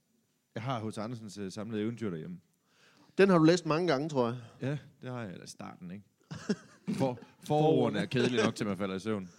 jeg 0.54 0.62
har 0.62 0.80
hos 0.80 0.98
Andersens 0.98 1.38
uh, 1.38 1.52
samlede 1.52 1.82
eventyr 1.82 2.10
derhjemme. 2.10 2.38
Den 3.18 3.28
har 3.28 3.38
du 3.38 3.44
læst 3.44 3.66
mange 3.66 3.88
gange, 3.88 4.08
tror 4.08 4.26
jeg. 4.28 4.36
Ja, 4.60 4.78
det 5.02 5.10
har 5.10 5.22
jeg. 5.22 5.32
Eller 5.32 5.46
starten, 5.46 5.90
ikke? 5.90 6.04
For, 6.94 7.18
forordene 7.46 8.00
er 8.00 8.06
kedelige 8.06 8.42
nok 8.42 8.54
til, 8.54 8.64
at 8.64 8.68
man 8.68 8.78
falder 8.78 8.94
i 8.94 9.00
søvn. 9.00 9.30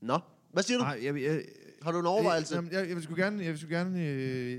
Nå, 0.00 0.18
hvad 0.52 0.62
siger 0.62 0.78
du? 0.78 0.84
Nej, 0.84 1.00
jeg, 1.02 1.22
jeg, 1.22 1.42
Har 1.82 1.92
du 1.92 1.98
en 1.98 2.06
overvejelse? 2.06 2.54
Jeg, 2.54 2.72
jeg, 2.72 2.88
jeg 2.88 2.96
vil 2.96 3.04
sgu 3.04 3.14
gerne, 3.14 3.44
jeg 3.44 3.50
vil 3.50 3.58
sgu 3.58 3.68
gerne, 3.68 4.04
øh, 4.04 4.58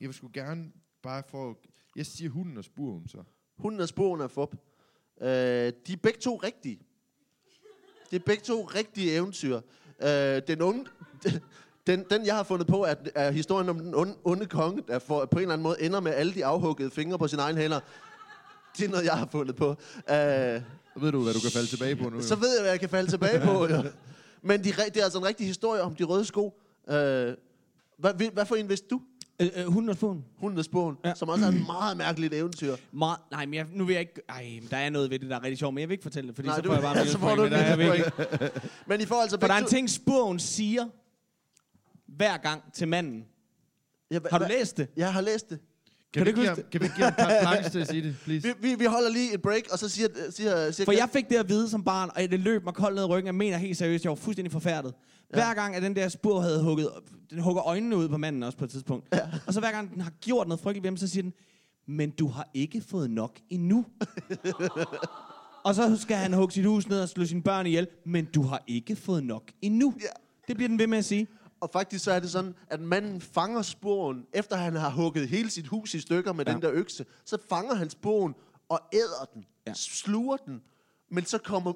jeg 0.00 0.08
vil 0.08 0.14
sgu 0.14 0.30
gerne 0.34 0.72
bare 1.02 1.22
få, 1.28 1.58
jeg 1.96 2.06
siger 2.06 2.30
hunden 2.30 2.56
og 2.56 2.64
spurven, 2.64 3.08
så. 3.08 3.18
Hunden 3.58 3.80
og 3.80 3.88
sporen 3.88 4.20
er 4.20 4.28
fup. 4.28 4.56
Øh, 5.20 5.28
de 5.28 5.92
er 5.92 5.96
begge 6.02 6.20
to 6.20 6.36
rigtige. 6.36 6.78
Det 8.10 8.16
er 8.16 8.24
begge 8.26 8.42
to 8.42 8.62
rigtige 8.62 9.14
eventyr. 9.14 9.60
Øh, 10.02 10.42
den 10.48 10.62
unge... 10.62 10.86
Den, 11.86 12.04
den, 12.10 12.26
jeg 12.26 12.36
har 12.36 12.42
fundet 12.42 12.66
på, 12.66 12.84
er, 12.84 12.94
er 13.14 13.30
historien 13.30 13.68
om 13.68 13.78
den 13.78 13.94
onde, 13.94 14.14
onde 14.24 14.46
konge, 14.46 14.82
der 14.88 14.98
for, 14.98 15.24
på 15.24 15.38
en 15.38 15.42
eller 15.42 15.52
anden 15.52 15.62
måde 15.62 15.82
ender 15.82 16.00
med 16.00 16.12
alle 16.12 16.34
de 16.34 16.44
afhuggede 16.44 16.90
fingre 16.90 17.18
på 17.18 17.28
sine 17.28 17.42
egne 17.42 17.60
hænder. 17.60 17.80
Det 18.78 18.84
er 18.84 18.88
noget, 18.88 19.04
jeg 19.04 19.12
har 19.12 19.28
fundet 19.32 19.56
på. 19.56 19.76
Så 20.08 21.00
ved 21.00 21.12
du, 21.12 21.22
hvad 21.22 21.34
du 21.34 21.40
kan 21.40 21.50
falde 21.50 21.66
tilbage 21.68 21.96
på 21.96 22.08
nu. 22.08 22.22
så 22.22 22.34
ved 22.36 22.54
jeg, 22.54 22.62
hvad 22.62 22.70
jeg 22.70 22.80
kan 22.80 22.88
falde 22.88 23.10
tilbage 23.10 23.40
på. 23.40 23.66
Jo. 23.68 23.82
Men 24.48 24.64
de, 24.64 24.72
det 24.72 24.96
er 24.96 25.04
altså 25.04 25.18
en 25.18 25.24
rigtig 25.24 25.46
historie 25.46 25.82
om 25.82 25.94
de 25.94 26.04
røde 26.04 26.24
sko. 26.24 26.60
Øh, 26.88 26.94
hvad, 27.98 28.30
hvad 28.32 28.46
for 28.46 28.54
en 28.54 28.68
vidste 28.68 28.86
du? 28.90 29.00
Øh, 29.40 29.48
øh, 29.56 29.66
hunden 29.66 29.88
og 29.88 29.96
sporen. 29.96 30.24
Hunden 30.38 30.58
og 30.58 30.64
sporen, 30.64 30.96
ja. 31.04 31.08
Ja. 31.08 31.14
som 31.14 31.28
også 31.28 31.44
er 31.44 31.48
et 31.48 31.66
meget 31.66 31.96
mærkeligt 31.96 32.34
eventyr. 32.34 32.76
Meget, 32.92 33.18
nej, 33.30 33.46
men 33.46 33.54
jeg, 33.54 33.66
nu 33.72 33.84
vil 33.84 33.92
jeg 33.92 34.00
ikke... 34.00 34.20
Ej, 34.28 34.42
men 34.60 34.68
der 34.70 34.76
er 34.76 34.90
noget 34.90 35.10
ved 35.10 35.18
det, 35.18 35.30
der 35.30 35.36
er 35.36 35.42
rigtig 35.42 35.58
sjovt, 35.58 35.74
men 35.74 35.80
jeg 35.80 35.88
vil 35.88 35.94
ikke 35.94 36.02
fortælle 36.02 36.28
det, 36.28 36.36
fordi 36.36 36.48
Nej, 36.48 36.56
så 36.56 36.62
du- 36.62 36.68
får 36.68 36.74
jeg 36.74 36.82
bare 36.82 37.06
så 37.06 37.18
får 37.18 37.34
du 37.34 37.42
men 37.42 37.52
der 37.52 37.58
er 37.58 37.94
jeg 37.94 38.50
Men 38.86 39.00
I 39.00 39.06
får 39.06 39.22
altså 39.22 39.40
For 39.40 39.46
der 39.46 39.54
er 39.54 39.58
en 39.58 39.66
ting, 39.66 39.90
sporen 39.90 40.38
siger 40.38 40.84
hver 42.06 42.36
gang 42.36 42.62
til 42.72 42.88
manden. 42.88 43.24
Ja, 44.10 44.18
hva- 44.18 44.28
Har 44.30 44.38
du 44.38 44.44
hva- 44.44 44.48
læst 44.58 44.76
det? 44.76 44.88
Jeg 44.96 45.12
har 45.12 45.20
læst 45.20 45.50
det. 45.50 45.58
Kan, 46.14 46.24
kan 46.72 46.80
vi 46.80 46.84
ikke 46.84 46.96
give, 46.96 47.04
ham- 47.04 47.14
carte 47.42 47.70
til 47.70 47.78
at 47.78 47.88
sige 47.88 48.02
det, 48.02 48.16
please? 48.24 48.48
Vi, 48.48 48.68
vi, 48.68 48.74
vi 48.74 48.84
holder 48.84 49.10
lige 49.10 49.34
et 49.34 49.42
break, 49.42 49.62
og 49.72 49.78
så 49.78 49.88
siger... 49.88 50.08
siger, 50.30 50.70
siger 50.70 50.84
For 50.84 50.92
jeg 50.92 51.08
fik 51.12 51.28
det 51.28 51.36
at 51.36 51.48
vide 51.48 51.68
som 51.68 51.84
barn, 51.84 52.10
og 52.16 52.22
det 52.22 52.40
løb 52.40 52.64
mig 52.64 52.74
koldt 52.74 52.94
ned 52.94 53.02
i 53.02 53.06
ryggen. 53.06 53.26
Jeg 53.26 53.34
mener 53.34 53.56
helt 53.56 53.76
seriøst, 53.76 54.04
jeg 54.04 54.10
var 54.10 54.16
fuldstændig 54.16 54.52
forfærdet. 54.52 54.94
Ja. 55.32 55.36
Hver 55.36 55.54
gang, 55.54 55.76
at 55.76 55.82
den 55.82 55.96
der 55.96 56.08
spur 56.08 56.40
havde 56.40 56.62
hugget... 56.62 56.88
Den 57.30 57.38
hugger 57.38 57.66
øjnene 57.66 57.96
ud 57.96 58.08
på 58.08 58.16
manden 58.16 58.42
også 58.42 58.58
på 58.58 58.64
et 58.64 58.70
tidspunkt. 58.70 59.08
Ja. 59.12 59.20
Og 59.46 59.54
så 59.54 59.60
hver 59.60 59.70
gang, 59.70 59.94
den 59.94 60.00
har 60.00 60.10
gjort 60.20 60.48
noget 60.48 60.60
frygteligt 60.60 60.82
ved 60.82 60.90
ham, 60.90 60.96
så 60.96 61.08
siger 61.08 61.22
den, 61.22 61.32
men 61.88 62.10
du 62.10 62.28
har 62.28 62.50
ikke 62.54 62.80
fået 62.88 63.10
nok 63.10 63.38
endnu. 63.50 63.84
og 65.64 65.74
så 65.74 65.96
skal 65.96 66.16
han 66.16 66.32
hugge 66.32 66.54
sit 66.54 66.64
hus 66.64 66.88
ned 66.88 67.00
og 67.00 67.08
slå 67.08 67.24
sine 67.24 67.42
børn 67.42 67.66
ihjel, 67.66 67.86
men 68.06 68.24
du 68.24 68.42
har 68.42 68.62
ikke 68.66 68.96
fået 68.96 69.24
nok 69.24 69.42
endnu. 69.62 69.94
Ja. 70.00 70.06
Det 70.48 70.56
bliver 70.56 70.68
den 70.68 70.78
ved 70.78 70.86
med 70.86 70.98
at 70.98 71.04
sige. 71.04 71.26
Og 71.64 71.70
faktisk 71.72 72.04
så 72.04 72.12
er 72.12 72.20
det 72.20 72.30
sådan, 72.30 72.54
at 72.70 72.80
manden 72.80 73.20
fanger 73.20 73.62
sporen, 73.62 74.24
efter 74.32 74.56
han 74.56 74.76
har 74.76 74.90
hugget 74.90 75.28
hele 75.28 75.50
sit 75.50 75.66
hus 75.66 75.94
i 75.94 76.00
stykker 76.00 76.32
med 76.32 76.44
ja. 76.46 76.52
Den 76.52 76.62
der 76.62 76.70
økse. 76.72 77.04
Så 77.24 77.38
fanger 77.48 77.74
han 77.74 77.90
sporen 77.90 78.34
og 78.68 78.80
æder 78.92 79.28
den. 79.34 79.44
Ja. 79.66 79.72
Sluger 79.74 80.36
den. 80.36 80.60
Men 81.10 81.24
så 81.24 81.38
kommer 81.38 81.72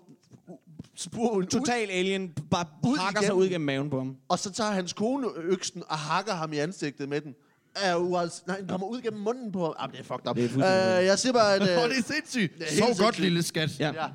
sporen 0.96 1.38
ud, 1.42 1.46
Total 1.46 1.90
alien 1.90 2.29
bare 2.51 2.64
Ud 2.87 2.98
hakker 2.98 3.20
igen. 3.20 3.27
sig 3.27 3.35
ud 3.35 3.48
gennem 3.48 3.66
maven 3.66 3.90
på 3.90 3.98
ham. 3.98 4.16
og 4.29 4.38
så 4.38 4.51
tager 4.53 4.70
hans 4.70 4.92
kone 4.92 5.29
øksen 5.37 5.83
og 5.88 5.98
hakker 5.98 6.35
ham 6.35 6.53
i 6.53 6.57
ansigtet 6.59 7.09
med 7.09 7.20
den. 7.20 7.35
Er 7.77 7.96
uals- 7.96 8.42
Nej, 8.46 8.57
den 8.59 8.68
kommer 8.68 8.87
ud 8.87 9.01
gennem 9.01 9.20
munden 9.22 9.53
på 9.53 9.64
ham. 9.64 9.74
Ah, 9.79 9.90
det 9.92 10.01
er 10.01 10.05
fucked 10.05 10.29
up. 10.31 10.37
Det 10.37 10.44
er 10.64 10.98
uh, 10.98 11.05
jeg 11.07 11.18
siger 11.18 11.33
bare, 11.33 11.55
at... 11.55 11.61
Uh, 11.62 11.66
det 11.90 11.98
er 11.98 12.03
sindssygt. 12.03 12.59
Det 12.59 12.62
er 12.72 12.77
Sov 12.79 12.87
godt, 12.88 12.96
sindssygt. 12.96 13.20
lille 13.20 13.42
skat. 13.42 13.81
Ja. 13.81 13.92
Ja. 13.92 14.09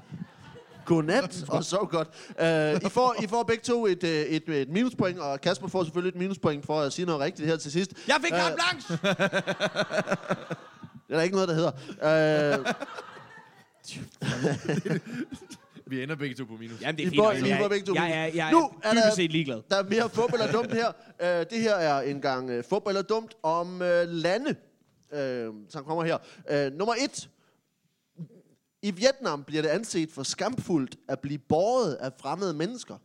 Godnat, 0.86 1.44
og 1.50 1.64
så 1.64 1.78
godt. 1.78 2.08
Uh, 2.28 2.88
I, 2.88 2.90
får, 2.90 3.16
I 3.24 3.28
får 3.28 3.44
begge 3.44 3.64
to 3.64 3.86
et, 3.86 4.04
uh, 4.04 4.10
et, 4.10 4.50
et 4.50 4.70
minuspoint, 4.70 5.20
og 5.20 5.42
Kasper 5.42 5.68
får 5.68 5.84
selvfølgelig 5.84 6.16
et 6.16 6.20
minuspoint 6.22 6.66
for 6.66 6.82
at 6.82 6.94
sige 6.94 7.06
noget 7.06 7.22
rigtigt 7.22 7.48
her 7.48 7.58
til 7.58 7.72
sidst. 7.72 7.92
Jeg 8.08 8.16
fik 8.24 8.32
Øh, 8.34 8.40
carte 8.40 8.56
blanche! 8.56 8.98
Det 11.08 11.14
er 11.14 11.18
der 11.18 11.22
ikke 11.24 11.36
noget, 11.36 11.50
der 11.50 11.56
hedder. 11.56 12.60
Uh, 12.60 12.66
Vi 15.88 16.04
ender 16.04 16.16
begge 16.16 16.36
to 16.36 16.46
på 16.46 16.54
minus. 16.60 16.82
Jamen, 16.82 16.98
det 16.98 17.14
I 17.14 17.18
er 17.18 17.24
får- 17.24 17.34
fint. 17.34 17.48
I 17.48 17.54
får 17.62 17.68
begge 17.68 17.86
to 17.86 17.94
Jeg, 17.96 18.02
jeg, 18.04 18.12
jeg, 18.28 18.36
jeg 18.36 18.52
Nu 18.52 18.72
er 18.84 18.90
er 18.90 18.94
der- 18.94 19.16
set 19.16 19.32
ligeglad. 19.32 19.62
der 19.70 19.76
er 19.78 19.84
mere 19.84 20.10
fodbold 20.10 20.42
og 20.42 20.54
dumt 20.54 20.74
her. 20.74 20.88
Uh, 21.20 21.26
det 21.28 21.60
her 21.62 21.76
er 21.76 22.02
en 22.02 22.22
gang 22.22 22.50
uh, 22.58 22.64
fodbold 22.70 22.98
og 22.98 23.10
dumt 23.10 23.34
om 23.44 23.74
uh, 23.76 23.82
lande, 24.08 24.56
uh, 25.12 25.20
som 25.70 25.84
kommer 25.86 26.04
her. 26.04 26.18
Uh, 26.68 26.74
nummer 26.78 26.94
et. 27.04 27.30
I 28.84 28.92
Vietnam 28.92 29.44
bliver 29.44 29.62
det 29.62 29.70
anset 29.70 30.12
for 30.12 30.24
skamfuldt 30.24 30.98
at 31.08 31.20
blive 31.20 31.40
båret 31.40 31.94
af 31.94 32.14
fremmede 32.14 32.54
mennesker. 32.54 32.98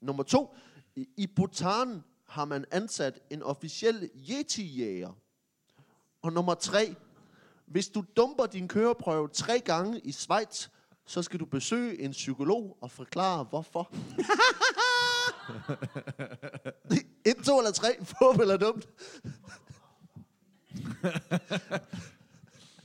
Nummer 0.00 0.22
to. 0.22 0.54
I, 0.96 1.26
Bhutan 1.36 2.02
har 2.26 2.44
man 2.44 2.64
ansat 2.70 3.20
en 3.30 3.42
officiel 3.42 4.10
yeti-jæger. 4.14 5.12
Og 6.22 6.32
nummer 6.32 6.54
tre. 6.54 6.94
Hvis 7.66 7.88
du 7.88 8.04
dumper 8.16 8.46
din 8.46 8.68
køreprøve 8.68 9.28
tre 9.28 9.60
gange 9.60 10.00
i 10.00 10.12
Schweiz, 10.12 10.68
så 11.06 11.22
skal 11.22 11.40
du 11.40 11.44
besøge 11.44 12.00
en 12.00 12.10
psykolog 12.10 12.78
og 12.80 12.90
forklare, 12.90 13.44
hvorfor. 13.44 13.92
Et, 17.26 17.36
to 17.44 17.58
eller 17.58 17.72
tre, 17.72 18.04
fup 18.12 18.40
eller 18.40 18.56
dumt. 18.56 18.88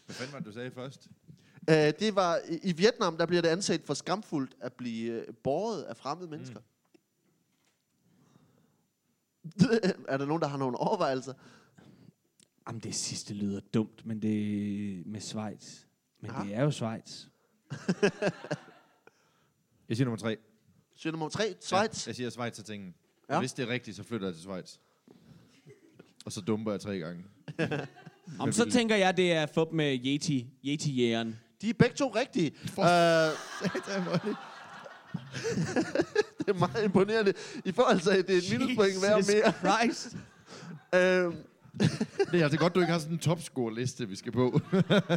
Hvad 0.06 0.16
fanden 0.16 0.34
var 0.34 0.40
det, 0.40 0.46
du 0.46 0.52
sagde 0.52 0.72
først? 0.72 1.10
Uh, 1.68 1.74
det 1.76 2.16
var, 2.16 2.40
i, 2.50 2.60
i 2.64 2.72
Vietnam, 2.72 3.18
der 3.18 3.26
bliver 3.26 3.42
det 3.42 3.50
anset 3.50 3.82
for 3.86 3.94
skamfuldt 3.94 4.56
at 4.62 4.74
blive 4.74 5.28
uh, 5.30 5.36
båret 5.44 5.84
af 5.84 5.98
fremmede 5.98 6.30
mennesker. 6.30 6.60
Mm. 6.60 6.66
er 10.08 10.18
der 10.18 10.26
nogen, 10.26 10.42
der 10.42 10.48
har 10.48 10.58
nogle 10.58 10.78
overvejelser? 10.78 11.34
Jamen, 12.68 12.82
det 12.82 12.96
sidste 12.96 13.34
lyder 13.34 13.60
dumt, 13.74 14.06
men 14.06 14.22
det 14.22 15.08
med 15.08 15.20
Schweiz. 15.22 15.80
Men 16.22 16.32
Ja. 16.32 16.44
det 16.44 16.56
er 16.56 16.64
jo 16.64 16.72
Schweiz. 16.72 17.26
Jeg 19.90 19.98
siger 19.98 20.06
nummer 20.06 20.18
tre. 20.18 20.38
Søger 20.96 21.12
nummer 21.12 21.30
tre, 21.30 21.56
Schweiz. 21.62 22.08
Ja, 22.08 22.10
jeg 22.10 22.16
siger 22.16 22.30
Schweiz 22.30 22.54
til 22.54 22.64
tingen. 22.64 22.96
Ja. 23.30 23.34
Ja. 23.34 23.40
Hvis 23.40 23.54
det 23.54 23.64
er 23.64 23.70
rigtigt, 23.74 23.98
så 23.98 24.04
flytter 24.04 24.28
jeg 24.28 24.34
til 24.34 24.42
Schweiz. 24.42 24.78
Og 26.26 26.32
så 26.32 26.42
dumper 26.42 26.72
jeg 26.72 26.82
tre 26.82 27.00
gange. 27.00 27.24
Om 28.40 28.52
så 28.52 28.70
tænker 28.70 28.96
jeg, 28.96 29.18
det 29.18 29.32
er 29.32 29.46
fup 29.46 29.72
med 29.72 30.00
Yeti, 30.06 30.48
Yeti-jægeren. 30.66 31.36
De 31.62 31.70
er 31.70 31.74
begge 31.80 31.96
to 31.96 32.14
rigtige. 32.16 32.52
Uh, 32.78 32.84
det 36.40 36.48
er 36.48 36.54
meget 36.54 36.84
imponerende. 36.84 37.34
I 37.66 37.72
forhold 37.72 38.00
til, 38.00 38.10
at 38.10 38.28
det 38.28 38.34
er 38.34 38.38
et 38.38 38.60
minuspoint 38.60 39.00
hver 39.00 39.16
mere. 39.16 39.54
Christ. 39.88 40.16
Uh, 40.94 41.34
Det 42.32 42.40
er 42.40 42.44
altså 42.44 42.60
godt, 42.60 42.76
du 42.76 42.80
ikke 42.80 42.92
har 42.92 43.00
sådan 43.00 43.14
en 43.14 43.20
topscore-liste, 43.20 44.08
vi 44.10 44.16
skal 44.16 44.32
på. 44.32 44.60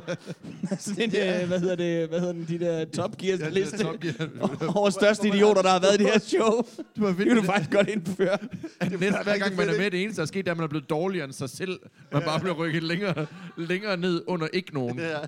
Sådan 0.78 1.02
en, 1.02 1.16
øh, 1.16 1.48
hvad 1.48 1.60
hedder 1.60 1.76
det, 1.76 2.08
hvad 2.08 2.20
hedder 2.20 2.32
den, 2.32 2.46
de 2.48 2.58
der 2.58 2.84
Top 2.84 3.16
Gears 3.16 3.40
Ja, 3.40 3.64
Top 3.84 4.00
Gear. 4.00 4.76
over 4.76 4.90
største 4.90 5.28
idioter, 5.28 5.62
der 5.62 5.70
har 5.70 5.80
været 5.80 5.94
i 5.94 6.04
det 6.04 6.12
her 6.12 6.18
show. 6.18 6.62
Du 6.96 7.06
har 7.06 7.12
Det 7.12 7.26
kan 7.26 7.36
du 7.36 7.42
faktisk 7.42 7.70
godt 7.70 7.88
indføre. 7.88 8.38
Næsten 8.80 9.22
hver 9.22 9.38
gang 9.38 9.56
man 9.56 9.68
er 9.68 9.78
med, 9.78 9.90
det 9.90 10.02
eneste, 10.02 10.16
der 10.16 10.22
er 10.22 10.26
sket, 10.26 10.48
er, 10.48 10.50
at 10.50 10.56
man 10.56 10.64
er 10.64 10.68
blevet 10.68 10.90
dårligere 10.90 11.24
end 11.24 11.32
sig 11.32 11.50
selv. 11.50 11.78
Man 12.12 12.22
bare 12.22 12.40
bliver 12.40 12.54
rykket 12.54 12.82
længere, 12.82 13.26
længere 13.56 13.96
ned 13.96 14.22
under 14.26 14.46
ikke 14.52 14.74
nogen. 14.74 14.98
ja. 14.98 15.18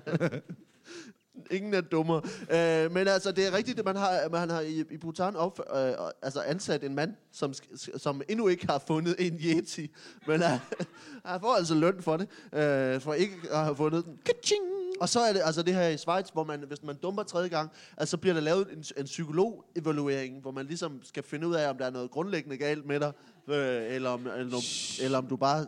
Ingen 1.51 1.73
er 1.73 1.81
dummere. 1.81 2.21
Øh, 2.51 2.91
men 2.91 3.07
altså, 3.07 3.31
det 3.31 3.47
er 3.47 3.53
rigtigt, 3.53 3.79
at 3.79 3.85
man 3.85 3.95
har, 3.95 4.29
man 4.31 4.49
har 4.49 4.61
i, 4.61 4.83
i 4.91 4.97
Bhutan 4.97 5.35
op, 5.35 5.59
øh, 5.75 5.93
altså 6.21 6.41
ansat 6.41 6.83
en 6.83 6.95
mand, 6.95 7.13
som, 7.31 7.53
som 7.97 8.21
endnu 8.29 8.47
ikke 8.47 8.67
har 8.67 8.83
fundet 8.87 9.15
en 9.19 9.39
yeti. 9.43 9.91
Men 10.27 10.41
han, 10.41 10.59
øh, 10.79 10.85
han 11.25 11.39
får 11.41 11.55
altså 11.55 11.75
løn 11.75 12.01
for 12.01 12.17
det, 12.17 12.27
øh, 12.53 13.01
for 13.01 13.13
ikke 13.13 13.35
at 13.51 13.57
have 13.57 13.75
fundet 13.75 14.05
den. 14.05 14.19
Kaching! 14.25 14.61
Og 15.01 15.09
så 15.09 15.19
er 15.19 15.33
det 15.33 15.41
altså 15.45 15.61
det 15.63 15.73
her 15.73 15.87
i 15.87 15.97
Schweiz, 15.97 16.29
hvor 16.33 16.43
man, 16.43 16.63
hvis 16.67 16.83
man 16.83 16.95
dumper 17.03 17.23
tredje 17.23 17.49
gang, 17.49 17.71
altså 17.97 18.17
bliver 18.17 18.33
der 18.33 18.41
lavet 18.41 18.67
en, 18.71 18.83
en 18.97 19.05
psykolog-evaluering, 19.05 20.41
hvor 20.41 20.51
man 20.51 20.65
ligesom 20.65 20.99
skal 21.03 21.23
finde 21.23 21.47
ud 21.47 21.53
af, 21.53 21.69
om 21.69 21.77
der 21.77 21.85
er 21.85 21.89
noget 21.89 22.11
grundlæggende 22.11 22.57
galt 22.57 22.85
med 22.85 22.99
dig, 22.99 23.11
øh, 23.47 23.95
eller, 23.95 24.09
om, 24.09 24.27
eller, 24.27 24.55
om, 24.55 24.63
eller 25.01 25.17
om 25.17 25.27
du 25.27 25.35
bare 25.35 25.65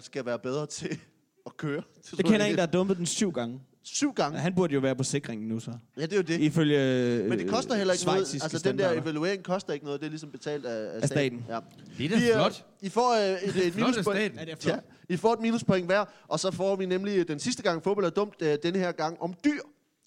skal 0.00 0.26
være 0.26 0.38
bedre 0.38 0.66
til 0.66 0.98
at 1.46 1.56
køre. 1.56 1.82
Jeg 2.16 2.24
kender 2.24 2.46
en, 2.46 2.54
der 2.54 2.60
har 2.60 2.66
dumpet 2.66 2.96
den 2.96 3.06
syv 3.06 3.32
gange. 3.32 3.60
Syv 3.84 4.12
gange. 4.12 4.38
Han 4.38 4.54
burde 4.54 4.74
jo 4.74 4.80
være 4.80 4.96
på 4.96 5.02
sikringen 5.04 5.48
nu, 5.48 5.60
så. 5.60 5.72
Ja, 5.96 6.02
det 6.02 6.12
er 6.12 6.16
jo 6.16 6.22
det. 6.22 6.40
Ifølge 6.40 6.78
øh, 6.80 7.28
Men 7.28 7.38
det 7.38 7.48
koster 7.50 7.74
heller 7.74 7.94
ikke 7.94 8.06
noget. 8.06 8.26
schweiziske 8.28 8.44
Altså, 8.54 8.68
den 8.70 8.78
der 8.78 8.92
evaluering 8.92 9.42
koster 9.42 9.72
ikke 9.72 9.84
noget. 9.84 10.00
Det 10.00 10.06
er 10.06 10.10
ligesom 10.10 10.30
betalt 10.30 10.66
af, 10.66 11.00
Af 11.02 11.08
staten. 11.08 11.44
Ja. 11.48 11.58
Det 11.98 12.04
er 12.04 12.08
da 12.08 12.14
øh, 12.28 12.34
flot. 12.34 12.64
I 12.80 12.88
får 12.88 13.12
øh, 13.14 13.42
et, 13.42 13.56
et 13.56 13.62
af 13.66 13.74
minuspoint. 13.76 14.34
Ja, 14.36 14.44
det 14.44 14.52
er 14.52 14.56
flot. 14.60 14.74
Ja, 14.74 14.80
I 15.14 15.16
får 15.16 15.32
et 15.32 15.40
minuspoint 15.40 15.86
hver, 15.86 16.04
og 16.28 16.40
så 16.40 16.50
får 16.50 16.76
vi 16.76 16.86
nemlig 16.86 17.28
den 17.28 17.38
sidste 17.38 17.62
gang 17.62 17.82
fodbold 17.84 18.06
er 18.06 18.10
dumt, 18.10 18.34
øh, 18.42 18.58
den 18.62 18.76
her 18.76 18.92
gang 18.92 19.20
om 19.22 19.34
dyr. 19.44 19.60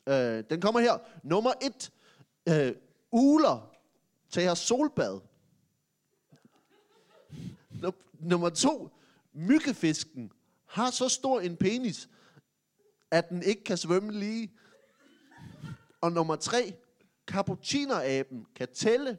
Øh, 0.10 0.44
den 0.50 0.62
kommer 0.62 0.80
her. 0.80 0.94
Nummer 1.24 1.52
et. 1.62 1.92
Øh, 2.50 2.72
uler 3.12 3.70
tager 4.32 4.54
solbad. 4.54 5.20
Num- 7.84 8.18
nummer 8.20 8.50
to. 8.50 8.90
Myggefisken 9.34 10.32
har 10.68 10.92
så 10.92 11.10
stor 11.10 11.40
en 11.40 11.56
penis, 11.56 12.10
at 13.18 13.30
den 13.30 13.44
ikke 13.44 13.64
kan 13.64 13.78
svømme 13.78 14.12
lige. 14.12 14.52
Og 16.02 16.12
nummer 16.12 16.36
tre. 16.36 16.74
Cappuccinoaben 17.28 18.46
kan 18.56 18.68
tælle, 18.74 19.18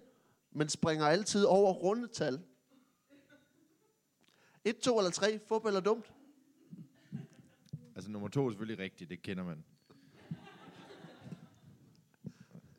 men 0.52 0.68
springer 0.68 1.06
altid 1.06 1.44
over 1.44 1.72
rundetal. 1.72 2.40
Et, 4.64 4.78
to 4.78 4.98
eller 4.98 5.10
tre, 5.10 5.40
fup 5.48 5.64
eller 5.66 5.80
dumt? 5.80 6.12
Altså, 7.94 8.10
nummer 8.10 8.28
to 8.28 8.46
er 8.46 8.50
selvfølgelig 8.50 8.78
rigtigt. 8.84 9.10
Det 9.10 9.22
kender 9.22 9.44
man. 9.44 9.64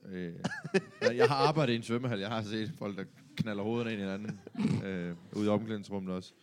Øh, 0.06 0.36
jeg- 1.02 1.28
har 1.28 1.36
arbejdet 1.36 1.74
i 1.74 1.76
en 1.76 1.84
svømmehal. 1.84 2.20
Jeg 2.20 2.30
har 2.30 2.42
set 2.42 2.74
folk, 2.78 2.98
der 2.98 3.06
knaller 3.38 3.64
hovederne 3.64 3.92
ind 3.92 4.00
i 4.02 4.04
hinanden. 4.04 4.40
Øh, 4.86 5.16
ude 5.36 5.46
i 5.46 5.50
omklædningsrummet 5.50 6.16
også. 6.16 6.34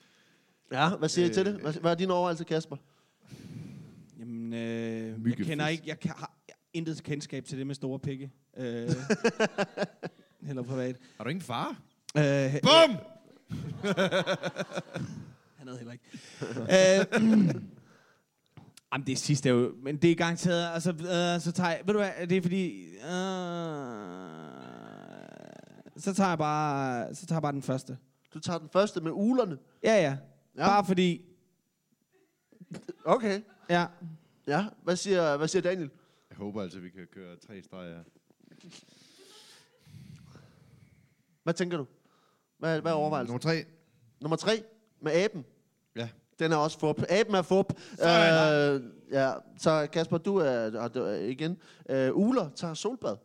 Ja, 0.73 0.97
hvad 0.97 1.09
siger 1.09 1.27
I 1.29 1.33
til 1.33 1.47
det? 1.47 1.55
Øh, 1.55 1.61
Hvad, 1.61 1.73
hvad 1.73 1.91
er 1.91 1.95
dine 1.95 2.13
overvejelser, 2.13 2.45
Kasper? 2.45 2.77
Jamen, 4.25 4.53
øh, 4.53 5.27
jeg 5.27 5.37
kender 5.37 5.69
ikke, 5.69 5.83
jeg 5.87 6.01
kan, 6.01 6.11
har 6.17 6.35
intet 6.73 7.03
kendskab 7.03 7.45
til 7.45 7.59
det 7.59 7.67
med 7.67 7.75
store 7.75 7.99
pikke. 7.99 8.31
Øh, 8.57 8.91
eller 10.49 10.63
privat. 10.63 10.97
Har 11.17 11.25
du 11.25 11.31
ingen 11.31 11.43
far? 11.43 11.83
Øh, 12.17 12.55
Bum! 12.63 12.91
Han 15.59 15.69
havde 15.69 15.79
heller 15.79 15.93
ikke. 15.93 16.05
øh, 16.51 17.55
Jamen, 18.93 19.07
det 19.07 19.19
sidste 19.19 19.49
er 19.49 19.53
jo... 19.53 19.75
Men 19.83 19.97
det 19.97 20.11
er 20.11 20.15
garanteret... 20.15 20.75
Altså, 20.75 20.91
øh, 20.91 21.41
så 21.41 21.53
tager 21.53 21.71
jeg... 21.71 21.81
Ved 21.87 21.95
du 21.95 22.01
hvad? 22.01 22.27
Det 22.29 22.37
er 22.37 22.43
fordi... 22.43 22.85
Øh, 22.95 23.01
så 25.97 26.15
tager 26.15 26.29
jeg 26.29 26.39
bare... 26.39 27.15
Så 27.15 27.27
tager 27.27 27.37
jeg 27.37 27.43
bare 27.43 27.53
den 27.53 27.63
første. 27.63 27.99
Du 28.35 28.41
tager 28.41 28.59
den 28.59 28.69
første 28.69 29.01
med 29.01 29.11
ulerne. 29.15 29.59
Ja, 29.83 29.95
ja. 29.95 30.01
Ja. 30.03 30.17
ja. 30.57 30.67
Bare 30.67 30.85
fordi... 30.85 31.25
Okay. 33.05 33.41
Ja. 33.71 33.87
Ja, 34.47 34.67
hvad 34.83 34.97
siger, 34.97 35.37
hvad 35.37 35.49
siger 35.49 35.63
Daniel? 35.63 35.91
Jeg 36.31 36.37
håber 36.37 36.63
altså, 36.63 36.79
vi 36.79 36.91
kan 36.91 37.07
køre 37.13 37.37
tre 37.37 37.63
streger. 37.63 38.03
Hvad 41.43 41.55
tænker 41.55 41.77
du? 41.77 41.87
Hvad, 42.59 42.81
hvad 42.81 42.93
er 42.93 42.97
overvejelsen? 42.97 43.33
Nummer 43.33 43.41
tre. 43.41 43.65
Nummer 44.21 44.37
tre, 44.37 44.63
med 45.01 45.13
aben. 45.13 45.45
Ja. 45.97 46.09
Den 46.39 46.53
er 46.53 46.57
også 46.57 46.79
fup. 46.79 47.03
Aben 47.09 47.35
er 47.35 47.43
fup. 47.43 47.73
Øh, 47.93 48.83
ja, 49.11 49.33
så 49.59 49.89
Kasper, 49.93 50.19
du 50.19 50.37
er, 50.37 50.81
og 50.81 50.95
du 50.95 51.01
er 51.01 51.15
igen. 51.15 51.59
Øh, 51.89 52.17
uler 52.17 52.51
tager 52.57 52.75
solbad. 52.75 53.17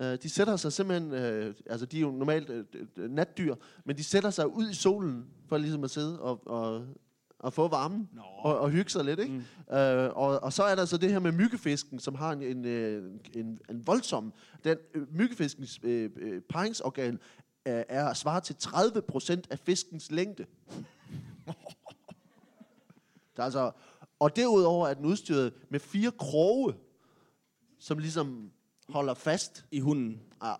Øh, 0.00 0.18
de 0.22 0.30
sætter 0.30 0.56
sig 0.56 0.72
simpelthen, 0.72 1.12
øh, 1.12 1.54
altså 1.66 1.86
de 1.86 1.96
er 1.96 2.00
jo 2.00 2.10
normalt 2.10 2.50
øh, 2.50 2.64
natdyr, 3.10 3.54
men 3.84 3.96
de 3.96 4.04
sætter 4.04 4.30
sig 4.30 4.46
ud 4.46 4.70
i 4.70 4.74
solen 4.74 5.26
for 5.48 5.58
ligesom 5.58 5.84
at 5.84 5.90
sidde 5.90 6.20
og, 6.20 6.46
og, 6.46 6.86
og 7.38 7.52
få 7.52 7.68
varmen 7.68 8.08
Nå. 8.12 8.22
og, 8.22 8.58
og 8.58 8.70
hygge 8.70 8.90
sig 8.90 9.04
lidt, 9.04 9.20
ikke? 9.20 9.44
Mm. 9.68 9.74
Øh, 9.76 10.10
og, 10.16 10.42
og 10.42 10.52
så 10.52 10.62
er 10.62 10.74
der 10.74 10.84
så 10.84 10.96
det 10.96 11.10
her 11.10 11.18
med 11.18 11.32
myggefisken, 11.32 11.98
som 11.98 12.14
har 12.14 12.32
en, 12.32 12.42
en, 12.42 12.64
øh, 12.64 13.10
en, 13.34 13.58
en 13.70 13.86
voldsom... 13.86 14.32
Den 14.64 14.76
øh, 14.94 15.14
myggefiskens 15.14 15.80
øh, 15.82 16.10
øh, 16.16 16.40
paringsorgan 16.40 17.20
er, 17.64 17.84
er 17.88 18.14
svaret 18.14 18.42
til 18.42 18.56
30 18.56 19.02
procent 19.02 19.46
af 19.50 19.58
fiskens 19.58 20.10
længde. 20.10 20.46
Der 23.36 23.42
er 23.42 23.44
altså, 23.44 23.70
og 24.18 24.36
derudover 24.36 24.88
er 24.88 24.94
den 24.94 25.06
udstyret 25.06 25.52
med 25.70 25.80
fire 25.80 26.10
kroge, 26.10 26.74
som 27.78 27.98
ligesom 27.98 28.50
holder 28.88 29.14
fast. 29.14 29.64
I 29.70 29.80
hunden. 29.80 30.20
Ja. 30.42 30.54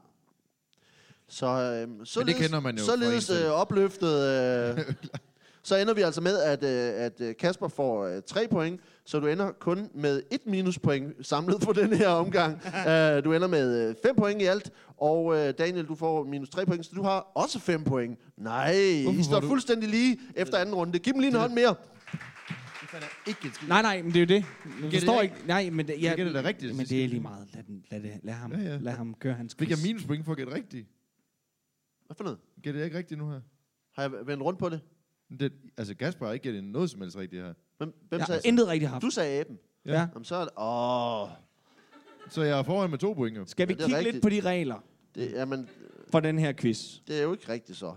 Så, 1.28 1.46
øh, 1.46 2.06
således, 2.06 2.40
kender 2.40 2.60
man 2.60 2.78
jo 2.78 2.84
således 2.84 3.30
øh, 3.30 3.50
opløftet, 3.50 4.26
øh, 4.26 4.94
så 5.68 5.76
ender 5.76 5.94
vi 5.94 6.00
altså 6.00 6.20
med, 6.20 6.38
at, 6.38 6.64
øh, 6.64 7.04
at 7.04 7.20
øh, 7.20 7.35
Kasper 7.37 7.68
får 7.68 8.04
øh, 8.07 8.22
tre 8.26 8.48
point, 8.50 8.81
så 9.04 9.20
du 9.20 9.26
ender 9.26 9.52
kun 9.52 9.90
med 9.94 10.22
et 10.31 10.46
minuspoint 10.46 11.26
samlet 11.26 11.61
på 11.61 11.72
den 11.83 11.92
her 11.92 12.09
omgang. 12.09 12.54
uh, 12.54 13.24
du 13.24 13.33
ender 13.33 13.46
med 13.46 13.88
øh, 13.88 13.94
fem 14.07 14.16
point 14.16 14.42
i 14.42 14.44
alt, 14.44 14.70
og 14.96 15.37
øh, 15.37 15.54
Daniel, 15.59 15.87
du 15.87 15.94
får 15.94 16.24
minus 16.24 16.48
tre 16.50 16.66
point, 16.66 16.87
så 16.87 16.92
du 16.94 17.02
har 17.02 17.18
også 17.35 17.59
fem 17.59 17.85
point. 17.85 18.18
Nej, 18.37 18.74
Hvorfor 19.02 19.20
I 19.20 19.22
står 19.22 19.40
du- 19.40 19.48
fuldstændig 19.48 19.88
lige 19.88 20.18
efter 20.35 20.59
anden 20.59 20.74
runde. 20.74 20.98
Giv 20.98 21.12
dem 21.12 21.20
lige 21.20 21.31
en 21.31 21.37
hånd 21.37 21.52
mere. 21.52 21.74
Ikke. 23.26 23.50
Nej, 23.68 23.83
nej, 23.83 24.02
men 24.02 24.12
det 24.12 24.16
er 24.16 24.20
jo 24.20 24.26
det. 24.26 24.35
Jeg 24.83 24.90
det 24.90 24.92
forstår 25.00 25.14
da 25.16 25.20
ikke. 25.20 25.35
Nej, 25.46 25.70
men 25.70 25.87
det, 25.88 26.02
Jeg 26.02 26.16
gætter 26.16 26.33
da 26.42 26.48
rigtigt, 26.48 26.76
Men 26.76 26.87
det 26.87 27.04
er 27.04 27.09
lige 27.09 27.20
meget. 27.20 27.48
Lad, 27.54 27.62
den, 27.62 27.85
lad, 27.90 28.00
det, 28.00 28.11
lad, 28.22 28.35
ham, 28.35 28.52
Ja, 28.52 28.59
ja. 28.59 28.76
lad 28.81 28.92
ham 28.92 29.14
køre 29.14 29.35
hans 29.35 29.54
Fik 29.59 29.70
jeg 29.70 29.76
quiz. 29.78 29.87
minuspoint 29.87 30.25
for 30.25 30.33
at 30.33 30.38
gætte 30.38 30.54
rigtigt? 30.54 30.88
Hvad 32.06 32.14
for 32.16 32.25
noget? 32.25 32.38
Gætter 32.62 32.81
jeg 32.81 32.85
ikke 32.87 32.98
rigtigt 32.98 33.19
nu 33.19 33.31
her? 33.31 33.40
Har 33.94 34.02
jeg 34.02 34.12
vendt 34.27 34.42
rundt 34.42 34.58
på 34.58 34.69
det? 34.69 34.81
Det, 35.40 35.52
altså, 35.76 35.94
Kasper 35.94 36.26
har 36.26 36.33
ikke 36.33 36.42
gættet 36.42 36.64
noget 36.64 36.90
som 36.90 37.00
helst 37.00 37.16
rigtigt 37.16 37.42
her. 37.42 37.52
Hvem, 37.79 37.94
hvem 38.08 38.18
Jeg 38.18 38.26
sagde? 38.26 38.40
har 38.44 38.48
intet 38.48 38.68
rigtigt 38.68 38.90
haft. 38.90 39.02
Du 39.02 39.10
sagde 39.10 39.40
aben. 39.40 39.58
Ja. 39.87 39.92
ja. 39.92 40.08
Jamen, 40.14 40.24
så 40.24 40.35
er 40.37 40.40
det... 40.40 40.50
Åh, 40.58 41.29
Så 42.31 42.42
jeg 42.42 42.58
er 42.58 42.62
foran 42.62 42.90
med 42.90 42.98
to 42.98 43.12
point 43.12 43.37
jo. 43.37 43.46
Skal 43.46 43.68
vi 43.68 43.72
Ja, 43.72 43.76
det 43.76 43.83
er 43.83 43.87
kigge 43.87 43.98
rigtigt. 43.98 44.14
lidt 44.14 44.22
på 44.22 44.29
de 44.29 44.40
regler 44.40 44.85
det, 45.14 45.33
jamen, 45.33 45.68
for 46.12 46.20
den 46.20 46.38
her 46.38 46.52
quiz? 46.52 46.98
det 47.08 47.18
er 47.18 47.22
jo 47.22 47.33
ikke 47.33 47.48
rigtigt 47.52 47.79
så. 47.79 47.94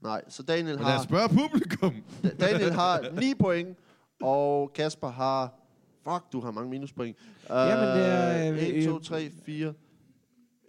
Nej, 0.00 0.22
så 0.28 0.42
Daniel 0.42 0.76
Men 0.76 0.84
lad 0.84 0.94
os 0.94 0.96
har, 0.96 1.02
spørge 1.04 1.28
publikum. 1.28 1.94
Daniel 2.40 2.72
har 2.72 3.10
9 3.20 3.34
point, 3.38 3.78
og 4.22 4.72
Kasper 4.72 5.08
har 5.08 5.58
Fuck, 6.04 6.32
du 6.32 6.40
har 6.40 6.50
mange 6.50 6.70
minuspoint. 6.70 7.16
Jamen, 7.50 7.86
det 7.98 8.06
er, 8.06 8.52
øh, 8.52 8.58
1, 8.62 8.84
2, 8.84 8.96
øh, 8.96 9.02
3, 9.02 9.30
4. 9.46 9.74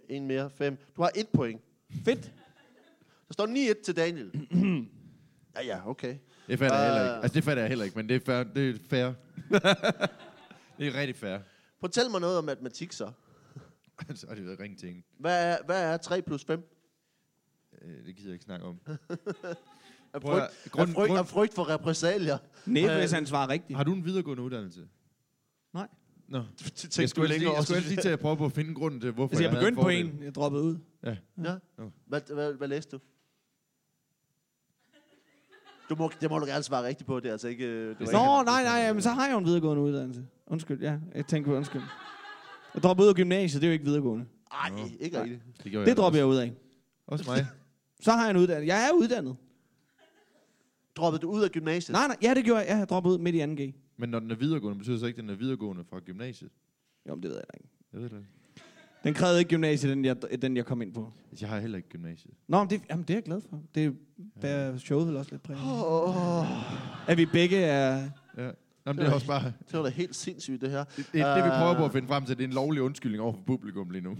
En 0.08 0.26
mere, 0.26 0.50
5. 0.50 0.76
Du 0.96 1.02
har 1.02 1.10
et 1.16 1.28
point. 1.28 1.60
Fedt. 2.04 2.32
Der 3.28 3.32
står 3.32 3.46
9-1 3.46 3.82
til 3.84 3.96
Daniel. 3.96 4.30
ja, 5.56 5.62
ja, 5.66 5.88
okay. 5.88 6.16
Det 6.48 6.58
fatter 6.58 6.76
jeg 6.78 6.86
heller 6.86 7.02
Øh. 7.02 7.08
ikke. 7.08 7.22
Altså, 7.22 7.34
det 7.34 7.44
fatter 7.44 7.62
jeg 7.62 7.68
heller 7.68 7.84
ikke, 7.84 7.96
men 7.96 8.08
det 8.08 8.16
er 8.16 8.20
fair. 8.26 8.42
Det 8.42 8.68
er 8.70 8.78
fair. 8.90 9.12
det 10.78 10.86
er 10.86 10.94
rigtig 11.00 11.16
fair. 11.16 11.38
Fortæl 11.80 12.10
mig 12.10 12.20
noget 12.20 12.38
om 12.38 12.44
matematik 12.44 12.92
så. 12.92 13.10
Så 14.14 14.26
er 14.30 14.34
det 14.34 14.46
været 14.46 14.60
ringe 14.60 14.76
ting. 14.76 15.04
Hvad 15.18 15.52
er, 15.52 15.56
hvad 15.66 15.82
er 15.92 15.96
3 15.96 16.22
plus 16.22 16.44
5? 16.44 16.62
Øh, 17.82 18.06
Det 18.06 18.16
gider 18.16 18.28
jeg 18.28 18.32
ikke 18.34 18.44
snakke 18.44 18.66
om. 18.66 18.80
Af 20.14 20.20
Prøv 20.20 20.36
at- 20.38 20.50
frygt, 20.62 20.72
grund- 20.72 20.88
af 20.90 20.94
frygt, 20.94 21.08
grund- 21.08 21.18
af 21.18 21.26
frygt 21.26 21.54
for 21.54 21.68
repressalier. 21.68 22.38
Nej, 22.66 22.90
Øh, 22.92 22.98
hvis 22.98 23.10
han 23.12 23.26
svarer 23.26 23.48
rigtigt. 23.48 23.76
Har 23.76 23.84
du 23.84 23.94
en 23.94 24.04
videregående 24.04 24.42
uddannelse? 24.42 24.88
Nej. 25.74 25.88
Nå. 26.28 26.38
Det 26.58 26.98
Jeg 26.98 27.08
skulle, 27.08 27.38
lige, 27.38 27.52
jeg 27.52 27.64
skulle 27.64 27.80
lige 27.80 28.00
til 28.02 28.08
at 28.08 28.18
prøve 28.20 28.36
på 28.36 28.44
at 28.44 28.52
finde 28.52 28.74
grunden 28.74 29.00
til, 29.00 29.10
hvorfor 29.10 29.30
Altså, 29.30 29.42
jeg 29.44 29.50
havde 29.50 29.62
begyndte 29.64 29.82
på 29.82 29.88
en, 29.88 30.22
jeg 30.22 30.34
droppede 30.34 30.62
ud. 30.64 30.76
Ja. 31.04 31.16
Ja. 31.44 31.54
Nå. 31.78 31.90
Hvad, 32.06 32.20
hvad, 32.34 32.52
hvad 32.54 32.68
læste 32.68 32.96
du? 32.96 33.00
Du 35.90 35.94
må, 35.98 36.10
det 36.20 36.30
må 36.30 36.38
du 36.38 36.46
gerne 36.46 36.62
svare 36.62 36.86
rigtigt 36.86 37.06
på, 37.06 37.20
det 37.20 37.28
er 37.28 37.32
altså 37.32 37.48
ikke... 37.48 37.64
øh, 37.66 37.88
Det 37.88 38.06
var 38.06 38.12
Nå, 38.12 38.40
ikke 38.40 38.50
nej, 38.50 38.62
nej, 38.82 38.92
men 38.92 39.02
så 39.02 39.10
har 39.10 39.24
jeg 39.26 39.32
jo 39.32 39.38
en 39.38 39.44
videregående 39.44 39.82
uddannelse. 39.82 40.26
Undskyld, 40.46 40.82
ja. 40.82 40.98
Jeg 41.14 41.26
tænker 41.26 41.50
på 41.50 41.56
undskyld. 41.56 41.82
Jeg 42.74 42.82
droppede 42.82 43.06
ud 43.06 43.08
af 43.10 43.14
gymnasiet, 43.16 43.62
det 43.62 43.66
er 43.66 43.70
jo 43.70 43.72
ikke 43.72 43.84
videregående. 43.84 44.26
Ej, 44.52 44.70
ikke 45.00 45.22
rigtigt. 45.22 45.42
Det, 45.64 45.70
gjorde 45.72 45.86
Det 45.90 45.96
dropper 45.96 46.18
jeg 46.18 46.26
ud 46.26 46.36
af. 46.36 46.52
Også 47.06 47.24
mig. 47.30 47.46
Så 48.00 48.12
har 48.12 48.22
jeg 48.22 48.30
en 48.30 48.36
uddannelse. 48.36 48.74
Jeg 48.74 48.88
er 48.88 48.92
uddannet. 48.92 49.36
Droppede 50.96 51.22
du 51.22 51.30
ud 51.30 51.42
af 51.42 51.50
gymnasiet? 51.50 51.92
Nej, 51.92 52.06
nej, 52.06 52.16
ja, 52.22 52.34
det 52.34 52.44
gjorde 52.44 52.60
jeg. 52.60 52.68
Ja, 52.68 52.76
jeg 52.76 52.88
droppede 52.88 53.14
ud 53.14 53.18
midt 53.18 53.36
i 53.36 53.42
2G. 53.42 53.72
Men 53.96 54.08
når 54.08 54.18
den 54.20 54.30
er 54.30 54.34
videregående, 54.34 54.78
betyder 54.78 54.94
det 54.94 55.00
så 55.00 55.06
ikke, 55.06 55.18
at 55.18 55.22
den 55.22 55.30
er 55.30 55.34
videregående 55.34 55.84
fra 55.90 56.00
gymnasiet? 56.00 56.50
Jo, 57.08 57.14
men 57.14 57.22
det 57.22 57.30
ved 57.30 57.36
jeg 57.36 57.44
da 57.52 57.56
ikke. 57.58 57.68
Jeg 57.92 58.00
ved 58.00 58.08
det 58.08 58.16
ikke. 58.16 58.28
Den 59.04 59.14
krævede 59.14 59.38
ikke 59.38 59.48
gymnasiet, 59.48 59.90
den 59.96 60.04
jeg, 60.04 60.16
den 60.42 60.56
jeg 60.56 60.64
kom 60.66 60.82
ind 60.82 60.94
på. 60.94 61.12
Jeg 61.40 61.48
har 61.48 61.60
heller 61.60 61.76
ikke 61.76 61.88
gymnasiet. 61.88 62.34
Nå, 62.48 62.58
men 62.58 62.70
det, 62.70 62.80
jamen, 62.90 63.02
det 63.02 63.10
er 63.10 63.16
jeg 63.16 63.22
glad 63.24 63.40
for. 63.50 63.60
Det 63.74 63.94
bærer 64.40 64.78
showet 64.78 65.06
vel 65.08 65.16
også 65.16 65.30
lidt 65.30 65.42
præg. 65.42 65.56
Oh, 65.66 66.46
At 67.10 67.18
vi 67.18 67.26
begge 67.26 67.56
er... 67.56 68.08
Ja. 68.38 68.50
Jamen, 68.86 69.04
det 69.04 69.10
er 69.10 69.14
også 69.14 69.26
bare... 69.26 69.42
det 69.70 69.78
var 69.78 69.82
da 69.82 69.88
helt 69.88 70.16
sindssygt, 70.16 70.60
det 70.60 70.70
her. 70.70 70.84
Det, 70.84 70.96
det, 70.96 71.06
det 71.12 71.44
vi 71.44 71.50
prøver 71.58 71.74
på 71.74 71.78
Øh. 71.80 71.84
at 71.84 71.92
finde 71.92 72.08
frem 72.08 72.24
til, 72.26 72.36
det 72.36 72.44
er 72.44 72.48
en 72.48 72.54
lovlig 72.54 72.82
undskyldning 72.82 73.22
over 73.22 73.32
for 73.32 73.40
publikum 73.46 73.90
lige 73.90 74.02
nu. 74.02 74.16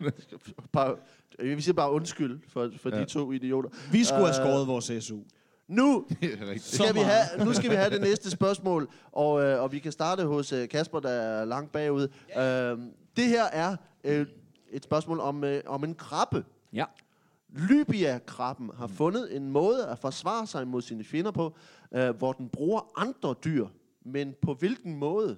Bare, 0.72 0.96
vi 1.38 1.60
siger 1.60 1.74
bare 1.74 1.92
undskyld 1.92 2.40
for, 2.48 2.70
for 2.82 2.90
Ja. 2.96 3.00
de 3.00 3.04
to 3.04 3.32
idioter. 3.32 3.68
Vi 3.92 4.04
skulle 4.04 4.18
have 4.18 4.28
Øh, 4.28 4.34
skåret 4.34 4.66
vores 4.66 5.04
SU. 5.04 5.18
Nu 5.68 6.06
skal 6.56 6.94
vi 6.94 7.00
have, 7.00 7.44
nu 7.44 7.52
skal 7.52 7.70
vi 7.70 7.74
have 7.76 7.90
det 7.90 8.00
næste 8.00 8.30
spørgsmål, 8.30 8.88
og, 9.12 9.42
øh, 9.42 9.62
og 9.62 9.72
vi 9.72 9.78
kan 9.78 9.92
starte 9.92 10.24
hos 10.24 10.52
øh, 10.52 10.68
Kasper, 10.68 11.00
der 11.00 11.10
er 11.10 11.44
langt 11.44 11.72
bagud. 11.72 12.08
Øh, 12.38 12.78
det 13.16 13.24
her 13.24 13.44
er 13.44 13.76
øh, 14.04 14.26
et 14.70 14.84
spørgsmål 14.84 15.20
om, 15.20 15.44
øh, 15.44 15.62
om 15.66 15.84
en 15.84 15.94
krabbe. 15.94 16.44
Ja. 16.72 16.84
Libya-krabben 17.70 18.70
har 18.76 18.86
fundet 18.86 19.36
en 19.36 19.50
måde 19.50 19.86
at 19.86 19.98
forsvare 19.98 20.46
sig 20.46 20.68
mod 20.68 20.82
sine 20.82 21.04
fjender 21.04 21.30
på, 21.30 21.56
øh, 21.94 22.10
hvor 22.10 22.32
den 22.32 22.48
bruger 22.48 23.00
andre 23.00 23.34
dyr. 23.44 23.66
Men 24.04 24.34
på 24.42 24.54
hvilken 24.54 24.96
måde? 24.96 25.36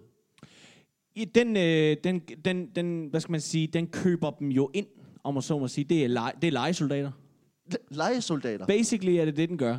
I 1.14 1.25
den, 1.25 1.57
øh, 1.57 1.97
den, 2.05 2.18
den, 2.18 2.66
den, 2.66 3.07
hvad 3.07 3.20
skal 3.20 3.33
man 3.33 3.41
sige, 3.41 3.66
den 3.66 3.87
køber 3.87 4.31
dem 4.31 4.49
jo 4.49 4.70
ind, 4.75 4.87
om 5.25 5.35
man 5.35 5.43
så 5.43 5.59
må 5.59 5.68
sige. 5.68 5.85
Det 5.85 6.05
er, 6.05 6.09
lege, 6.09 6.33
det 6.43 6.49
er 6.49 6.53
legesoldater. 6.53 7.11
Lejesoldater. 7.91 8.66
Basically 8.66 9.12
er 9.12 9.25
det 9.25 9.37
det, 9.37 9.49
den 9.49 9.59
gør. 9.59 9.77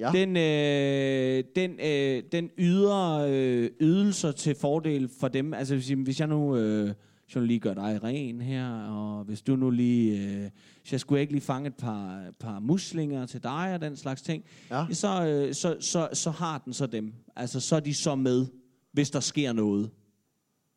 Ja. 0.00 0.10
Den, 0.12 0.36
øh, 0.36 1.44
den, 1.56 1.80
øh, 1.80 2.22
den 2.32 2.50
yder 2.58 3.26
øh, 3.28 3.70
ydelser 3.80 4.32
til 4.32 4.54
fordel 4.54 5.10
for 5.20 5.28
dem. 5.28 5.54
Altså 5.54 5.74
hvis, 5.74 5.88
hvis 5.88 6.20
jeg 6.20 6.28
nu... 6.28 6.56
Øh, 6.56 6.94
nu 7.40 7.46
lige 7.46 7.60
gør 7.60 7.74
dig 7.74 8.00
ren 8.02 8.40
her, 8.40 8.68
og 8.74 9.24
hvis 9.24 9.42
du 9.42 9.56
nu 9.56 9.70
lige... 9.70 10.20
Øh, 10.28 10.50
hvis 10.80 10.92
jeg 10.92 11.00
skulle 11.00 11.20
ikke 11.20 11.32
lige 11.32 11.42
fange 11.42 11.66
et 11.68 11.74
par, 11.74 12.24
par 12.40 12.58
muslinger 12.60 13.26
til 13.26 13.42
dig 13.42 13.74
og 13.74 13.80
den 13.80 13.96
slags 13.96 14.22
ting, 14.22 14.44
Ja. 14.70 14.86
så, 14.92 15.26
øh, 15.26 15.54
så, 15.54 15.76
så, 15.80 16.08
så 16.12 16.30
har 16.30 16.58
den 16.58 16.72
så 16.72 16.86
dem. 16.86 17.12
Altså 17.36 17.60
så 17.60 17.76
er 17.76 17.80
de 17.80 17.94
så 17.94 18.14
med, 18.14 18.46
hvis 18.92 19.10
der 19.10 19.20
sker 19.20 19.52
noget. 19.52 19.90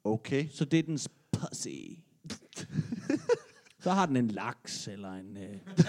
Okay. 0.03 0.45
Så 0.51 0.65
det 0.65 0.79
er 0.79 0.83
dens 0.83 1.09
pussy. 1.31 1.67
så 3.83 3.91
har 3.91 4.05
den 4.05 4.17
en 4.17 4.27
laks, 4.27 4.87
eller 4.87 5.13
en, 5.13 5.37
øh, 5.37 5.57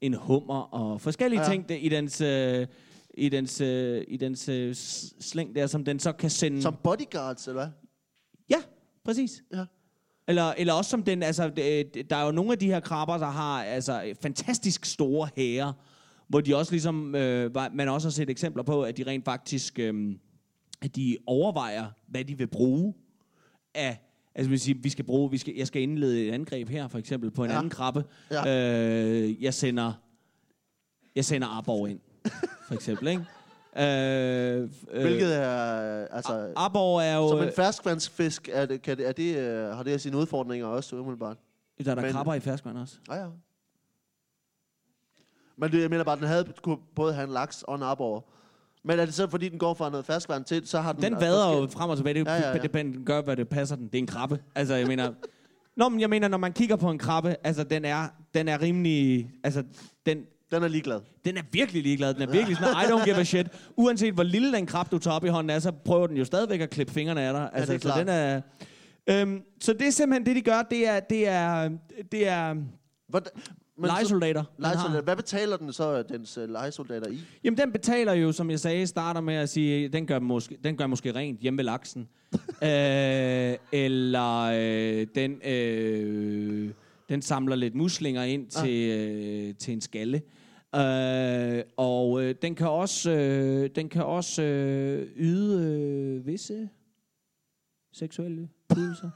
en 0.00 0.14
hummer, 0.14 0.60
og 0.60 1.00
forskellige 1.00 1.40
Ja. 1.42 1.48
ting 1.50 1.68
der, 1.68 1.74
i 1.74 1.88
dens, 1.88 2.20
øh, 2.20 2.66
i 3.14 3.28
dens, 3.28 3.60
øh, 3.60 4.04
i 4.08 4.16
dens 4.16 4.48
øh, 4.48 4.74
slæng 5.20 5.54
der, 5.54 5.66
som 5.66 5.84
den 5.84 5.98
så 5.98 6.12
kan 6.12 6.30
sende... 6.30 6.62
Som 6.62 6.76
bodyguards, 6.84 7.48
eller 7.48 7.62
hvad? 7.64 7.72
Præcis. 9.04 9.42
Ja. 9.54 9.64
Eller, 10.28 10.54
eller 10.58 10.72
også 10.72 10.90
som 10.90 11.02
den, 11.02 11.22
altså, 11.22 11.48
der 12.10 12.16
er 12.16 12.24
jo 12.24 12.32
nogle 12.32 12.52
af 12.52 12.58
de 12.58 12.66
her 12.66 12.80
krabber, 12.80 13.18
der 13.18 13.26
har 13.26 13.64
altså, 13.64 14.14
fantastisk 14.22 14.84
store 14.84 15.28
hære, 15.36 15.74
hvor 16.28 16.40
de 16.40 16.56
også 16.56 16.72
ligesom, 16.72 17.14
øh, 17.14 17.54
man 17.72 17.88
også 17.88 18.08
har 18.08 18.12
set 18.12 18.30
eksempler 18.30 18.62
på, 18.62 18.82
at 18.82 18.96
de 18.96 19.06
rent 19.06 19.24
faktisk, 19.24 19.78
øh, 19.78 20.14
at 20.82 20.96
de 20.96 21.16
overvejer, 21.26 21.86
hvad 22.08 22.24
de 22.24 22.38
vil 22.38 22.46
bruge 22.46 22.94
af, 23.74 24.00
altså 24.34 24.50
vil 24.50 24.60
sige, 24.60 24.82
vi 24.82 24.88
skal 24.88 25.04
bruge, 25.04 25.30
vi 25.30 25.38
skal, 25.38 25.54
jeg 25.54 25.66
skal 25.66 25.82
indlede 25.82 26.28
et 26.28 26.32
angreb 26.32 26.68
her, 26.68 26.88
for 26.88 26.98
eksempel, 26.98 27.30
på 27.30 27.44
en 27.44 27.50
ja. 27.50 27.56
anden 27.56 27.70
krabbe. 27.70 28.04
Ja. 28.30 28.48
Øh, 28.48 29.42
jeg 29.42 29.54
sender, 29.54 29.92
jeg 31.14 31.24
sender 31.24 31.48
arbor 31.48 31.86
ind, 31.86 32.00
for 32.68 32.74
eksempel, 32.74 33.08
ikke? 33.08 33.24
Øh, 33.76 34.68
øh, 34.90 35.02
Hvilket 35.02 35.36
er, 35.36 36.06
altså... 36.10 36.52
Arbor 36.56 37.00
er 37.00 37.16
jo... 37.16 37.28
Som 37.28 37.42
en 37.42 37.52
ferskvandsfisk, 37.56 38.48
er 38.52 38.66
det, 38.66 38.82
kan 38.82 38.96
det, 38.96 39.08
er 39.08 39.12
det, 39.12 39.36
øh, 39.36 39.76
har 39.76 39.82
det 39.82 40.00
sine 40.00 40.16
udfordringer 40.16 40.66
også, 40.66 40.96
umiddelbart? 40.96 41.36
der 41.84 41.90
er 41.90 41.94
der 41.94 42.02
men- 42.02 42.12
krabber 42.12 42.34
i 42.34 42.40
ferskvand 42.40 42.78
også. 42.78 42.96
Ja, 43.08 43.14
ja. 43.14 43.26
Men 45.56 45.72
det, 45.72 45.82
jeg 45.82 45.90
mener 45.90 46.04
bare, 46.04 46.16
den 46.16 46.24
havde 46.24 46.52
kunne 46.62 46.78
både 46.94 47.14
have 47.14 47.24
en 47.24 47.32
laks 47.32 47.62
og 47.62 47.74
en 47.74 47.82
arbor. 47.82 48.24
Men 48.84 48.98
er 48.98 49.04
det 49.04 49.14
så, 49.14 49.28
fordi 49.30 49.48
den 49.48 49.58
går 49.58 49.74
fra 49.74 49.90
noget 49.90 50.06
ferskvand 50.06 50.44
til, 50.44 50.66
så 50.66 50.80
har 50.80 50.92
den... 50.92 51.02
Den 51.02 51.14
altså 51.14 51.26
vader 51.26 51.60
jo 51.60 51.66
frem 51.66 51.90
og 51.90 51.96
tilbage. 51.96 52.14
Det, 52.14 52.26
Ja, 52.26 52.34
ja, 52.34 52.48
ja. 52.48 52.58
det, 52.58 52.74
det 52.74 53.06
gør, 53.06 53.22
hvad 53.22 53.36
det 53.36 53.48
passer 53.48 53.76
den. 53.76 53.86
Det 53.86 53.94
er 53.94 53.98
en 53.98 54.06
krabbe. 54.06 54.42
Altså, 54.54 54.74
jeg 54.74 54.86
mener... 54.86 55.12
Nå, 55.76 55.88
men 55.88 56.00
jeg 56.00 56.10
mener, 56.10 56.28
når 56.28 56.38
man 56.38 56.52
kigger 56.52 56.76
på 56.76 56.90
en 56.90 56.98
krabbe, 56.98 57.36
altså, 57.44 57.64
den 57.64 57.84
er, 57.84 58.08
den 58.34 58.48
er 58.48 58.60
rimelig... 58.62 59.30
Altså, 59.44 59.64
den, 60.06 60.24
Den 60.52 60.62
er 60.62 60.68
ligeglad. 60.68 61.00
den 61.24 61.36
er 61.36 61.42
virkelig 61.52 61.82
ligeglad. 61.82 62.14
Den 62.14 62.22
er 62.22 62.32
virkelig 62.32 62.56
sådan, 62.56 62.72
I 62.72 62.86
don't 62.92 63.04
give 63.04 63.16
a 63.16 63.24
shit. 63.24 63.46
Uanset 63.76 64.14
hvor 64.14 64.22
lille 64.22 64.52
den 64.52 64.66
krabbe, 64.66 64.90
du 64.90 64.98
tager 64.98 65.14
op 65.14 65.24
i 65.24 65.28
hånden 65.28 65.50
er, 65.50 65.58
så 65.58 65.72
prøver 65.72 66.06
den 66.06 66.16
jo 66.16 66.24
stadigvæk 66.24 66.60
at 66.60 66.70
klippe 66.70 66.92
fingrene 66.92 67.20
af 67.22 67.32
dig. 67.32 67.50
Altså, 67.52 67.72
det 67.72 67.84
er 67.84 67.92
så 67.92 67.98
den 68.00 68.08
er... 68.08 68.40
Øhm, 69.06 69.42
så 69.60 69.72
det 69.72 69.86
er 69.86 69.90
simpelthen 69.90 70.26
det, 70.26 70.36
de 70.44 70.50
gør. 70.50 70.62
Det 70.62 70.88
er, 70.88 71.00
det 71.00 71.28
er, 71.28 71.70
det 72.12 72.28
er 72.28 72.54
Hvordan, 73.08 73.32
men 73.78 73.88
så- 73.90 73.94
legesoldater. 73.94 74.44
den 74.56 74.64
har. 74.64 74.72
lejesoldater. 74.72 75.02
Hvad 75.02 75.16
betaler 75.16 75.56
den 75.56 75.72
så, 75.72 76.02
dens 76.02 76.38
uh, 76.38 76.48
lejesoldater 76.50 77.08
i? 77.10 77.20
Jamen, 77.44 77.58
den 77.58 77.72
betaler 77.72 78.12
jo, 78.12 78.32
som 78.32 78.50
jeg 78.50 78.60
sagde, 78.60 78.86
starter 78.86 79.20
med 79.20 79.34
at 79.34 79.48
sige, 79.48 79.88
den 79.88 80.06
gør 80.06 80.18
måske, 80.18 80.58
den 80.64 80.76
gør 80.76 80.86
måske 80.86 81.14
rent 81.14 81.40
hjemme 81.40 81.56
ved 81.58 81.64
laksen. 81.64 82.08
øh, 82.62 83.54
eller 83.72 84.40
øh, 84.54 85.06
den, 85.14 85.32
øh, 85.44 86.70
den 87.08 87.22
samler 87.22 87.56
lidt 87.56 87.74
muslinger 87.74 88.22
ind 88.22 88.46
til, 88.46 88.90
øh, 88.90 89.54
til 89.54 89.74
en 89.74 89.80
skalle. 89.80 90.22
Øh, 90.74 91.62
og 91.76 92.22
øh, 92.22 92.34
den 92.42 92.54
kan 92.54 92.68
også, 92.68 93.10
øh, 93.10 93.70
den 93.74 93.88
kan 93.88 94.04
også 94.04 94.42
øh, 94.42 95.08
yde 95.16 95.64
øh, 95.72 96.26
visse 96.26 96.68
seksuelle 97.92 98.48
ydelser 98.76 99.10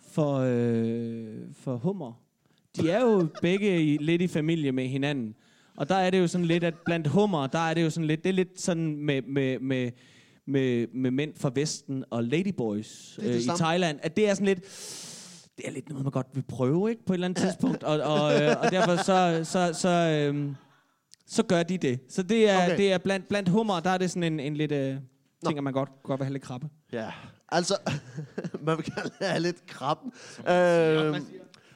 for, 0.00 0.38
øh, 0.46 1.54
for 1.54 1.76
hummer. 1.76 2.12
De 2.76 2.90
er 2.90 3.00
jo 3.00 3.28
begge 3.42 3.82
i, 3.82 3.96
lidt 3.96 4.22
i 4.22 4.26
familie 4.26 4.72
med 4.72 4.88
hinanden. 4.88 5.34
Og 5.76 5.88
der 5.88 5.94
er 5.94 6.10
det 6.10 6.18
jo 6.18 6.26
sådan 6.26 6.46
lidt, 6.46 6.64
at 6.64 6.74
blandt 6.84 7.06
hummer, 7.06 7.46
der 7.46 7.58
er 7.58 7.74
det 7.74 7.82
jo 7.82 7.90
sådan 7.90 8.06
lidt, 8.06 8.24
det 8.24 8.28
er 8.30 8.34
lidt 8.34 8.60
sådan 8.60 8.96
med, 8.96 9.22
med, 9.22 9.58
med, 9.58 9.90
med, 10.46 10.86
med 10.94 11.10
mænd 11.10 11.34
fra 11.36 11.50
Vesten 11.54 12.04
og 12.10 12.24
ladyboys 12.24 13.18
øh, 13.22 13.36
i. 13.36 13.46
Thailand, 13.56 13.98
at 14.02 14.16
det 14.16 14.28
er 14.28 14.34
sådan 14.34 14.46
lidt, 14.46 14.60
det 15.56 15.66
er 15.66 15.70
lidt 15.70 15.88
noget, 15.88 16.04
man 16.04 16.12
godt 16.12 16.26
vil 16.32 16.42
prøve, 16.42 16.90
ikke? 16.90 17.04
På 17.04 17.12
et 17.12 17.14
eller 17.14 17.24
andet 17.26 17.42
tidspunkt. 17.42 17.82
Og, 17.82 18.00
og, 18.00 18.42
øh, 18.42 18.56
og 18.62 18.70
derfor 18.70 18.96
så, 18.96 19.40
så, 19.44 19.70
så, 19.72 19.88
øh, 19.88 20.54
så 21.26 21.42
gør 21.42 21.62
de 21.62 21.78
det. 21.78 22.00
Så 22.08 22.22
det 22.22 22.50
er, 22.50 22.64
Okay. 22.64 22.76
det 22.76 22.92
er 22.92 22.98
blandt, 22.98 23.28
blandt 23.28 23.48
hummer, 23.48 23.80
der 23.80 23.90
er 23.90 23.98
det 23.98 24.10
sådan 24.10 24.22
en, 24.22 24.40
en 24.40 24.56
lidt, 24.56 24.72
øh, 24.72 24.94
Nå. 24.94 25.00
ting, 25.46 25.58
at 25.58 25.64
man 25.64 25.72
godt, 25.72 25.90
godt 26.02 26.20
vil 26.20 26.24
have 26.24 26.32
lidt 26.32 26.42
krabbe. 26.42 26.68
Ja, 26.92 27.10
altså, 27.48 27.76
man 28.66 28.76
vil 28.76 28.84
gerne 28.84 29.10
have 29.20 29.40
lidt 29.40 29.66
krabben. 29.66 30.12
Øh, 30.38 31.20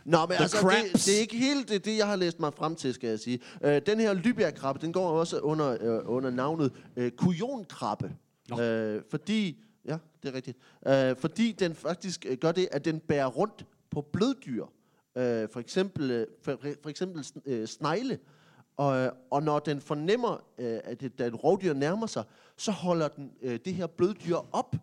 Nå, 0.05 0.27
men 0.27 0.29
The 0.29 0.43
altså, 0.43 0.71
det, 0.93 1.07
det 1.07 1.17
er 1.17 1.21
ikke 1.21 1.37
helt 1.37 1.69
det, 1.69 1.85
det, 1.85 1.99
jeg 1.99 2.07
har 2.07 2.17
læst 2.17 2.41
mig 2.41 2.53
frem 2.55 2.77
til, 2.77 2.95
skal 2.95 3.09
jeg 3.09 3.19
sige. 3.21 3.39
Øh, 3.65 3.81
den 3.87 4.01
her 4.01 4.13
Libya-krabbe, 4.15 4.81
den 4.87 4.93
går 4.93 5.09
også 5.09 5.39
under, 5.39 5.77
øh, 5.81 6.01
under 6.05 6.31
navnet 6.31 6.73
øh, 6.97 7.11
kujonkrabbe. 7.11 8.13
Øh, 8.61 9.03
fordi, 9.11 9.65
ja, 9.91 9.99
det 10.23 10.29
er 10.29 10.35
rigtigt. 10.35 10.59
Øh, 10.87 11.17
fordi 11.17 11.53
den 11.53 11.75
faktisk 11.75 12.27
øh, 12.29 12.37
gør 12.37 12.53
det, 12.53 12.69
at 12.73 12.85
den 12.85 13.01
bærer 13.01 13.27
rundt 13.27 13.67
på 13.91 14.01
bløddyr. 14.01 14.65
Øh, 15.17 15.49
for 15.53 15.61
eksempel, 15.61 16.11
øh, 16.11 16.27
for, 16.43 16.59
for 16.83 16.89
eksempel 16.89 17.27
øh, 17.47 17.67
snegle. 17.69 18.19
Og, 18.77 18.97
øh, 18.97 19.13
og 19.31 19.43
når 19.43 19.59
den 19.59 19.81
fornemmer, 19.81 20.45
øh, 20.59 20.81
at 20.85 21.03
et, 21.03 21.21
et 21.21 21.45
rovdyr 21.45 21.73
nærmer 21.73 22.07
sig, 22.07 22.25
så 22.57 22.73
holder 22.73 23.09
den 23.09 23.33
øh, 23.43 23.59
det 23.65 23.75
her 23.75 23.87
bløddyr 23.87 24.37
op 24.53 24.77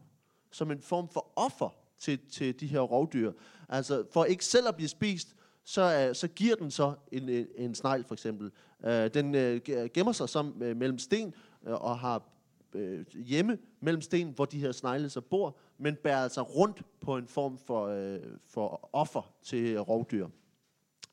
som 0.51 0.71
en 0.71 0.81
form 0.81 1.09
for 1.09 1.27
offer 1.35 1.69
til, 1.99 2.19
til 2.31 2.59
de 2.59 2.67
her 2.67 2.79
rovdyr. 2.79 3.31
Altså 3.69 4.03
for 4.11 4.25
ikke 4.25 4.45
selv 4.45 4.67
at 4.67 4.75
blive 4.75 4.87
spist, 4.87 5.35
så, 5.63 6.07
øh, 6.09 6.15
så 6.15 6.27
giver 6.27 6.55
den 6.55 6.71
så 6.71 6.93
en, 7.11 7.29
en, 7.29 7.47
en 7.55 7.75
snegl 7.75 8.03
for 8.03 8.13
eksempel. 8.13 8.51
Øh, 8.85 9.13
den 9.13 9.35
øh, 9.35 9.61
gemmer 9.93 10.11
sig 10.11 10.29
som 10.29 10.63
øh, 10.63 10.77
mellem 10.77 10.99
sten 10.99 11.33
øh, 11.67 11.73
og 11.73 11.99
har 11.99 12.23
øh, 12.73 13.05
hjemme 13.13 13.57
mellem 13.81 14.01
sten, 14.01 14.31
hvor 14.35 14.45
de 14.45 14.59
her 14.59 14.71
snegle 14.71 15.09
så 15.09 15.21
bor, 15.21 15.57
men 15.77 15.95
bærer 15.95 16.23
altså 16.23 16.41
rundt 16.41 16.81
på 17.01 17.17
en 17.17 17.27
form 17.27 17.57
for, 17.57 17.87
øh, 17.87 18.19
for 18.49 18.89
offer 18.93 19.33
til 19.43 19.79
rovdyr. 19.79 20.27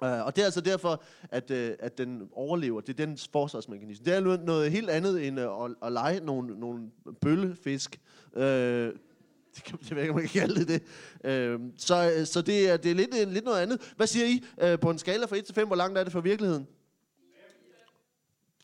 Uh, 0.01 0.09
og 0.09 0.37
det 0.37 0.43
er 0.43 0.45
altså 0.45 0.61
derfor, 0.61 1.03
at, 1.31 1.51
uh, 1.51 1.57
at 1.79 1.99
den 1.99 2.29
overlever. 2.33 2.81
Det 2.81 3.01
er 3.01 3.07
dens 3.07 3.29
forsvarsmekanisme. 3.33 4.05
Det 4.05 4.15
er 4.15 4.37
noget, 4.37 4.71
helt 4.71 4.91
andet 4.91 5.27
end 5.27 5.41
uh, 5.41 5.65
at, 5.65 5.75
at 5.83 5.93
lege 5.93 6.21
nogle, 6.21 6.61
nogle 6.61 6.91
bøllefisk. 7.21 8.01
Uh, 8.33 8.43
det 8.43 9.65
kan 9.65 9.79
jeg 9.89 9.97
ved 9.97 10.03
ikke, 10.03 10.11
om 10.11 10.17
man 10.17 10.29
kan 10.29 10.41
kalde 10.41 10.65
det 10.65 10.69
det. 10.69 11.59
Uh, 11.59 11.71
så 11.77 12.23
så 12.25 12.43
det, 12.43 12.71
er, 12.71 12.77
det 12.77 12.91
er 12.91 12.95
lidt, 12.95 13.33
lidt 13.33 13.45
noget 13.45 13.61
andet. 13.61 13.93
Hvad 13.97 14.07
siger 14.07 14.27
I 14.27 14.45
uh, 14.73 14.81
på 14.81 14.91
en 14.91 14.99
skala 14.99 15.27
fra 15.27 15.37
1 15.37 15.45
til 15.45 15.55
5? 15.55 15.67
Hvor 15.67 15.77
langt 15.77 15.99
er 15.99 16.05
det 16.05 16.13
fra 16.13 16.21
virkeligheden? 16.21 16.67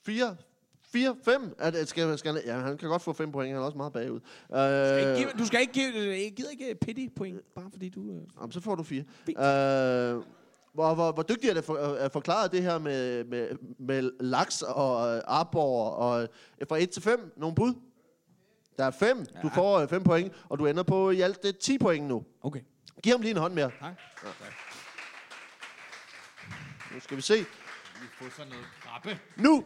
4? 0.02 0.36
4? 0.92 1.16
5? 1.24 1.54
Er 1.58 1.70
det, 1.70 1.88
skal, 1.88 2.18
skal, 2.18 2.42
ja, 2.46 2.58
han 2.58 2.78
kan 2.78 2.88
godt 2.88 3.02
få 3.02 3.12
5 3.12 3.32
point. 3.32 3.52
Han 3.52 3.62
er 3.62 3.66
også 3.66 3.76
meget 3.76 3.92
bagud. 3.92 4.20
Uh, 4.48 4.98
Ikke 4.98 5.14
give- 5.16 5.38
Du 5.38 5.46
skal 5.46 5.60
ikke 5.60 5.72
give... 5.72 5.92
Jeg 6.08 6.32
gider 6.36 6.50
ikke 6.50 6.74
pity 6.80 7.06
point, 7.16 7.40
bare 7.54 7.68
fordi 7.72 7.88
du... 7.88 8.00
øh, 8.10 8.20
Jamen, 8.40 8.52
så 8.52 8.60
får 8.60 8.74
du 8.74 8.82
fire. 8.82 9.04
Fint. 9.26 9.38
Øh, 9.38 10.22
hvor, 10.74 10.94
hvor, 10.94 11.12
hvor 11.12 11.22
dygtig 11.22 11.50
er 11.50 11.54
det 11.54 11.64
for, 11.64 11.74
at 11.76 12.12
forklare 12.12 12.48
det 12.48 12.62
her 12.62 12.78
med, 12.78 13.24
med, 13.24 13.48
med 13.78 14.10
laks 14.20 14.62
og 14.62 15.16
øh, 15.16 15.22
arbor 15.26 15.88
og 15.90 16.22
øh, 16.22 16.28
fra 16.68 16.76
1 16.82 16.90
til 16.90 17.02
5? 17.02 17.32
Nogle 17.36 17.54
bud? 17.54 17.74
Der 18.78 18.84
er 18.84 18.90
5. 18.90 19.18
Ja. 19.34 19.40
Du 19.42 19.48
får 19.54 19.86
5 19.86 20.04
point, 20.04 20.32
og 20.48 20.58
du 20.58 20.66
ender 20.66 20.82
på 20.82 21.10
i 21.10 21.20
alt 21.20 21.42
det 21.42 21.58
10 21.58 21.78
point 21.78 22.06
nu. 22.06 22.24
Okay. 22.42 22.60
Giv 23.02 23.12
ham 23.12 23.20
lige 23.20 23.30
en 23.30 23.36
hånd 23.36 23.54
mere. 23.54 23.70
Tak. 23.80 23.92
Nu 26.94 27.00
skal 27.00 27.16
vi 27.16 27.22
se. 27.22 27.44
Vi 28.00 28.06
får 28.18 28.30
sådan 28.36 28.52
noget 28.52 28.66
krabbe. 28.80 29.18
Nu, 29.36 29.64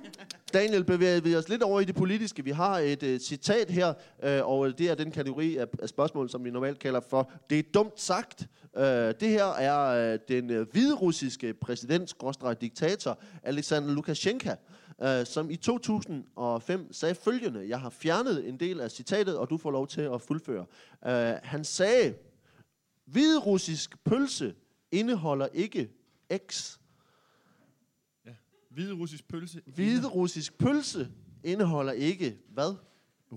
Daniel, 0.53 0.85
bevæger 0.85 1.21
vi 1.21 1.37
os 1.37 1.49
lidt 1.49 1.63
over 1.63 1.81
i 1.81 1.85
det 1.85 1.95
politiske. 1.95 2.45
Vi 2.45 2.51
har 2.51 2.79
et 2.79 3.03
uh, 3.03 3.19
citat 3.19 3.71
her, 3.71 3.89
uh, 3.89 4.49
og 4.51 4.79
det 4.79 4.91
er 4.91 4.95
den 4.95 5.11
kategori 5.11 5.57
af, 5.57 5.67
af 5.83 5.89
spørgsmål, 5.89 6.31
som 6.31 6.45
vi 6.45 6.51
normalt 6.51 6.79
kalder 6.79 7.01
for 7.01 7.31
Det 7.51 7.59
er 7.59 7.63
dumt 7.75 8.01
sagt. 8.01 8.47
Uh, 8.73 8.83
det 8.83 9.23
her 9.29 9.45
er 9.45 10.13
uh, 10.15 10.19
den 10.29 10.61
uh, 10.61 10.69
hviderussiske 10.73 11.55
præsident, 11.55 12.15
diktator, 12.61 13.19
Alexander 13.43 13.95
Lukashenko, 13.95 14.51
uh, 14.99 15.09
som 15.25 15.51
i 15.51 15.57
2005 15.57 16.93
sagde 16.93 17.15
følgende. 17.15 17.69
Jeg 17.69 17.81
har 17.81 17.91
fjernet 17.91 18.49
en 18.49 18.61
del 18.61 18.81
af 18.81 18.91
citatet, 18.91 19.39
og 19.39 19.51
du 19.51 19.57
får 19.59 19.71
lov 19.71 19.87
til 19.87 20.01
at 20.01 20.21
fuldføre. 20.21 20.67
Uh, 21.03 21.39
han 21.43 21.65
sagde, 21.65 22.15
hviderussisk 23.07 24.05
pølse 24.05 24.55
indeholder 24.93 25.49
ikke 25.53 25.91
X. 26.49 26.79
Hvide 28.75 28.93
russisk 28.93 29.29
pølse. 29.29 29.63
Hvide 29.67 30.09
russisk 30.09 30.59
pølse 30.59 31.11
indeholder 31.45 31.93
ikke 31.93 32.39
hvad? 32.49 32.75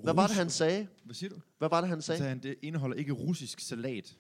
Hvad 0.04 0.14
var 0.14 0.28
det, 0.28 0.36
han 0.36 0.50
sagde? 0.50 0.88
Hvad 1.04 1.16
siger 1.16 1.30
du? 1.30 1.36
Hvad 1.58 1.70
var 1.70 1.82
det, 1.82 1.90
han 1.90 2.02
Så 2.02 2.06
sagde? 2.06 2.24
han, 2.24 2.40
det 2.40 2.56
indeholder 2.62 2.96
ikke 2.96 3.12
russisk 3.12 3.60
salat. 3.60 4.18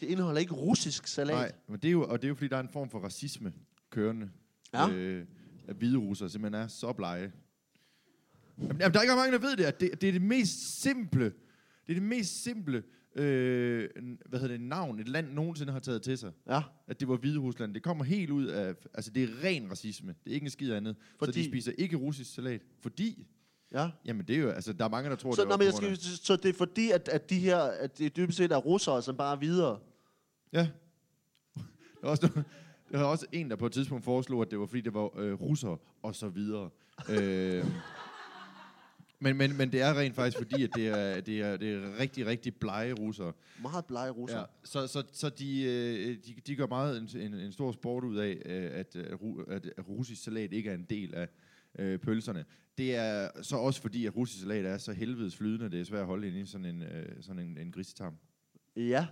Det 0.00 0.06
indeholder 0.06 0.40
ikke 0.40 0.54
russisk 0.54 1.06
salat. 1.06 1.34
Nej, 1.34 1.52
men 1.68 1.78
det 1.80 1.88
er 1.88 1.92
jo, 1.92 2.04
og 2.04 2.22
det 2.22 2.26
er 2.26 2.28
jo 2.28 2.34
fordi, 2.34 2.48
der 2.48 2.56
er 2.56 2.60
en 2.60 2.68
form 2.68 2.90
for 2.90 2.98
racisme 2.98 3.52
kørende. 3.90 4.30
Ja. 4.72 4.88
Øh, 4.88 5.26
at 5.68 5.76
hvide 5.76 5.96
russer 5.98 6.28
simpelthen 6.28 6.62
er 6.62 6.68
så 6.68 6.92
blege. 6.92 7.32
Jamen, 8.58 8.80
jamen, 8.80 8.92
der 8.92 8.98
er 8.98 9.02
ikke 9.02 9.14
mange, 9.14 9.32
der 9.32 9.38
ved 9.38 9.56
det. 9.56 9.64
At 9.64 9.80
det, 9.80 10.00
det 10.00 10.08
er 10.08 10.12
det 10.12 10.22
mest 10.22 10.82
simple, 10.82 11.24
det 11.24 11.32
er 11.88 11.94
det 11.94 12.02
mest 12.02 12.42
simple, 12.42 12.82
øh, 13.14 13.88
hvad 14.28 14.40
hedder 14.40 14.54
det, 14.56 14.60
navn 14.60 14.98
et 15.00 15.08
land 15.08 15.32
nogensinde 15.32 15.72
har 15.72 15.80
taget 15.80 16.02
til 16.02 16.18
sig. 16.18 16.32
Ja, 16.48 16.62
At 16.86 17.00
det 17.00 17.08
var 17.08 17.16
Hvide 17.16 17.38
Rusland. 17.38 17.74
Det 17.74 17.82
kommer 17.82 18.04
helt 18.04 18.30
ud 18.30 18.46
af, 18.46 18.74
altså 18.94 19.10
det 19.10 19.22
er 19.22 19.28
ren 19.44 19.70
racisme. 19.70 20.14
Det 20.24 20.30
er 20.30 20.34
ikke 20.34 20.44
en 20.44 20.50
skid 20.50 20.72
andet. 20.72 20.96
Fordi? 21.18 21.32
Så 21.32 21.38
de 21.38 21.44
spiser 21.44 21.72
ikke 21.78 21.96
russisk 21.96 22.34
salat. 22.34 22.60
Fordi, 22.80 23.26
ja. 23.72 23.90
jamen 24.04 24.26
det 24.26 24.36
er 24.36 24.40
jo, 24.40 24.50
altså 24.50 24.72
der 24.72 24.84
er 24.84 24.88
mange, 24.88 25.10
der 25.10 25.16
tror, 25.16 25.34
Så, 25.34 25.40
det 25.40 25.48
nå, 25.48 25.52
var 25.52 25.56
men 25.58 25.64
jeg 25.66 25.74
skal, 25.74 25.96
så 26.16 26.36
det 26.36 26.48
er 26.48 26.52
fordi, 26.52 26.90
at, 26.90 27.08
at 27.08 27.30
de 27.30 27.38
her, 27.38 27.58
at 27.58 27.98
det 27.98 28.16
dybest 28.16 28.38
set 28.38 28.52
er 28.52 28.56
russere, 28.56 29.02
som 29.02 29.16
bare 29.16 29.36
er 29.36 29.40
videre. 29.40 29.78
Ja. 30.52 30.68
Der 32.00 32.08
var, 32.08 32.10
også, 32.10 32.42
der 32.92 32.98
var 32.98 33.04
også 33.04 33.26
en, 33.32 33.50
der 33.50 33.56
på 33.56 33.66
et 33.66 33.72
tidspunkt 33.72 34.04
foreslog, 34.04 34.42
at 34.42 34.50
det 34.50 34.58
var 34.58 34.66
fordi, 34.66 34.80
det 34.80 34.94
var 34.94 35.18
øh, 35.18 35.32
russere 35.32 35.76
og 36.02 36.14
så 36.14 36.28
videre. 36.28 36.70
øh, 37.10 37.64
men, 39.22 39.36
men, 39.36 39.56
men 39.56 39.72
det 39.72 39.80
er 39.80 39.98
rent 39.98 40.14
faktisk 40.14 40.38
fordi, 40.38 40.62
at 40.62 40.70
det 40.74 40.88
er, 40.88 41.20
det 41.20 41.40
er, 41.40 41.56
det 41.56 41.72
er 41.74 41.98
rigtig, 41.98 42.26
rigtig 42.26 42.54
blege 42.54 42.92
russere. 42.92 43.32
Meget 43.62 43.84
blege 43.84 44.10
russere. 44.10 44.40
Ja, 44.40 44.46
så 44.64 44.86
så, 44.86 45.02
så 45.12 45.28
de, 45.28 45.62
øh, 45.62 46.16
de, 46.26 46.34
de 46.46 46.56
gør 46.56 46.66
meget 46.66 46.98
en, 46.98 47.20
en, 47.20 47.34
en 47.34 47.52
stor 47.52 47.72
sport 47.72 48.04
ud 48.04 48.16
af, 48.16 48.42
øh, 48.44 48.70
at, 48.72 48.96
øh, 48.96 49.18
at, 49.50 49.88
russisk 49.88 50.24
salat 50.24 50.52
ikke 50.52 50.70
er 50.70 50.74
en 50.74 50.86
del 50.90 51.14
af 51.14 51.28
øh, 51.78 51.98
pølserne. 51.98 52.44
Det 52.78 52.96
er 52.96 53.28
så 53.42 53.56
også 53.56 53.80
fordi, 53.80 54.06
at 54.06 54.16
russisk 54.16 54.42
salat 54.42 54.64
er 54.64 54.78
så 54.78 54.92
helvedes 54.92 55.36
flydende, 55.36 55.70
det 55.70 55.80
er 55.80 55.84
svært 55.84 56.00
at 56.00 56.06
holde 56.06 56.28
inde 56.28 56.40
i 56.40 56.46
sådan 56.46 56.66
en, 56.66 56.82
øh, 56.82 57.22
sådan 57.22 57.42
en, 57.42 57.58
en 57.58 57.72
grisetarm. 57.72 58.14
Ja. 58.76 59.06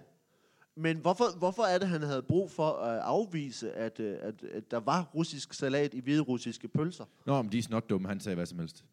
Men 0.74 0.96
hvorfor, 0.96 1.38
hvorfor 1.38 1.62
er 1.62 1.78
det, 1.78 1.88
han 1.88 2.02
havde 2.02 2.22
brug 2.22 2.50
for 2.50 2.70
at 2.72 3.00
afvise, 3.00 3.72
at, 3.72 4.00
at, 4.00 4.44
at 4.44 4.70
der 4.70 4.80
var 4.80 5.10
russisk 5.14 5.54
salat 5.54 5.94
i 5.94 6.00
hvide 6.00 6.20
russiske 6.20 6.68
pølser? 6.68 7.04
Nå, 7.26 7.42
men 7.42 7.52
de 7.52 7.58
er 7.58 7.62
snot 7.62 7.90
dumme, 7.90 8.08
han 8.08 8.20
sagde 8.20 8.36
hvad 8.36 8.46
som 8.46 8.58
helst. 8.58 8.84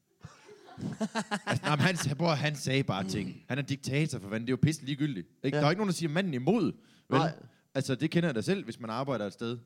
Altså, 1.46 1.66
nej, 1.66 1.76
men 1.76 1.80
han, 1.86 2.18
bror, 2.18 2.30
han 2.30 2.56
sagde 2.56 2.84
bare 2.84 3.04
ting. 3.04 3.44
Han 3.50 3.58
er 3.58 3.62
diktator, 3.62 4.20
for 4.20 4.30
fanden. 4.30 4.42
Det 4.42 4.50
er 4.50 4.52
jo 4.54 4.60
pisse 4.62 4.86
ligegyldigt. 4.86 5.28
Ikke? 5.44 5.58
Ja. 5.58 5.62
Der 5.62 5.68
er 5.68 5.72
ikke 5.72 5.80
nogen, 5.80 5.90
der 5.90 5.94
siger 5.94 6.10
manden 6.10 6.34
imod. 6.34 6.64
Vel? 7.10 7.20
Nej. 7.20 7.32
Altså, 7.76 7.96
det 7.96 8.12
kender 8.12 8.30
jeg 8.30 8.36
da 8.36 8.42
selv, 8.42 8.64
hvis 8.64 8.80
man 8.80 8.90
arbejder 8.90 9.26
et 9.26 9.34
sted. 9.34 9.58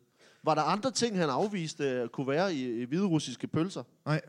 Var 0.43 0.55
der 0.55 0.61
andre 0.61 0.91
ting, 0.91 1.17
han 1.17 1.29
afviste 1.29 1.83
øh, 1.83 2.07
kunne 2.09 2.27
være 2.27 2.53
i, 2.55 2.81
i 2.81 2.83
hvide 2.83 3.05
russiske 3.05 3.47
pølser? 3.47 3.83
Nej. 4.05 4.21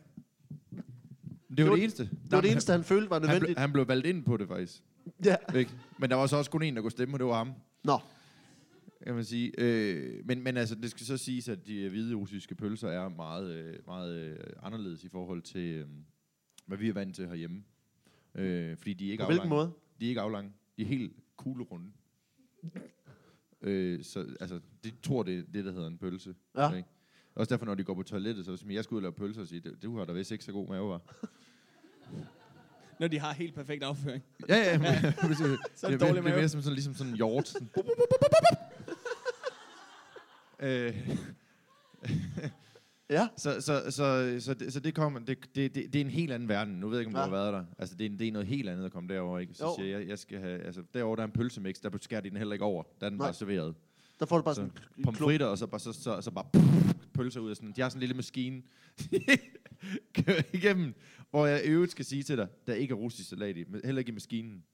Det 1.56 1.64
var 1.64 1.70
var- 1.70 1.74
det 1.76 1.82
eneste. 1.82 2.02
Det 2.02 2.32
var 2.32 2.40
det 2.40 2.50
eneste, 2.50 2.72
han 2.72 2.84
følte 2.84 3.10
var 3.10 3.16
han, 3.16 3.20
blev, 3.22 3.30
nødvendigt. 3.30 3.58
han 3.58 3.72
blev 3.72 3.88
valgt 3.88 4.06
ind 4.06 4.24
på 4.24 4.36
det, 4.36 4.48
faktisk. 4.48 4.82
Ja. 5.24 5.36
Ikke? 5.54 5.70
Men 5.98 6.10
der 6.10 6.16
var 6.16 6.26
så 6.26 6.36
også 6.36 6.50
kun 6.50 6.62
en, 6.62 6.76
der 6.76 6.82
kunne 6.82 6.90
stemme, 6.90 7.14
og 7.14 7.18
det 7.18 7.26
var 7.26 7.34
ham. 7.34 7.52
Nå, 7.84 7.98
Kan 9.06 9.14
man 9.14 9.24
sige. 9.24 9.52
Øh, 9.58 10.26
men, 10.26 10.42
men 10.42 10.56
altså, 10.56 10.74
det 10.74 10.90
skal 10.90 11.06
så 11.06 11.16
siges, 11.16 11.48
at 11.48 11.66
de 11.66 11.88
hvide 11.88 12.14
russiske 12.14 12.54
pølser 12.54 12.88
er 12.88 13.08
meget, 13.08 13.50
øh, 13.50 13.74
meget 13.86 14.14
øh, 14.16 14.36
anderledes 14.62 15.04
i 15.04 15.08
forhold 15.08 15.42
til, 15.42 15.60
øh, 15.68 15.86
hvad 16.72 16.78
vi 16.78 16.88
er 16.88 16.92
vant 16.92 17.16
til 17.16 17.28
herhjemme. 17.28 17.64
Øh, 18.34 18.76
fordi 18.76 18.94
de 18.94 19.06
er 19.08 19.10
ikke 19.12 19.22
på 19.22 19.26
hvilken 19.26 19.52
aflange. 19.52 19.66
måde? 19.66 19.72
De 20.00 20.04
er 20.04 20.08
ikke 20.08 20.20
aflange. 20.20 20.52
De 20.76 20.82
er 20.82 20.86
helt 20.86 21.16
kuglerunde. 21.36 21.92
øh, 23.62 24.04
så 24.04 24.36
altså, 24.40 24.60
de 24.84 24.92
tror, 25.02 25.22
det 25.22 25.38
er 25.38 25.42
det, 25.52 25.64
der 25.64 25.72
hedder 25.72 25.86
en 25.86 25.98
pølse. 25.98 26.34
Ja. 26.56 26.72
Ikke? 26.72 26.88
Også 27.34 27.50
derfor, 27.50 27.66
når 27.66 27.74
de 27.74 27.84
går 27.84 27.94
på 27.94 28.02
toilettet, 28.02 28.44
så 28.44 28.50
er 28.50 28.52
det 28.52 28.60
som, 28.60 28.70
jeg 28.70 28.84
skal 28.84 28.94
ud 28.94 28.98
og 28.98 29.02
lave 29.02 29.12
pølser 29.12 29.40
og 29.40 29.48
sige, 29.48 29.60
du, 29.60 29.70
du 29.82 29.98
har 29.98 30.04
da 30.04 30.12
vist 30.12 30.30
ikke 30.30 30.44
så 30.44 30.52
god 30.52 30.68
mave, 30.68 30.88
var. 30.88 31.00
Når 33.00 33.08
de 33.08 33.18
har 33.18 33.32
helt 33.32 33.54
perfekt 33.54 33.82
afføring. 33.82 34.22
Ja, 34.48 34.56
ja. 34.56 34.78
Men, 34.78 34.88
Så 35.76 35.86
er 35.86 35.90
det 35.90 36.00
det, 36.00 36.08
det, 36.08 36.24
det 36.24 36.32
er 36.32 36.36
mere 36.36 36.48
som 36.48 36.62
sådan, 36.62 36.74
ligesom 36.74 36.94
sådan 36.94 37.10
en 37.12 37.16
hjort. 37.16 37.48
Sådan. 37.52 37.68
øh, 40.60 41.08
Ja. 43.12 43.28
så, 43.36 43.60
så, 43.60 43.90
så, 43.90 44.36
så, 44.40 44.54
det, 44.54 44.72
så 44.72 44.80
det 44.80 44.94
kommer, 44.94 45.18
det, 45.20 45.38
det, 45.54 45.74
det, 45.74 45.92
det 45.92 45.96
er 46.00 46.04
en 46.04 46.10
helt 46.10 46.32
anden 46.32 46.48
verden. 46.48 46.74
Nu 46.74 46.88
ved 46.88 46.98
jeg 46.98 47.06
ikke, 47.06 47.18
om 47.18 47.20
Ja. 47.20 47.26
du 47.30 47.36
har 47.36 47.42
været 47.42 47.52
der. 47.52 47.64
Altså, 47.78 47.94
det 47.96 48.06
er, 48.12 48.16
det 48.18 48.28
er 48.28 48.32
noget 48.32 48.48
helt 48.48 48.68
andet 48.68 48.84
at 48.84 48.92
komme 48.92 49.14
derover, 49.14 49.38
ikke? 49.38 49.54
Så 49.54 49.64
Jo. 49.64 49.74
siger 49.78 49.98
jeg, 49.98 50.08
jeg 50.08 50.18
skal 50.18 50.38
have, 50.38 50.60
altså, 50.60 50.82
derovre 50.94 51.16
der 51.16 51.22
er 51.22 51.26
en 51.26 51.32
pølsemix, 51.32 51.80
der 51.80 51.90
skærer 52.00 52.20
de 52.20 52.28
den 52.30 52.36
heller 52.38 52.52
ikke 52.52 52.64
over. 52.64 52.82
Der 53.00 53.06
er 53.06 53.10
den 53.10 53.18
Nej. 53.18 53.26
bare 53.26 53.34
serveret. 53.34 53.74
Der 54.20 54.26
får 54.26 54.36
du 54.36 54.42
bare 54.42 54.54
Så, 54.54 54.60
sådan 54.60 54.72
en. 54.98 55.04
Pomfritter, 55.04 55.46
og 55.46 55.58
så, 55.58 55.66
bare, 55.66 55.80
så, 55.80 55.92
så, 55.92 56.20
så 56.20 56.30
bare 56.30 56.44
pølser 57.14 57.40
ud 57.40 57.50
af 57.50 57.56
sådan. 57.56 57.72
De 57.76 57.80
har 57.80 57.88
sådan 57.88 57.98
en 57.98 58.00
lille 58.00 58.14
maskine, 58.14 58.62
kører 60.24 60.42
igennem, 60.52 60.94
hvor 61.30 61.46
jeg 61.46 61.62
øvrigt 61.64 61.92
skal 61.92 62.04
sige 62.04 62.22
til 62.22 62.36
dig, 62.36 62.48
der 62.66 62.74
ikke 62.74 62.92
er 62.92 62.96
russisk 62.96 63.28
salat 63.28 63.56
i, 63.56 63.64
men 63.68 63.80
heller 63.84 63.98
ikke 63.98 64.10
i 64.10 64.14
maskinen. 64.14 64.64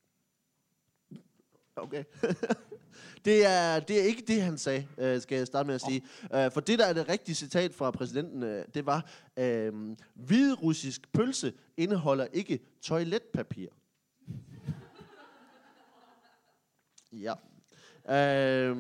Okay. 1.77 2.05
det, 3.25 3.47
er, 3.47 3.81
det 3.81 4.01
er 4.01 4.05
ikke 4.05 4.25
det, 4.27 4.43
han 4.43 4.59
sagde, 4.59 4.87
øh, 4.99 5.21
skal 5.21 5.39
jeg 5.39 5.47
starte 5.47 5.67
med 5.67 5.75
at 5.75 5.81
sige. 5.81 6.03
Øh, 6.35 6.51
for 6.53 6.61
det, 6.61 6.79
der 6.79 6.87
er 6.87 6.93
det 6.93 7.09
rigtige 7.09 7.35
citat 7.35 7.75
fra 7.75 7.91
præsidenten, 7.91 8.43
øh, 8.43 8.65
det 8.75 8.87
var, 8.87 9.11
øh, 9.37 9.73
hvid 10.15 10.63
russisk 10.63 11.13
pølse 11.13 11.53
indeholder 11.77 12.27
ikke 12.33 12.61
toiletpapir. 12.83 13.69
ja. 17.13 17.35
Øh, 18.11 18.77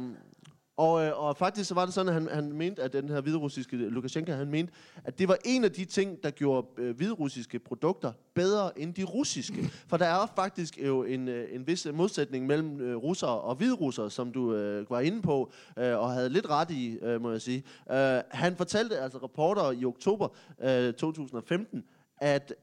og, 0.78 1.04
øh, 1.04 1.24
og 1.24 1.36
faktisk 1.36 1.68
så 1.68 1.74
var 1.74 1.84
det 1.84 1.94
sådan, 1.94 2.08
at 2.08 2.14
han, 2.14 2.28
han 2.28 2.52
mente, 2.52 2.82
at 2.82 2.92
den 2.92 3.08
her 3.08 3.20
hviderussiske 3.20 3.76
Lukashenko, 3.76 4.32
han 4.32 4.50
mente, 4.50 4.72
at 5.04 5.18
det 5.18 5.28
var 5.28 5.36
en 5.44 5.64
af 5.64 5.72
de 5.72 5.84
ting, 5.84 6.22
der 6.22 6.30
gjorde 6.30 6.66
øh, 6.78 6.96
hviderussiske 6.96 7.58
produkter 7.58 8.12
bedre 8.34 8.78
end 8.78 8.94
de 8.94 9.04
russiske. 9.04 9.70
For 9.88 9.96
der 9.96 10.06
er 10.06 10.32
faktisk 10.36 10.78
jo 10.78 11.04
en, 11.04 11.28
øh, 11.28 11.54
en 11.54 11.66
vis 11.66 11.86
modsætning 11.92 12.46
mellem 12.46 12.80
øh, 12.80 12.96
russere 12.96 13.40
og 13.40 13.54
hviderussere, 13.54 14.10
som 14.10 14.32
du 14.32 14.54
øh, 14.54 14.90
var 14.90 15.00
inde 15.00 15.22
på, 15.22 15.52
øh, 15.78 15.98
og 15.98 16.12
havde 16.12 16.28
lidt 16.28 16.46
ret 16.46 16.70
i, 16.70 16.98
øh, 17.02 17.22
må 17.22 17.30
jeg 17.30 17.42
sige. 17.42 17.62
Øh, 17.90 18.20
han 18.30 18.56
fortalte 18.56 18.98
altså 18.98 19.18
reporter 19.18 19.70
i 19.70 19.84
oktober 19.84 20.28
øh, 20.60 20.92
2015, 20.92 21.84
at 22.18 22.54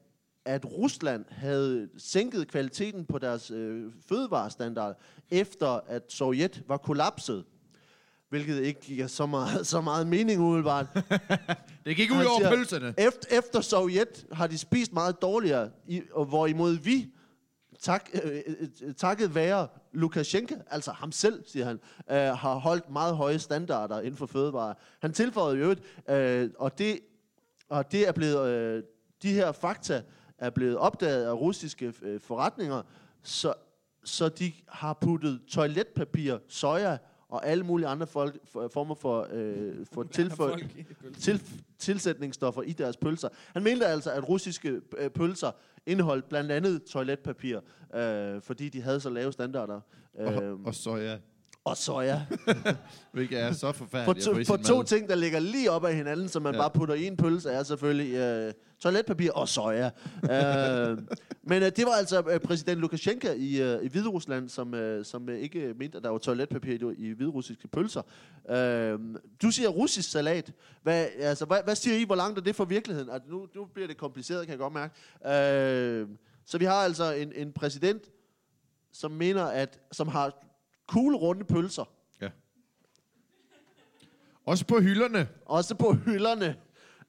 at 0.44 0.64
Rusland 0.64 1.24
havde 1.28 1.88
sænket 1.98 2.48
kvaliteten 2.48 3.04
på 3.04 3.18
deres 3.18 3.50
øh, 3.50 3.92
fødevarestandard, 4.08 5.00
efter 5.30 5.80
at 5.86 6.02
Sovjet 6.12 6.62
var 6.68 6.76
kollapset. 6.76 7.44
Hvilket 8.36 8.62
ikke 8.62 8.80
giver 8.80 9.06
så 9.06 9.26
meget, 9.26 9.66
så 9.66 9.80
meget 9.80 10.06
mening 10.06 10.40
umiddelbart. 10.40 10.86
Det 11.84 11.96
gik 11.96 12.10
ud 12.10 12.16
Han 12.16 12.26
over 12.26 12.38
siger, 12.38 12.50
pølserne. 12.50 12.94
Efter, 12.98 13.38
efter 13.38 13.60
Sovjet 13.60 14.26
har 14.32 14.46
de 14.46 14.58
spist 14.58 14.92
meget 14.92 15.22
dårligere, 15.22 15.70
i, 15.86 16.02
og 16.12 16.24
hvorimod 16.24 16.72
vi, 16.72 17.10
tak, 17.80 18.10
øh, 18.24 18.40
øh, 18.82 18.94
takket 18.94 19.34
være 19.34 19.68
Lukashenko, 19.92 20.54
altså 20.70 20.90
ham 20.90 21.12
selv, 21.12 21.44
siger 21.46 21.66
han, 21.66 21.80
øh, 22.10 22.16
har 22.16 22.54
holdt 22.54 22.90
meget 22.90 23.16
høje 23.16 23.38
standarder 23.38 24.00
inden 24.00 24.16
for 24.16 24.26
fødevare. 24.26 24.74
Han 25.00 25.12
tilføjede 25.12 25.56
jo 25.56 25.62
øvrigt, 25.62 25.82
øh, 26.10 26.50
og 26.58 26.78
det, 26.78 26.98
og 27.68 27.92
det 27.92 28.08
er 28.08 28.12
blevet, 28.12 28.48
øh, 28.48 28.82
de 29.22 29.32
her 29.32 29.52
fakta 29.52 30.02
er 30.38 30.50
blevet 30.50 30.76
opdaget 30.76 31.24
af 31.24 31.32
russiske 31.32 31.92
øh, 32.02 32.20
forretninger, 32.20 32.82
så, 33.22 33.54
så 34.04 34.28
de 34.28 34.52
har 34.68 34.98
puttet 35.00 35.40
toiletpapir, 35.48 36.38
soja 36.48 36.96
og 37.28 37.46
alle 37.46 37.64
mulige 37.64 37.86
andre 37.88 38.06
folk, 38.06 38.36
for, 38.44 38.68
former 38.68 38.94
for, 38.94 39.28
øh, 39.32 39.86
for 39.92 40.02
tilføj, 40.02 40.60
til, 41.18 41.42
tilsætningsstoffer 41.78 42.62
i 42.62 42.72
deres 42.72 42.96
pølser. 42.96 43.28
Han 43.52 43.62
mente 43.62 43.86
altså, 43.86 44.10
at 44.10 44.28
russiske 44.28 44.80
øh, 44.98 45.10
pølser 45.10 45.50
indeholdt 45.86 46.28
blandt 46.28 46.52
andet 46.52 46.84
toiletpapir, 46.84 47.60
øh, 47.94 48.42
fordi 48.42 48.68
de 48.68 48.82
havde 48.82 49.00
så 49.00 49.10
lave 49.10 49.32
standarder. 49.32 49.80
Øh, 50.18 50.26
Og, 50.36 50.58
og 50.66 50.74
soja, 50.74 51.18
og 51.66 51.76
soja. 51.76 52.22
hvilket 53.12 53.40
er 53.40 53.52
så 53.52 53.72
For, 53.72 53.84
forfærdeligt 53.84 54.24
to, 54.24 54.38
i 54.38 54.44
for 54.44 54.56
sin 54.56 54.64
to 54.64 54.76
mad. 54.76 54.84
ting, 54.84 55.08
der 55.08 55.14
ligger 55.14 55.38
lige 55.38 55.70
op 55.70 55.84
ad 55.84 55.92
hinanden, 55.92 56.28
som 56.28 56.42
man 56.42 56.54
ja. 56.54 56.60
bare 56.60 56.70
putter 56.70 56.94
i 56.94 57.06
en 57.06 57.16
pølse, 57.16 57.50
er 57.50 57.62
selvfølgelig 57.62 58.14
øh, 58.14 58.52
toiletpapir 58.80 59.30
og 59.32 59.48
soja. 59.48 59.86
øh, 60.34 60.98
men 61.42 61.62
øh, 61.62 61.72
det 61.76 61.86
var 61.86 61.92
altså 61.92 62.22
øh, 62.30 62.40
præsident 62.40 62.80
Lukashenko 62.80 63.28
i, 63.36 63.62
øh, 63.62 63.84
i 63.84 63.88
Hviderusland, 63.88 64.48
som, 64.48 64.74
øh, 64.74 65.04
som 65.04 65.28
øh, 65.28 65.38
ikke 65.38 65.74
mente, 65.78 65.96
at 65.98 66.04
der 66.04 66.10
var 66.10 66.18
toiletpapir 66.18 66.72
i, 66.72 67.08
i 67.08 67.12
hviderussiske 67.12 67.68
pølser. 67.68 68.02
Øh, 68.50 68.98
du 69.42 69.50
siger 69.50 69.68
russisk 69.68 70.10
salat. 70.10 70.52
Hvad, 70.82 71.06
altså, 71.18 71.44
hvad, 71.44 71.58
hvad 71.64 71.74
siger 71.74 71.96
I, 71.96 72.04
hvor 72.04 72.16
langt 72.16 72.38
er 72.38 72.42
det 72.42 72.56
fra 72.56 72.64
virkeligheden? 72.64 73.10
Altså, 73.10 73.30
nu, 73.30 73.46
nu 73.54 73.64
bliver 73.64 73.86
det 73.86 73.96
kompliceret, 73.96 74.46
kan 74.46 74.50
jeg 74.50 74.58
godt 74.58 74.72
mærke. 74.72 74.94
Øh, 75.26 76.08
så 76.44 76.58
vi 76.58 76.64
har 76.64 76.74
altså 76.84 77.12
en, 77.12 77.32
en 77.34 77.52
præsident, 77.52 78.02
som 78.92 79.10
mener, 79.10 79.44
at 79.44 79.80
som 79.92 80.08
har 80.08 80.45
cool 80.86 81.14
runde 81.14 81.44
pølser. 81.44 81.84
Også 84.46 84.66
på 84.66 84.80
hylderne. 84.80 85.28
Også 85.44 85.74
på 85.74 85.92
hylderne. 85.92 86.56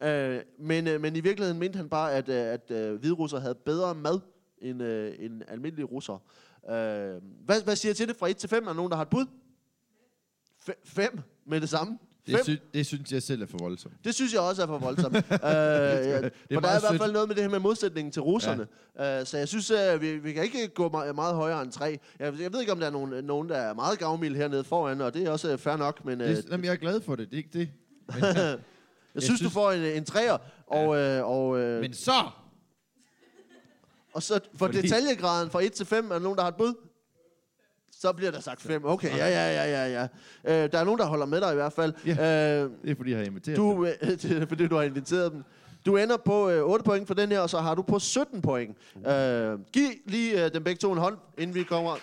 Øh, 0.02 0.42
men, 0.60 0.88
øh, 0.88 1.02
men 1.02 1.16
i 1.16 1.20
virkeligheden 1.20 1.60
mente 1.60 1.78
han 1.78 1.90
bare, 1.90 2.14
at, 2.14 2.30
øh, 2.30 2.36
at 2.36 2.72
øh, 2.72 3.00
hviderusser 3.00 3.40
havde 3.40 3.56
bedre 3.56 3.96
mad 3.96 4.20
end, 4.58 4.84
øh, 4.84 5.16
end 5.20 5.42
almindelige 5.48 5.86
russere. 5.86 6.20
Øh, 6.70 7.22
hvad, 7.46 7.64
hvad 7.64 7.76
siger 7.76 7.90
jeg 7.90 7.96
til 7.96 8.08
det 8.08 8.16
fra 8.16 8.28
1 8.30 8.38
til 8.38 8.50
5? 8.50 8.64
Er 8.64 8.68
der 8.68 8.76
nogen, 8.76 8.90
der 8.90 8.96
har 8.96 9.04
et 9.04 9.10
bud? 9.10 9.26
5 10.86 11.20
med 11.46 11.62
det 11.62 11.70
samme? 11.70 11.98
Det, 12.28 12.46
sy- 12.46 12.64
det 12.74 12.86
synes 12.86 13.12
jeg 13.12 13.24
selv 13.24 13.42
er 13.42 13.46
for 13.46 13.58
voldsomt. 13.58 13.94
Det 14.04 14.16
synes 14.16 14.34
jeg 14.34 14.42
også 14.42 14.62
er 14.62 14.68
for 14.68 14.78
voldsomt. 14.78 15.16
øh, 15.18 15.22
ja, 15.22 16.20
for 16.54 16.60
der 16.62 16.68
er 16.68 16.78
i 16.78 16.82
hvert 16.90 16.98
fald 17.02 17.12
noget 17.12 17.28
med 17.28 17.36
det 17.36 17.44
her 17.44 17.50
med 17.50 17.60
modsætningen 17.60 18.12
til 18.12 18.22
russerne. 18.22 18.68
Ja. 19.00 19.20
Øh, 19.20 19.26
så 19.26 19.38
jeg 19.38 19.48
synes, 19.48 19.72
øh, 19.72 20.02
vi, 20.02 20.18
vi 20.18 20.34
kan 20.34 20.44
ikke 20.44 20.68
gå 20.68 20.90
meget, 20.90 21.16
meget 21.16 21.36
højere 21.36 21.62
end 21.62 21.72
3. 21.72 22.00
Jeg, 22.20 22.34
jeg 22.40 22.54
ved 22.54 22.60
ikke, 22.60 22.72
om 22.72 22.80
der 22.80 22.88
er 22.88 22.92
nogen, 22.92 23.26
nogen 23.26 23.50
der 23.50 23.56
er 23.58 23.74
meget 23.74 24.00
gavmilde 24.00 24.38
hernede 24.38 24.64
foran, 24.64 25.02
og 25.02 25.14
det 25.14 25.24
er 25.24 25.30
også 25.32 25.52
øh, 25.52 25.58
fair 25.58 25.76
nok, 25.76 26.06
men... 26.06 26.22
Øh, 26.22 26.28
Det, 26.30 26.46
jamen, 26.52 26.66
jeg 26.66 26.72
er 26.72 26.76
glad 26.76 27.02
for 27.02 27.16
det, 27.16 27.30
det 27.30 27.34
er 27.34 27.38
ikke 27.38 27.60
det. 27.60 27.70
Men, 28.16 28.24
jeg, 28.24 28.58
Jeg 29.16 29.24
synes, 29.24 29.40
du 29.40 29.44
synes- 29.44 29.54
får 29.54 29.72
en, 29.72 29.82
en 29.84 30.06
træer, 30.06 30.38
og, 30.68 30.98
øh, 30.98 31.26
og, 31.26 31.60
øh, 31.60 31.82
men 31.82 31.94
så! 31.94 32.12
og 34.14 34.24
så 34.24 34.40
for 34.56 34.66
Fordi- 34.66 34.82
detaljegraden 34.82 35.50
fra 35.50 35.62
1 35.64 35.72
til 35.74 35.86
5, 35.86 36.06
er 36.06 36.14
der 36.14 36.20
nogen, 36.20 36.36
der 36.38 36.44
har 36.44 36.50
et 36.50 36.56
bud? 36.58 36.74
Så 38.02 38.14
bliver 38.14 38.32
der 38.32 38.40
sagt 38.40 38.62
5. 38.62 38.86
Okay, 38.86 39.18
ja, 39.18 39.28
ja, 39.30 39.64
ja, 39.64 39.86
ja, 39.86 40.08
ja. 40.46 40.64
Øh, 40.64 40.72
der 40.72 40.80
er 40.80 40.84
nogen, 40.84 41.00
der 41.00 41.06
holder 41.06 41.26
med 41.26 41.42
dig 41.42 41.52
i 41.52 41.56
hvert 41.56 41.74
fald. 41.74 41.94
Ja. 42.06 42.12
Øh, 42.64 42.70
Det 42.84 42.92
er 42.92 42.96
fordi, 42.96 43.10
jeg 43.12 43.20
har 43.20 43.26
inviteret 43.26 43.58
dem. 43.58 43.66
du, 43.66 43.86
øh, 43.86 43.92
det 44.02 44.42
er, 44.42 44.46
fordi 44.48 44.68
du 44.68 44.76
har 44.76 44.84
inviteret 44.84 45.32
dem. 45.32 45.44
Du 45.86 45.98
ender 45.98 46.18
på 46.18 46.50
øh, 46.50 46.64
8 46.64 46.84
point 46.86 47.08
for 47.08 47.14
den 47.14 47.30
her, 47.32 47.40
og 47.40 47.50
så 47.50 47.58
har 47.60 47.76
du 47.76 47.82
på 47.82 48.00
17 48.00 48.42
point. 48.42 48.78
Øh, 49.08 49.60
giv 49.74 49.90
lige 50.06 50.46
øh, 50.46 50.54
dem 50.54 50.64
begge 50.64 50.80
to 50.80 50.92
en 50.92 50.98
hånd, 50.98 51.18
inden 51.38 51.56
vi 51.56 51.64
kommer. 51.64 51.96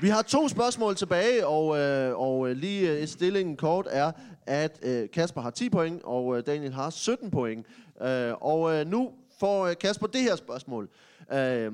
Vi 0.00 0.08
har 0.08 0.22
to 0.22 0.48
spørgsmål 0.48 0.96
tilbage, 0.96 1.46
og, 1.46 1.78
øh, 1.78 2.18
og 2.20 2.48
øh, 2.50 2.56
lige 2.56 2.92
øh, 2.92 3.06
stillingen 3.06 3.56
kort 3.56 3.86
er, 3.90 4.12
at 4.46 4.78
øh, 4.82 5.08
Kasper 5.10 5.40
har 5.40 5.50
10 5.50 5.70
point, 5.70 6.02
og 6.04 6.36
øh, 6.38 6.42
Daniel 6.46 6.72
har 6.72 6.90
17 6.90 7.30
point. 7.30 7.66
Øh, 8.02 8.32
og 8.40 8.74
øh, 8.74 8.86
nu 8.86 9.12
får 9.40 9.66
øh, 9.66 9.74
Kasper 9.80 10.06
det 10.06 10.20
her 10.20 10.36
spørgsmål. 10.36 10.88
Øh, 11.32 11.72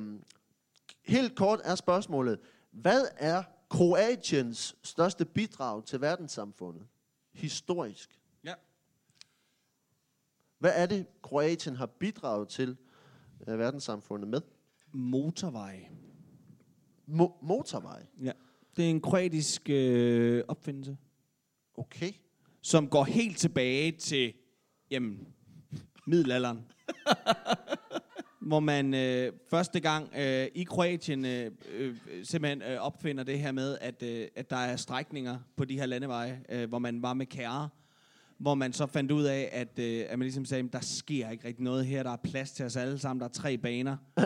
helt 1.03 1.37
kort 1.37 1.61
er 1.65 1.75
spørgsmålet. 1.75 2.41
Hvad 2.71 3.03
er 3.17 3.43
Kroatiens 3.71 4.77
største 4.83 5.25
bidrag 5.25 5.85
til 5.85 6.01
verdenssamfundet? 6.01 6.87
Historisk. 7.33 8.21
Ja. 8.45 8.55
Hvad 10.59 10.73
er 10.75 10.87
det, 10.87 11.07
Kroatien 11.23 11.77
har 11.77 11.87
bidraget 11.87 12.49
til 12.49 12.77
øh, 13.47 13.59
verdenssamfundet 13.59 14.29
med? 14.29 14.41
Motorvej. 14.93 15.89
Mo- 17.09 17.39
motorvej. 17.47 18.07
Ja. 18.23 18.33
Det 18.77 18.85
er 18.87 18.91
en 18.91 19.01
kroatisk 19.01 19.71
øh, 19.71 20.45
opfindelse, 20.49 20.97
Okay. 21.75 22.13
som 22.61 22.89
går 22.89 23.05
helt 23.05 23.39
tilbage 23.39 23.93
til, 23.93 24.35
jamen, 24.91 25.29
middelalderen. 26.07 26.67
hvor 28.47 28.61
man 28.61 28.95
øh, 28.95 29.33
første 29.51 29.81
gang 29.81 30.09
øh, 30.19 30.47
i 30.55 30.63
Kroatien 30.65 31.25
øh, 31.25 31.51
øh, 31.75 31.95
simpelthen 32.25 32.63
øh, 32.63 32.79
opfinder 32.81 33.25
det 33.25 33.39
her 33.39 33.53
med, 33.53 33.79
at, 33.81 34.03
øh, 34.03 34.27
at 34.37 34.51
der 34.51 34.57
er 34.57 34.77
strækninger 34.77 35.39
på 35.57 35.65
de 35.65 35.79
her 35.79 35.87
landeveje, 35.87 36.41
øh, 36.49 36.69
hvor 36.69 36.79
man 36.79 37.03
var 37.03 37.15
med 37.15 37.27
kære, 37.27 37.69
hvor 38.39 38.55
man 38.55 38.73
så 38.73 38.87
fandt 38.87 39.11
ud 39.11 39.25
af, 39.25 39.49
at, 39.53 39.79
øh, 39.79 40.05
at 40.09 40.19
man 40.19 40.25
ligesom 40.25 40.45
sagde, 40.45 40.69
der 40.73 40.81
sker 40.81 41.31
ikke 41.31 41.49
rigtig 41.49 41.65
noget 41.65 41.87
her, 41.87 42.03
der 42.03 42.11
er 42.11 42.17
plads 42.17 42.51
til 42.53 42.65
os 42.65 42.77
alle 42.77 42.99
sammen, 42.99 43.21
der 43.21 43.27
er 43.29 43.33
tre 43.33 43.59
baner. 43.59 43.97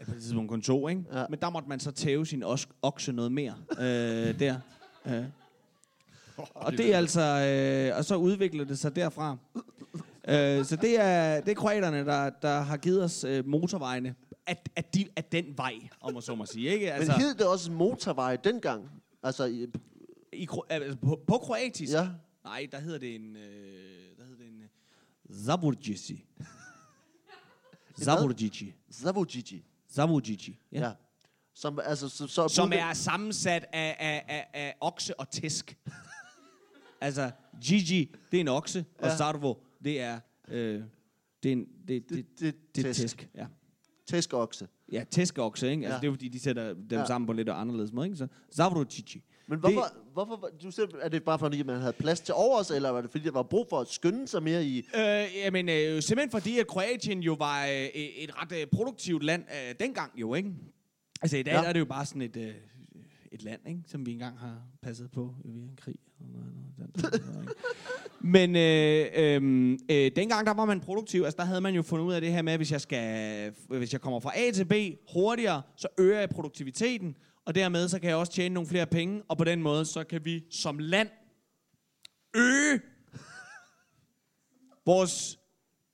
Ja. 0.00 0.04
På 0.04 0.14
det 0.14 0.22
tidspunkt 0.22 0.50
kun 0.50 0.62
to, 0.62 0.88
ikke? 0.88 1.02
Ja. 1.12 1.18
Ja. 1.20 1.24
Men 1.30 1.38
der 1.40 1.50
måtte 1.50 1.68
man 1.68 1.80
så 1.80 1.90
tæve 1.90 2.26
sin 2.26 2.42
os- 2.42 2.68
okse 2.82 3.12
noget 3.12 3.32
mere 3.32 3.54
øh, 3.78 4.38
der. 4.40 4.58
Øh. 5.06 5.24
Og 6.36 6.72
det 6.72 6.94
er 6.94 6.98
altså, 6.98 7.20
øh, 7.90 7.98
og 7.98 8.04
så 8.04 8.16
udvikler 8.16 8.64
det 8.64 8.78
sig 8.78 8.96
derfra. 8.96 9.36
Øh, 10.28 10.64
så 10.64 10.76
det 10.76 11.00
er, 11.00 11.40
det 11.40 11.50
er 11.50 11.54
kroaterne, 11.54 12.04
der, 12.06 12.30
der 12.30 12.60
har 12.60 12.76
givet 12.76 13.04
os 13.04 13.24
øh, 13.24 13.46
motorvejene 13.46 14.14
at, 14.46 14.68
at, 14.76 14.94
de, 14.94 15.06
at 15.16 15.32
den 15.32 15.58
vej, 15.58 15.74
om 16.00 16.12
man 16.12 16.22
så 16.22 16.34
må 16.34 16.46
sige. 16.46 16.68
Ikke? 16.70 16.92
Altså, 16.92 17.12
Men 17.12 17.20
hed 17.20 17.34
det 17.34 17.46
også 17.46 17.72
motorvej 17.72 18.36
dengang? 18.36 18.90
Altså, 19.22 19.44
i, 19.44 19.66
i, 20.32 20.46
Kro- 20.50 20.66
altså 20.70 20.96
på, 20.96 21.20
på 21.26 21.38
kroatisk? 21.38 21.92
ja. 21.92 22.08
Nej, 22.44 22.66
der 22.72 22.80
hedder 22.80 22.98
det 22.98 23.14
en... 23.14 23.36
Øh, 23.36 23.42
der 24.18 24.24
hedder 24.24 24.38
det 24.38 24.46
en... 24.48 24.62
Øh, 24.62 25.44
Zaburgici. 25.46 26.24
Zaburgici. 28.02 28.74
Zavogigi. 28.92 29.64
Zaburgici. 29.92 30.58
Ja. 30.72 30.80
Ja. 30.80 30.90
Som, 31.54 31.80
altså, 31.84 32.08
så, 32.08 32.26
så 32.26 32.48
Som 32.48 32.72
er 32.74 32.92
sammensat 32.92 33.64
af, 33.72 33.96
af, 33.98 34.24
af, 34.28 34.46
af 34.54 34.74
okse 34.80 35.20
og 35.20 35.30
tisk. 35.30 35.78
altså, 37.00 37.30
Gigi, 37.62 38.14
det 38.30 38.36
er 38.36 38.40
en 38.40 38.48
okse. 38.48 38.84
Ja. 39.02 39.06
og 39.12 39.18
Sarvo, 39.18 39.54
det 39.86 40.00
er... 40.00 40.20
Øh, 40.48 40.82
det 41.42 41.48
er 41.48 41.52
en, 41.52 41.66
det, 41.88 41.88
det, 41.88 42.08
Det, 42.10 42.26
det, 42.40 42.54
det, 42.76 42.84
tæsk. 42.84 43.00
tisk. 43.00 43.28
Ja. 43.34 43.46
Tæskokse. 44.06 44.68
Ja, 44.92 45.04
tæskokse, 45.10 45.70
ikke? 45.70 45.84
Altså, 45.86 45.96
Ja. 45.96 46.00
det 46.00 46.06
er 46.06 46.12
fordi, 46.12 46.28
de 46.28 46.40
sætter 46.40 46.74
dem 46.74 46.98
Ja. 46.98 47.04
sammen 47.06 47.26
på 47.26 47.32
lidt 47.32 47.48
anderledes 47.48 47.92
måde, 47.92 48.06
ikke? 48.06 48.16
Så 48.16 48.26
Zavrocici. 48.54 49.22
Men 49.48 49.58
hvorfor, 49.58 49.80
det, 49.80 49.90
hvorfor 50.12 50.50
du 50.62 50.70
siger, 50.70 50.86
er 51.00 51.08
det 51.08 51.24
bare 51.24 51.38
fordi, 51.38 51.62
man 51.62 51.80
havde 51.80 51.92
plads 51.92 52.20
til 52.20 52.34
overs, 52.34 52.70
eller 52.70 52.90
var 52.90 53.00
det 53.00 53.10
fordi, 53.10 53.24
der 53.24 53.30
var 53.30 53.42
brug 53.42 53.66
for 53.70 53.80
at 53.80 53.88
skynde 53.88 54.28
sig 54.28 54.42
mere 54.42 54.64
i... 54.64 54.78
Øh, 54.78 55.26
jamen, 55.36 55.68
øh, 55.68 56.02
simpelthen 56.02 56.30
fordi, 56.30 56.58
at 56.58 56.66
Kroatien 56.66 57.20
jo 57.20 57.32
var 57.34 57.64
øh, 57.66 57.84
et 57.94 58.42
ret 58.42 58.60
øh, 58.60 58.66
produktivt 58.66 59.22
land 59.22 59.44
øh, 59.68 59.74
dengang 59.80 60.12
jo, 60.20 60.34
ikke? 60.34 60.50
Altså, 61.22 61.36
i 61.36 61.42
dag 61.42 61.52
Ja. 61.52 61.62
ja. 61.62 61.68
er 61.68 61.72
det 61.72 61.80
jo 61.80 61.84
bare 61.84 62.06
sådan 62.06 62.22
et, 62.22 62.36
øh, 62.36 62.54
et 63.32 63.42
land, 63.42 63.60
ikke? 63.68 63.80
Som 63.86 64.06
vi 64.06 64.12
engang 64.12 64.38
har 64.38 64.62
passet 64.82 65.10
på 65.10 65.34
via 65.44 65.62
en 65.62 65.76
krig. 65.76 65.96
og 66.20 66.26
noget-? 66.28 67.48
Men 68.20 68.56
øh, 68.56 69.06
øh, 69.16 69.78
øh, 69.90 70.10
dengang, 70.16 70.46
der 70.46 70.54
var 70.54 70.64
man 70.64 70.80
produktiv. 70.80 71.22
Altså, 71.22 71.36
der 71.36 71.44
havde 71.44 71.60
man 71.60 71.74
jo 71.74 71.82
fundet 71.82 72.06
ud 72.06 72.12
af 72.12 72.20
det 72.20 72.32
her 72.32 72.42
med, 72.42 72.52
at 72.52 72.58
hvis 72.58 72.72
jeg, 72.72 72.80
skal, 72.80 73.52
hvis 73.68 73.92
jeg 73.92 74.00
kommer 74.00 74.20
fra 74.20 74.38
A 74.38 74.50
til 74.50 74.64
B 74.64 74.72
hurtigere, 75.12 75.62
så 75.76 75.88
øger 75.98 76.18
jeg 76.18 76.28
produktiviteten. 76.28 77.16
og 77.44 77.54
dermed 77.54 77.88
så 77.88 77.98
kan 77.98 78.08
jeg 78.08 78.16
også 78.16 78.32
tjene 78.32 78.54
nogle 78.54 78.68
flere 78.68 78.86
penge, 78.86 79.22
og 79.28 79.38
på 79.38 79.44
den 79.44 79.62
måde, 79.62 79.84
så 79.84 80.04
kan 80.04 80.24
vi 80.24 80.44
som 80.50 80.78
land 80.78 81.08
øge 82.36 82.80
vores 84.86 85.38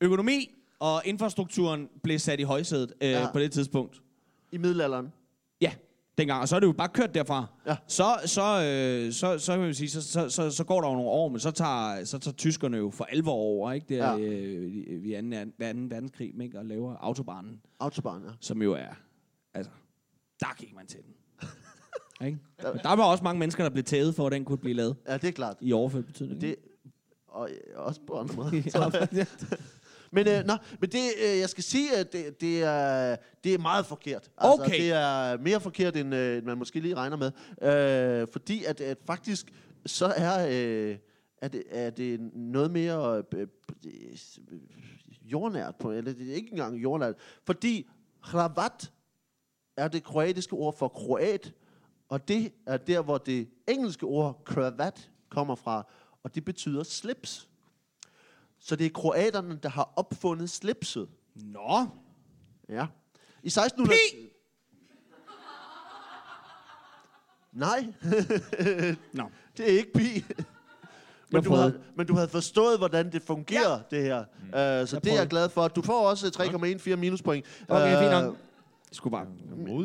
økonomi, 0.01 0.51
og 0.79 1.03
infrastrukturen 1.05 1.89
blev 2.03 2.19
sat 2.19 2.41
i 2.41 2.43
højsædet 2.43 2.93
øh, 3.01 3.11
ja. 3.11 3.33
på 3.33 3.39
det 3.39 3.53
tidspunkt. 3.53 4.03
I 4.53 4.59
middelalderen. 4.59 5.13
Dengang. 6.19 6.41
Og 6.43 6.49
så 6.49 6.57
er 6.57 6.61
det 6.61 6.67
jo 6.67 6.73
bare 6.73 6.89
kørt 6.89 7.15
derfra. 7.15 7.47
Ja. 7.67 7.77
Så, 7.87 8.05
så, 8.27 8.43
øh, 8.43 9.13
så, 9.13 9.39
så, 9.39 9.53
kan 9.53 9.61
man 9.61 9.75
sige, 9.75 9.91
så, 9.91 10.03
så, 10.03 10.29
så, 10.29 10.51
så 10.51 10.65
går 10.65 10.81
der 10.81 10.89
jo 10.89 10.95
nogle 10.95 11.11
år, 11.11 11.29
men 11.29 11.41
så 11.41 11.51
tager, 11.51 12.05
så 12.05 12.19
tager 12.19 12.35
tyskerne 12.35 12.77
jo 12.77 12.91
for 12.91 13.05
alvor 13.05 13.33
over, 13.33 13.73
ikke? 13.73 13.87
Det 13.89 13.99
er 13.99 14.13
Ja. 14.13 14.19
øh, 14.19 14.63
i- 14.73 15.09
i 15.09 15.15
anden, 15.15 15.53
anden 15.61 15.91
verdenskrig, 15.91 16.33
ikke? 16.43 16.59
Og 16.59 16.65
laver 16.65 16.97
autobanen, 17.01 17.61
Autobahn, 17.81 18.23
ja. 18.25 18.31
som 18.41 18.63
jo 18.63 18.73
er, 18.73 18.95
altså, 19.55 19.73
der 20.41 20.55
gik 20.59 20.75
man 20.77 20.87
til 20.87 20.99
den. 21.03 21.15
ikke? 22.27 22.39
Men 22.63 22.81
der 22.83 22.97
var 22.97 23.05
også 23.05 23.25
mange 23.25 23.39
mennesker, 23.39 23.63
der 23.65 23.71
blev 23.71 23.85
tævet 23.85 24.15
for, 24.15 24.27
at 24.27 24.33
den 24.33 24.45
kunne 24.45 24.59
blive 24.59 24.75
lavet 24.75 24.97
Ja, 25.09 25.17
det 25.17 25.25
er 25.25 25.33
klart. 25.33 25.57
i 25.61 25.73
overført 25.73 26.07
betydning. 26.07 26.41
Det, 26.41 26.57
og 27.29 27.49
også 27.77 28.01
på 28.07 28.13
andre 28.19 28.35
måder. 28.43 29.07
ja, 29.13 29.25
Men, 30.13 30.29
øh, 30.29 30.45
nå, 30.45 30.57
men 30.81 30.91
det, 30.91 31.01
øh, 31.25 31.39
jeg 31.39 31.49
skal 31.49 31.65
sige, 31.65 31.97
at 31.97 32.13
det, 32.13 32.41
det, 32.41 32.63
er, 32.63 33.17
det 33.45 33.55
er 33.55 33.59
meget 33.59 33.87
forkert. 33.87 34.31
Altså, 34.39 34.63
Okay. 34.63 34.79
Det 34.79 34.91
er 34.93 35.39
mere 35.39 35.61
forkert, 35.61 35.97
end, 35.97 36.15
øh, 36.15 36.47
man 36.47 36.59
måske 36.59 36.81
lige 36.81 36.95
regner 36.95 37.17
med. 37.17 37.33
Øh, 38.23 38.29
fordi 38.33 38.65
at, 38.65 38.81
at 38.81 38.99
faktisk, 39.07 39.53
så 39.87 40.07
er, 40.17 40.47
øh, 40.51 40.97
er, 41.43 41.49
det, 41.49 41.63
er 41.71 41.91
det 41.91 42.21
noget 42.35 42.71
mere 42.71 43.23
øh, 43.35 43.47
øh, 43.87 44.17
jordnært 45.23 45.77
på, 45.77 45.93
eller 45.93 46.13
det 46.13 46.31
er 46.31 46.35
ikke 46.35 46.51
engang 46.51 46.83
jordnært. 46.83 47.15
Fordi 47.47 47.91
hravat 48.21 48.93
er 49.77 49.89
det 49.89 50.05
kroatiske 50.05 50.53
ord 50.53 50.77
for 50.77 50.89
kroat, 50.89 51.53
og 52.09 52.29
det 52.29 52.53
er 52.67 52.77
der, 52.77 53.03
hvor 53.03 53.19
det 53.19 53.49
engelske 53.69 54.07
ord 54.07 54.43
kravat 54.45 55.11
kommer 55.29 55.55
fra, 55.55 55.87
og 56.23 56.35
det 56.35 56.45
betyder 56.45 56.83
slips. 56.83 57.49
Så 58.65 58.77
det 58.77 58.87
er 58.87 58.91
kroaterne, 58.91 59.59
der 59.63 59.69
har 59.69 59.93
opfundet 59.97 60.51
slipset. 60.51 61.09
Nå, 61.35 61.87
Ja. 62.69 62.87
I 63.43 63.47
1600... 63.47 63.99
Pi! 64.13 64.29
Nej, 67.53 67.87
Nå. 69.13 69.25
det 69.57 69.73
er 69.73 69.79
ikke 69.79 69.93
pi. 69.93 70.25
Men 71.33 71.45
du, 71.45 71.55
havde, 71.55 71.81
men 71.97 72.07
du 72.07 72.15
havde 72.15 72.29
forstået, 72.29 72.79
hvordan 72.79 73.13
det 73.13 73.23
fungerer, 73.23 73.71
ja. 73.91 73.97
det 73.97 74.03
her. 74.03 74.19
Uh, 74.21 74.89
så 74.89 74.97
Jeg 74.97 75.05
det 75.05 75.13
er 75.13 75.17
jeg 75.17 75.29
glad 75.29 75.49
for. 75.49 75.69
Du 75.69 75.83
får 75.83 76.09
også 76.09 76.27
3,14 76.91 76.97
minuspoint. 76.97 77.47
Okay, 77.69 77.95
Øh, 77.95 77.99
fint 78.01 78.11
nok. 78.11 78.25
Jeg 78.25 78.97
skulle 78.97 79.11
bare... 79.11 79.27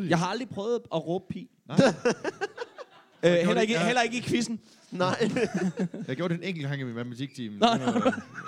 Jeg 0.10 0.20
har 0.20 0.28
aldrig 0.28 0.50
prøvet 0.50 0.82
at 0.94 1.08
råbe 1.08 1.26
pi. 1.30 1.50
Nej. 1.66 1.78
Øh, 3.24 3.32
heller, 3.32 3.62
ikke, 3.62 3.80
heller 3.80 4.02
ikke 4.02 4.18
i 4.18 4.22
quizzen. 4.22 4.60
Nej, 4.92 5.30
Jeg 6.08 6.16
gjorde 6.16 6.34
det 6.34 6.42
en 6.44 6.48
enkelt 6.48 6.68
gang 6.68 6.82
i 6.82 6.84
min 6.84 6.96
matematikteam. 6.96 7.54
Nå. 7.54 7.68
Det 7.68 7.86
var, 7.86 7.92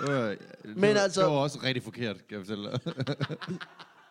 det 0.06 0.14
var, 0.14 0.28
det 0.28 0.38
Men 0.76 0.96
altså- 0.96 1.20
Det 1.20 1.30
var 1.30 1.36
også 1.36 1.58
rigtig 1.62 1.82
forkert, 1.82 2.16
kan 2.28 2.38
jeg 2.38 2.46
fortælle 2.46 2.70
dig. 2.70 2.80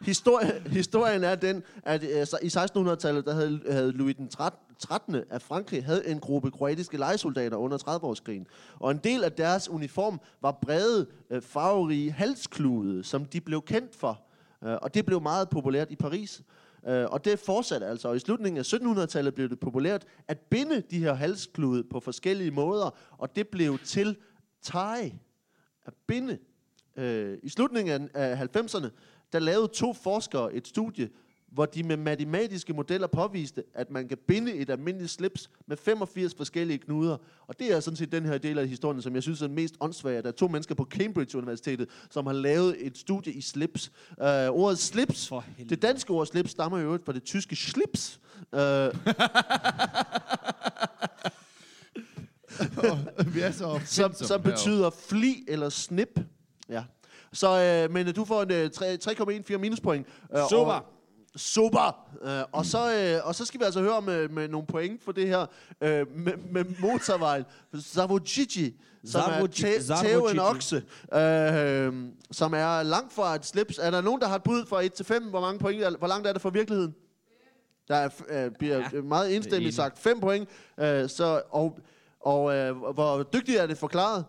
Historie, 0.02 0.62
historien 0.68 1.24
er 1.24 1.36
den, 1.36 1.64
at 1.84 2.04
øh, 2.04 2.28
i 2.44 2.48
1600-tallet, 2.48 3.26
der 3.26 3.34
havde, 3.34 3.62
havde 3.72 3.92
Louis 3.92 4.16
den 4.16 4.30
13. 4.80 5.16
af 5.30 5.42
Frankrig 5.42 5.86
havde 5.86 6.08
en 6.08 6.20
gruppe 6.20 6.52
kroatiske 6.52 6.98
lejesoldater 6.98 7.58
under 7.58 7.78
30-årskrigen. 7.78 8.46
Og 8.80 8.92
en 8.92 8.98
del 8.98 9.24
af 9.24 9.32
deres 9.32 9.70
uniform 9.70 10.22
var 10.42 10.52
brede, 10.62 11.06
øh, 11.30 11.42
farverige 11.42 12.12
halsklude, 12.12 13.04
som 13.04 13.26
de 13.26 13.42
blev 13.42 13.62
kendt 13.62 13.96
for. 13.96 14.22
Øh, 14.64 14.76
og 14.82 14.94
det 14.94 15.06
blev 15.06 15.22
meget 15.22 15.50
populært 15.50 15.92
i 15.92 15.96
Paris. 15.96 16.42
Øh, 16.88 17.06
og 17.06 17.26
det 17.26 17.40
fortsatte 17.40 17.88
altså. 17.88 18.08
Og 18.08 18.16
i 18.16 18.20
slutningen 18.20 18.58
af 18.58 18.74
1700-tallet 18.74 19.36
blev 19.36 19.50
det 19.50 19.60
populært 19.60 20.06
at 20.28 20.40
binde 20.40 20.84
de 20.92 21.00
her 21.00 21.14
halsklude 21.14 21.84
på 21.84 22.00
forskellige 22.00 22.52
måder. 22.52 22.98
Og 23.18 23.36
det 23.36 23.48
blev 23.48 23.80
til 23.80 24.18
tie. 24.62 25.20
At 25.86 25.94
binde. 26.08 26.38
Øh, 26.96 27.38
I 27.44 27.50
slutningen 27.50 28.10
af, 28.14 28.32
af 28.32 28.58
90'erne, 28.58 28.90
der 29.34 29.40
lavede 29.40 29.68
to 29.68 29.94
forskere 29.94 30.54
et 30.54 30.68
studie, 30.68 31.10
hvor 31.52 31.66
de 31.66 31.84
med 31.84 31.98
matematiske 31.98 32.74
modeller 32.74 33.08
påviste, 33.08 33.64
at 33.74 33.92
man 33.92 34.08
kan 34.08 34.18
binde 34.28 34.54
et 34.54 34.70
almindeligt 34.70 35.12
slips 35.12 35.50
med 35.68 35.78
85 35.78 36.36
forskellige 36.36 36.78
knuder. 36.78 37.18
Og 37.48 37.60
det 37.60 37.74
er 37.76 37.80
sådan 37.80 37.98
set 37.98 38.12
den 38.12 38.26
her 38.26 38.38
del 38.38 38.60
af 38.60 38.68
historien, 38.68 39.02
som 39.02 39.16
jeg 39.16 39.24
synes 39.24 39.42
er 39.42 39.48
den 39.48 39.56
mest 39.56 39.76
åndssvage. 39.80 40.22
Der 40.22 40.28
er 40.28 40.32
to 40.32 40.48
mennesker 40.48 40.76
på 40.76 40.88
Cambridge 40.92 41.38
Universitetet, 41.38 41.90
som 42.10 42.26
har 42.26 42.34
lavet 42.34 42.76
et 42.80 42.98
studie 42.98 43.34
i 43.34 43.42
slips. 43.42 43.92
Uh, 44.18 44.26
ordet 44.26 44.80
slips, 44.80 45.32
det 45.70 45.82
danske 45.82 46.12
ord 46.12 46.26
slips, 46.28 46.52
stammer 46.52 46.78
jo 46.80 46.86
øvrigt 46.86 47.06
fra 47.06 47.14
det 47.14 47.24
tyske 47.24 47.56
slips. 47.56 48.20
Uh, 48.52 48.60
Vi 53.34 53.40
er 53.42 53.52
så 53.52 53.80
som, 53.86 54.14
som 54.14 54.42
betyder 54.42 54.90
fli 54.90 55.46
eller 55.48 55.70
snip. 55.70 56.20
Ja. 56.70 56.84
Så, 57.34 57.62
øh, 57.88 57.94
men 57.94 58.14
du 58.14 58.26
får 58.26 58.44
en 58.44 58.52
øh, 58.52 58.70
tre- 58.72 58.98
3,14 59.52 59.58
minuspoint. 59.58 60.08
Øh, 60.36 60.40
Super. 60.50 60.72
Og, 60.72 60.86
super. 61.36 62.10
Øh, 62.22 62.44
og, 62.52 62.66
så, 62.66 62.94
øh, 62.96 63.28
og 63.28 63.36
så 63.36 63.46
skal 63.46 63.60
vi 63.60 63.66
altså 63.66 63.82
høre 63.82 64.02
med, 64.02 64.30
med 64.30 64.48
nogle 64.48 64.68
point 64.68 65.04
for 65.04 65.12
det 65.12 65.28
her 65.28 65.46
øh, 65.82 66.08
med, 66.16 66.34
med 66.52 66.66
motorvejen. 66.80 67.44
Zavocici, 67.82 68.76
som 69.06 69.22
er 69.22 69.26
Zavoci- 69.48 69.66
tæ- 69.66 70.02
tæve 70.04 70.32
en 70.32 70.40
okse, 70.40 70.76
øh, 71.14 71.94
som 72.32 72.54
er 72.54 72.84
langt 72.84 73.14
fra 73.14 73.36
et 73.36 73.46
slips. 73.46 73.78
Er 73.78 73.92
der 73.92 74.02
nogen, 74.02 74.22
der 74.22 74.28
har 74.28 74.36
et 74.36 74.44
bud 74.44 74.66
fra 74.66 74.82
1 74.82 74.94
til 74.94 75.06
5? 75.06 75.24
Hvor, 75.30 75.42
mange 75.42 75.60
point, 75.60 75.84
er- 75.84 75.98
hvor 75.98 76.08
langt 76.08 76.28
er 76.28 76.34
det 76.34 76.42
fra 76.42 76.50
virkeligheden? 76.50 76.96
Der 77.88 77.96
er, 77.96 78.10
øh, 78.30 78.52
bliver 78.60 78.78
Ja, 78.94 79.02
meget 79.02 79.36
enstemmigt 79.36 79.76
sagt 79.76 80.00
5 80.00 80.20
point. 80.20 80.50
Øh, 80.80 81.10
så, 81.10 81.42
og 81.50 81.80
og 82.20 82.56
øh, 82.56 82.78
hvor 82.78 83.24
dygtigt 83.24 83.60
er 83.60 83.68
det 83.68 83.78
forklaret? 83.78 84.26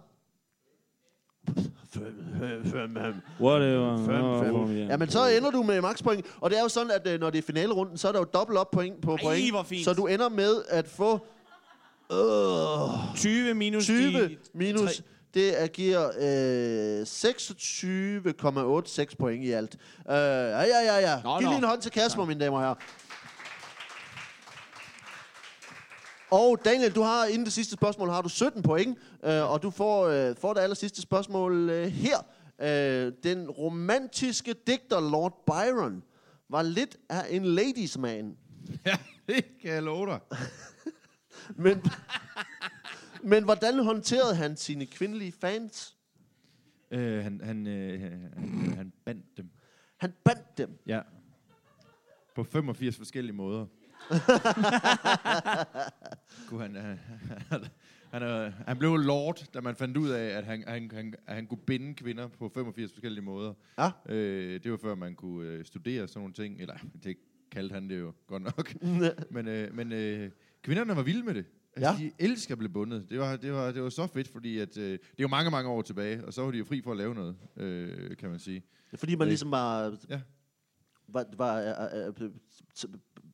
Whatever. 3.41 3.97
Fem, 3.99 4.45
fem. 4.67 4.77
Ja, 4.89 4.97
men 4.97 5.11
så 5.11 5.27
ender 5.29 5.51
du 5.51 5.63
med 5.63 5.81
makspoint. 5.81 6.27
Og 6.41 6.51
det 6.51 6.59
er 6.59 6.63
jo 6.63 6.69
sådan, 6.69 6.91
at 6.91 7.07
øh, 7.07 7.21
når 7.21 7.31
det 7.31 7.39
er 7.39 7.43
finalerunden, 7.43 7.99
så 7.99 8.09
er 8.09 8.13
der 8.13 8.19
jo 8.19 8.27
dobbelt 8.35 8.59
op 8.59 8.71
point 8.71 9.03
på 9.03 9.13
Ej, 9.15 9.19
point. 9.23 9.51
hvor 9.51 9.63
fint. 9.63 9.85
Så 9.85 9.93
du 9.93 10.07
ender 10.07 10.29
med 10.29 10.63
at 10.69 10.89
få 10.89 11.13
øh, 12.13 13.17
20 13.17 13.55
minus 13.55 13.85
20 13.85 14.13
de 14.29 14.37
minus... 14.55 14.97
tre- 14.97 15.03
Det 15.35 15.63
er, 15.63 15.67
giver 15.67 16.07
øh, 16.21 17.03
26,86 19.09 19.15
point 19.19 19.45
i 19.45 19.51
alt. 19.53 19.75
Øh, 20.11 20.15
ja, 20.15 20.61
ja, 20.61 20.65
ja, 20.85 20.99
ja. 21.11 21.21
Nå, 21.25 21.39
Giv 21.39 21.45
nå. 21.47 21.51
lige 21.51 21.59
en 21.59 21.65
hånd 21.65 21.81
til 21.81 21.91
Kasper, 21.93 22.25
mine 22.25 22.41
damer 22.45 22.57
og 22.57 22.63
herrer. 22.63 22.75
Og 26.31 26.65
Daniel, 26.65 26.95
du 26.95 27.03
har 27.03 27.27
inden 27.27 27.45
det 27.45 27.53
sidste 27.53 27.73
spørgsmål 27.73 28.09
har 28.09 28.23
du 28.23 28.29
17 28.29 28.63
point, 28.63 28.99
øh, 29.25 29.51
og 29.51 29.63
du 29.63 29.71
får, 29.71 30.07
øh, 30.07 30.37
får 30.37 30.55
det 30.55 30.61
aller 30.61 30.75
sidste 30.75 31.03
spørgsmål 31.03 31.71
øh, 31.71 31.87
her. 31.87 32.19
Øh, 32.61 33.13
den 33.23 33.51
romantiske 33.51 34.55
digter 34.67 35.11
Lord 35.11 35.45
Byron 35.47 36.03
var 36.49 36.63
lidt 36.63 36.97
af 37.09 37.27
en 37.31 37.45
ladies 37.45 37.99
man. 37.99 38.37
Ja, 38.87 38.99
det 39.29 39.45
kan 39.61 39.71
jeg 39.71 39.83
love 39.83 40.07
dig. 40.07 40.21
Men, 41.57 41.83
men 43.23 43.45
hvordan 43.45 43.79
håndterede 43.79 44.35
han 44.35 44.57
sine 44.57 44.87
kvindelige 44.87 45.33
fans? 45.33 45.97
Øh, 46.91 47.23
han, 47.23 47.41
han, 47.45 47.67
øh, 47.67 48.01
han, 48.01 48.73
han 48.77 48.93
bandt 49.05 49.37
dem. 49.37 49.51
Han 49.97 50.13
bandt 50.25 50.59
dem. 50.59 50.79
Ja. 50.87 51.01
På 52.35 52.45
85 52.45 52.97
forskellige 52.97 53.37
måder. 53.37 53.67
Kunne 56.49 56.63
han, 56.63 56.77
han, 56.77 56.99
han, 57.51 57.65
han, 58.11 58.23
øh, 58.23 58.53
han 58.67 58.79
blev 58.79 58.97
lord, 58.97 59.45
da 59.55 59.61
man 59.61 59.77
fandt 59.77 59.97
ud 59.97 60.09
af, 60.11 60.25
at 60.25 60.45
han, 60.45 60.65
han, 60.67 60.91
han, 60.95 61.15
han 61.29 61.47
kunne 61.47 61.61
binde 61.67 61.95
kvinder 61.95 62.29
på 62.29 62.51
85 62.55 62.93
forskellige 62.93 63.25
måder. 63.25 63.55
Ja. 63.79 63.91
Øh, 64.09 64.63
det 64.63 64.71
var 64.71 64.77
før 64.83 64.95
man 64.95 65.15
kunne 65.15 65.49
øh, 65.49 65.65
studere 65.65 66.09
sådan 66.09 66.21
nogle 66.21 66.35
ting. 66.35 66.61
Eller 66.61 66.75
det 67.05 67.17
kaldte 67.51 67.73
han 67.73 67.91
det 67.91 68.01
jo 68.01 68.13
godt 68.27 68.43
nok. 68.43 68.75
men 69.35 69.49
øh, 69.49 69.75
men 69.75 69.93
øh, 69.93 70.31
kvinderne 70.63 70.97
var 70.97 71.03
vilde 71.03 71.23
med 71.23 71.35
det. 71.35 71.45
Altså, 71.77 71.91
Ja. 71.93 71.97
De 71.99 72.11
elsker 72.19 72.55
at 72.55 72.59
blive 72.59 72.73
bundet. 72.73 73.07
Det 73.11 73.19
var, 73.19 73.37
det 73.37 73.53
var, 73.53 73.73
det 73.73 73.83
var 73.83 73.89
så 73.89 74.07
fedt, 74.07 74.29
fordi 74.29 74.59
at, 74.59 74.79
øh, 74.79 74.93
det 74.93 75.01
er 75.03 75.23
jo 75.23 75.29
mange, 75.29 75.51
mange 75.51 75.71
år 75.71 75.83
tilbage, 75.83 76.27
og 76.27 76.33
så 76.35 76.43
var 76.45 76.51
de 76.51 76.59
jo 76.59 76.65
fri 76.65 76.83
for 76.83 76.91
at 76.91 76.97
lave 76.97 77.15
noget, 77.15 77.37
øh, 77.57 78.17
kan 78.17 78.31
man 78.31 78.39
sige. 78.39 78.63
Fordi 78.95 79.13
man 79.15 79.21
Det- 79.21 79.29
ligesom 79.29 79.51
var, 79.51 79.97
Ja. 80.09 80.21
var, 81.09 81.25
var 81.37 81.61
øh, 81.61 82.07
øh, 82.07 82.13
øh, 82.21 82.31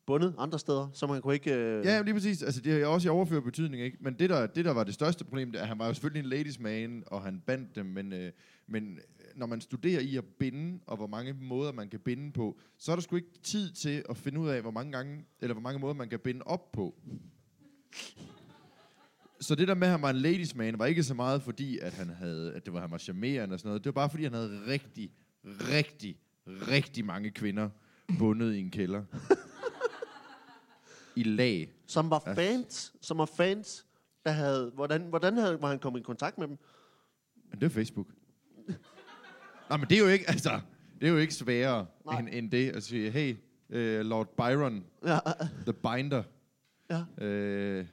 bundet 0.07 0.35
andre 0.39 0.59
steder, 0.59 0.89
så 0.93 1.07
man 1.07 1.23
kunne 1.23 1.35
ikke... 1.35 1.55
Øh, 1.55 1.85
Ja, 1.85 2.03
lige 2.03 2.15
præcis. 2.15 2.43
Altså, 2.43 2.61
det 2.61 2.83
er 2.83 2.87
også 2.87 3.09
i 3.09 3.11
overført 3.11 3.45
betydning, 3.45 3.83
ikke? 3.83 3.97
Men 4.01 4.15
det 4.19 4.31
der, 4.31 4.47
det, 4.47 4.65
der 4.65 4.71
var 4.73 4.85
det 4.85 4.95
største 4.95 5.25
problem, 5.25 5.53
det 5.53 5.59
er, 5.59 5.63
at 5.63 5.69
han 5.69 5.79
var 5.79 5.87
jo 5.87 5.95
selvfølgelig 5.95 6.21
en 6.25 6.29
ladies 6.31 6.61
man, 6.61 7.03
og 7.07 7.23
han 7.23 7.43
bandt 7.47 7.77
dem, 7.77 7.87
men, 7.87 8.13
øh, 8.13 8.33
men 8.67 8.99
når 9.37 9.47
man 9.47 9.61
studerer 9.61 10.01
i 10.01 10.17
at 10.17 10.25
binde, 10.39 10.79
og 10.87 10.97
hvor 10.97 11.07
mange 11.07 11.33
måder 11.33 11.73
man 11.73 11.89
kan 11.89 12.01
binde 12.01 12.33
på, 12.33 12.59
så 12.79 12.93
er 12.93 12.97
der 12.97 13.03
sgu 13.03 13.17
ikke 13.17 13.41
tid 13.43 13.71
til 13.71 14.03
at 14.09 14.17
finde 14.17 14.41
ud 14.41 14.49
af, 14.49 14.61
hvor 14.63 14.71
mange 14.71 14.93
gange, 14.93 15.25
eller 15.41 15.55
hvor 15.55 15.63
mange 15.63 15.79
måder 15.81 15.95
man 15.95 16.09
kan 16.09 16.19
binde 16.19 16.43
op 16.47 16.73
på. 16.73 16.95
Så 19.41 19.55
det 19.55 19.69
der 19.69 19.75
med, 19.75 19.87
at 19.87 19.91
han 19.91 20.03
var 20.03 20.11
en 20.11 20.17
ladies 20.17 20.55
man, 20.55 20.79
var 20.79 20.87
ikke 20.87 21.03
så 21.03 21.15
meget 21.15 21.43
fordi, 21.43 21.79
at, 21.79 21.93
han 21.93 22.09
havde, 22.09 22.53
at 22.55 22.65
det 22.65 22.73
var, 22.75 22.81
han 22.81 22.91
var 22.91 22.99
charmerende 22.99 23.55
og 23.55 23.59
sådan 23.61 23.69
noget. 23.69 23.85
Det 23.85 23.95
var 23.95 24.01
bare 24.01 24.11
fordi, 24.11 24.23
han 24.25 24.33
havde 24.33 24.61
rigtig, 24.67 25.11
rigtig, 25.45 26.19
rigtig 26.47 27.05
mange 27.05 27.31
kvinder 27.31 27.69
bundet 28.19 28.55
i 28.55 28.61
en 28.61 28.71
kælder 28.71 29.05
i 31.17 31.23
lag. 31.23 31.73
som 31.87 32.11
var 32.11 32.23
Ja. 32.27 32.33
fans, 32.35 32.93
som 33.01 33.19
var 33.19 33.25
fans, 33.37 33.87
der 34.25 34.31
havde, 34.31 34.71
hvordan, 34.75 35.03
hvordan 35.03 35.37
havde, 35.37 35.63
var 35.63 35.69
han 35.69 35.79
kommet 35.79 36.01
i 36.01 36.03
kontakt 36.03 36.39
med 36.39 36.49
dem? 36.49 36.59
Men 37.51 37.61
det 37.61 37.67
er 37.67 37.71
Facebook. 37.71 38.07
Nej, 39.71 39.79
men 39.79 39.89
det 39.89 39.99
er 39.99 40.03
jo 40.03 40.09
ikke, 40.09 40.29
altså, 40.31 40.61
det 41.01 41.07
er 41.09 41.13
jo 41.13 41.19
ikke 41.19 41.35
sværere 41.35 41.87
Nej. 42.07 42.19
end, 42.19 42.29
end 42.33 42.51
det 42.51 42.71
at 42.71 42.83
sige, 42.83 43.11
hey, 43.11 43.37
uh, 43.69 44.07
Lord 44.07 44.37
Byron, 44.37 44.85
Ja, 45.07 45.19
the 45.67 45.73
binder. 45.73 46.23
ja. 46.91 47.25
Øh, 47.25 47.87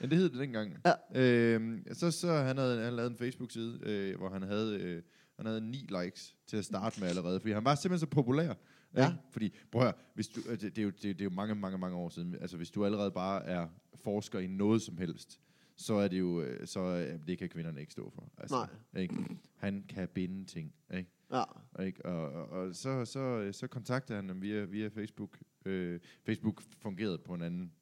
ja, 0.00 0.06
det 0.06 0.18
hed 0.18 0.28
det 0.30 0.38
dengang. 0.40 0.76
Ja. 0.84 1.20
Øh, 1.20 1.78
så, 1.92 2.10
så 2.10 2.32
han 2.32 2.58
havde 2.58 2.82
han 2.84 2.92
lavet 2.92 3.10
en 3.10 3.16
Facebook-side, 3.18 3.78
øh, 3.82 4.18
hvor 4.18 4.30
han 4.30 4.42
havde, 4.42 4.78
øh, 4.80 5.02
han 5.36 5.46
havde 5.46 5.60
ni 5.60 5.88
likes 6.02 6.34
til 6.46 6.56
at 6.56 6.64
starte 6.64 7.00
med 7.00 7.08
allerede, 7.08 7.40
fordi 7.40 7.52
han 7.52 7.64
var 7.64 7.74
simpelthen 7.74 8.08
så 8.08 8.14
populær. 8.14 8.54
Ja. 8.96 9.06
Ikke? 9.06 9.18
Fordi, 9.30 9.54
prøv 9.70 9.88
at 9.88 9.94
hvis 10.14 10.28
du, 10.28 10.40
øh, 10.48 10.60
det, 10.60 10.76
det, 10.76 10.78
er 10.78 10.82
jo, 10.82 10.90
det, 10.90 11.02
det 11.02 11.20
er 11.20 11.24
jo 11.24 11.30
mange, 11.30 11.54
mange, 11.54 11.78
mange 11.78 11.96
år 11.96 12.08
siden. 12.08 12.34
Altså, 12.34 12.56
hvis 12.56 12.70
du 12.70 12.84
allerede 12.84 13.10
bare 13.10 13.44
er 13.44 13.68
forsker 13.94 14.38
i 14.38 14.46
noget 14.46 14.82
som 14.82 14.98
helst, 14.98 15.40
så 15.76 15.94
er 15.94 16.08
det 16.08 16.18
jo, 16.18 16.42
øh, 16.42 16.66
så 16.66 16.80
øh, 16.80 17.26
det 17.26 17.38
kan 17.38 17.48
kvinderne 17.48 17.80
ikke 17.80 17.92
stå 17.92 18.10
for. 18.10 18.32
Altså, 18.38 18.56
Nej. 18.92 19.02
Ikke? 19.02 19.14
Han 19.56 19.84
kan 19.88 20.08
binde 20.08 20.44
ting. 20.44 20.74
Ikke? 20.94 21.10
ja. 21.32 21.82
Ikke? 21.82 22.06
Og, 22.06 22.32
og, 22.32 22.48
og 22.48 22.74
så, 22.74 23.04
så, 23.04 23.48
så 23.52 23.66
kontaktede 23.66 24.16
han 24.16 24.28
dem 24.28 24.42
via, 24.42 24.64
via 24.64 24.88
Facebook. 24.88 25.38
Øh, 25.64 26.00
Facebook 26.26 26.62
fungerede 26.62 27.18
på 27.18 27.34
en 27.34 27.42
anden 27.42 27.72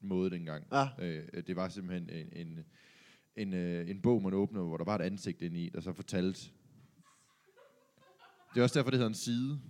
måde 0.00 0.30
dengang. 0.30 0.66
Ja. 0.72 0.88
Øh, 0.98 1.42
det 1.46 1.56
var 1.56 1.68
simpelthen 1.68 2.10
en, 2.10 2.46
en, 2.46 2.64
en, 3.36 3.54
øh, 3.54 3.90
en 3.90 4.02
bog, 4.02 4.22
man 4.22 4.34
åbnede, 4.34 4.64
hvor 4.64 4.76
der 4.76 4.84
var 4.84 4.94
et 4.94 5.02
ansigt 5.02 5.42
inde 5.42 5.60
i, 5.60 5.68
der 5.68 5.80
så 5.80 5.92
fortalte... 5.92 6.40
Det 8.54 8.60
er 8.60 8.62
også 8.62 8.78
derfor, 8.78 8.90
det 8.90 8.98
hedder 8.98 9.08
en 9.08 9.14
side 9.14 9.60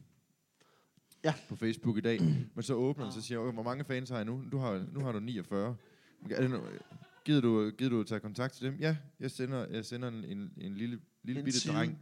Ja. 1.25 1.35
på 1.49 1.57
Facebook 1.57 1.97
i 1.97 2.01
dag. 2.01 2.21
Men 2.55 2.63
så 2.63 2.75
åbner 2.75 3.05
den, 3.05 3.13
så 3.13 3.21
siger 3.23 3.39
jeg, 3.39 3.47
"Okay, 3.47 3.55
hvor 3.55 3.63
mange 3.63 3.85
fans 3.85 4.11
har 4.11 4.17
jeg 4.17 4.25
nu? 4.25 4.45
Du 4.53 4.59
har, 4.59 4.87
nu 4.93 5.01
har 5.01 5.13
du 5.13 5.21
49. 5.21 5.77
Er 6.31 6.41
det 6.41 6.51
nu, 6.51 6.61
gider, 7.25 7.41
du, 7.41 7.71
gider 7.71 7.91
du 7.91 8.01
at 8.01 8.07
tage 8.07 8.21
kontakt 8.21 8.55
til 8.55 8.67
dem? 8.67 8.77
Ja, 8.81 8.97
jeg 9.21 9.31
sender, 9.31 9.67
jeg 9.67 9.85
sender 9.85 10.09
en, 10.09 10.25
en, 10.25 10.53
en 10.57 10.75
lille, 10.75 11.01
lille 11.23 11.39
En 11.41 11.45
bitte 11.45 11.61
side. 11.61 11.75
dreng 11.75 11.99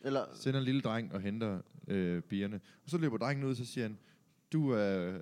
Eller, 0.00 0.26
sender 0.34 0.58
en 0.60 0.64
lille 0.64 0.80
dreng 0.80 1.12
og 1.14 1.20
henter 1.20 1.60
øh, 1.88 2.22
bierne. 2.22 2.60
Og 2.84 2.90
så 2.90 2.98
løber 2.98 3.16
drengen 3.16 3.44
ud, 3.44 3.54
så 3.54 3.64
siger 3.64 3.84
han, 3.84 3.98
du 4.52 4.70
er, 4.70 5.18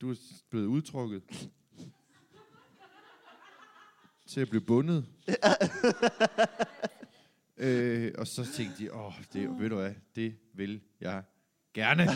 du 0.00 0.10
er 0.10 0.14
blevet 0.50 0.66
udtrukket 0.66 1.22
til 4.26 4.40
at 4.40 4.48
blive 4.48 4.60
bundet. 4.60 5.06
øh, 7.56 8.12
og 8.18 8.26
så 8.26 8.52
tænkte 8.56 8.84
de, 8.84 8.94
åh, 8.94 9.12
det, 9.32 9.60
ved 9.60 9.68
du 9.68 9.74
hvad, 9.76 9.94
det 10.16 10.36
vil 10.54 10.80
jeg 11.00 11.22
gerne. 11.78 12.06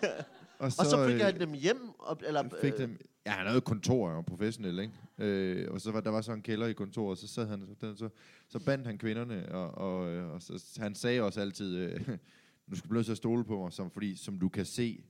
og 0.58 0.72
så 0.72 1.06
fik 1.06 1.14
øh, 1.14 1.20
han 1.20 1.40
dem 1.40 1.52
hjem, 1.52 1.88
og, 1.98 2.18
eller, 2.26 2.48
fik 2.60 2.72
øh, 2.72 2.78
dem, 2.78 2.98
ja, 3.26 3.30
han 3.30 3.46
havde 3.46 3.54
jo 3.54 3.60
kontor, 3.60 4.08
han 4.08 4.16
var 4.16 4.22
professionel, 4.22 4.78
ikke? 4.78 4.92
Øh, 5.18 5.72
og 5.72 5.80
så 5.80 5.92
var 5.92 6.00
der 6.00 6.10
var 6.10 6.20
så 6.20 6.32
en 6.32 6.42
kælder 6.42 6.66
i 6.66 6.72
kontoret, 6.72 7.18
så 7.18 7.28
sad 7.28 7.46
han, 7.46 7.76
så, 7.80 7.96
så, 7.96 8.08
så 8.48 8.58
bandt 8.58 8.86
han 8.86 8.98
kvinderne, 8.98 9.52
og, 9.52 9.70
og, 9.70 10.12
øh, 10.12 10.30
og 10.30 10.42
så, 10.42 10.78
han 10.80 10.94
sagde 10.94 11.22
også 11.22 11.40
altid, 11.40 11.76
øh, 11.76 12.08
nu 12.66 12.76
skal 12.76 12.88
du 12.88 12.88
blive 12.88 13.10
at 13.10 13.16
stole 13.16 13.44
på 13.44 13.62
mig, 13.62 13.72
som, 13.72 13.90
fordi 13.90 14.16
som 14.16 14.38
du 14.38 14.48
kan 14.48 14.64
se 14.64 15.04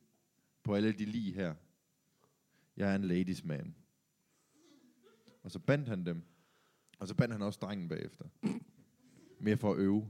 på 0.62 0.74
alle 0.74 0.92
de 0.92 1.05
lige 1.05 1.32
her, 1.32 1.55
jeg 2.76 2.90
er 2.90 2.94
en 2.94 3.05
ladies 3.05 3.44
man. 3.44 3.74
Og 5.42 5.51
så 5.51 5.59
bandt 5.59 5.88
han 5.88 6.07
dem, 6.07 6.22
og 6.98 7.09
så 7.09 7.14
bandt 7.14 7.32
han 7.32 7.42
også 7.42 7.59
drengen 7.62 7.88
bagefter. 7.88 8.24
Mere 9.44 9.57
for 9.57 9.72
at 9.72 9.78
øve. 9.78 10.09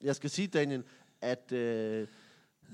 jeg 0.00 0.16
skal 0.16 0.30
sige, 0.30 0.48
Daniel, 0.48 0.84
at 1.20 1.52
øh, 1.52 2.08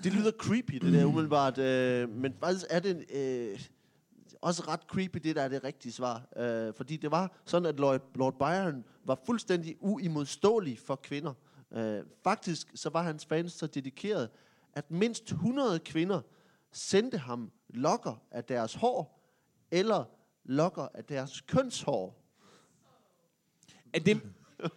det 0.02 0.12
lyder 0.12 0.30
creepy, 0.30 0.74
det 0.74 0.92
der 0.92 1.04
umiddelbart, 1.14 1.58
øh, 1.58 2.08
men 2.08 2.34
faktisk 2.40 2.66
er 2.70 2.80
det 2.80 3.04
øh, 3.10 3.60
også 4.40 4.62
ret 4.68 4.80
creepy, 4.80 5.18
det 5.18 5.36
der 5.36 5.42
er 5.42 5.48
det 5.48 5.64
rigtige 5.64 5.92
svar. 5.92 6.22
Øh, 6.36 6.74
fordi 6.74 6.96
det 6.96 7.10
var 7.10 7.32
sådan, 7.44 7.66
at 7.66 7.80
Lord, 7.80 8.00
Lord 8.14 8.38
Byron 8.38 8.84
var 9.04 9.18
fuldstændig 9.26 9.76
uimodståelig 9.80 10.78
for 10.78 10.96
kvinder. 10.96 11.34
Øh, 11.72 12.02
faktisk 12.24 12.68
så 12.74 12.90
var 12.90 13.02
hans 13.02 13.26
fans 13.26 13.52
så 13.52 13.66
dedikeret, 13.66 14.30
at 14.72 14.90
mindst 14.90 15.24
100 15.30 15.78
kvinder 15.78 16.20
sendte 16.72 17.18
ham 17.18 17.50
lokker 17.68 18.22
af 18.30 18.44
deres 18.44 18.74
hår, 18.74 19.20
eller 19.70 20.04
lokker 20.44 20.88
af 20.94 21.04
deres 21.04 21.40
kønshår. 21.40 22.20
Er 23.92 23.98
det, 23.98 24.20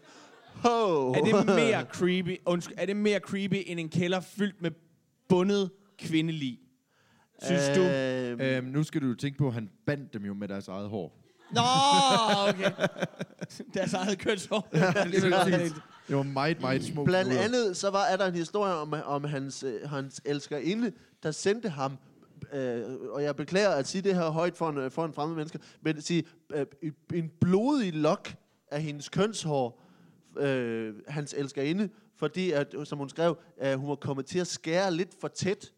Ho! 0.64 1.12
er 1.14 1.22
det 1.24 1.46
mere 1.46 1.86
creepy, 1.94 2.38
undskyld, 2.46 2.76
er 2.78 2.86
det 2.86 2.96
mere 2.98 3.20
creepy 3.20 3.64
end 3.66 3.80
en 3.80 3.90
kælder 3.90 4.20
fyldt 4.20 4.62
med 4.62 4.72
bundet 5.30 5.72
kvindelig? 6.00 6.60
Synes 7.44 7.70
du? 7.76 7.82
Øhm, 7.82 8.42
Øhm, 8.42 8.66
nu 8.66 8.84
skal 8.84 9.02
du 9.02 9.08
jo 9.08 9.16
tænke 9.16 9.38
på, 9.38 9.48
at 9.48 9.54
han 9.54 9.70
bandt 9.86 10.14
dem 10.14 10.26
jo 10.26 10.34
med 10.34 10.48
deres 10.48 10.68
eget 10.68 10.90
hår. 10.90 11.24
Nå, 11.52 11.62
okay. 12.50 12.72
Deres 13.74 13.94
eget 13.94 14.18
kønshår. 14.20 14.70
Det 16.08 16.16
var 16.16 16.24
meget, 16.24 16.62
meget 16.62 16.84
små 16.84 17.06
Blandt 17.06 17.30
knuder. 17.30 17.44
andet, 17.44 17.78
så 17.78 17.90
var, 17.90 18.04
er 18.06 18.18
der 18.18 18.26
en 18.28 18.34
historie 18.36 18.74
om, 18.74 18.94
om 19.06 19.24
hans, 19.24 19.64
øh, 19.64 19.90
hans 19.90 20.22
elskerinde, 20.26 20.92
der 21.24 21.32
sendte 21.32 21.70
ham, 21.70 21.98
øh, 22.54 22.84
og 23.12 23.24
jeg 23.24 23.36
beklager 23.36 23.70
at 23.70 23.88
sige 23.88 24.02
det 24.02 24.16
her 24.16 24.30
højt 24.30 24.58
for 24.58 24.70
en, 24.70 24.92
for 24.92 25.06
en 25.06 25.14
fremmed 25.14 25.36
menneske, 25.36 25.60
men 25.82 25.98
at 25.98 26.04
sige, 26.04 26.24
øh, 26.54 26.66
en 27.14 27.32
blodig 27.42 27.94
lok 27.94 28.34
af 28.72 28.82
hendes 28.82 29.10
kønshår, 29.10 29.84
øh, 30.40 30.96
hans 31.08 31.34
elskerinde, 31.38 31.90
fordi, 32.16 32.52
at, 32.52 32.76
som 32.84 32.98
hun 32.98 33.10
skrev, 33.10 33.38
at 33.58 33.78
hun 33.78 33.90
var 33.90 33.96
kommet 33.96 34.26
til 34.26 34.40
at 34.40 34.48
skære 34.48 34.94
lidt 34.94 35.16
for 35.22 35.28
tæt. 35.28 35.72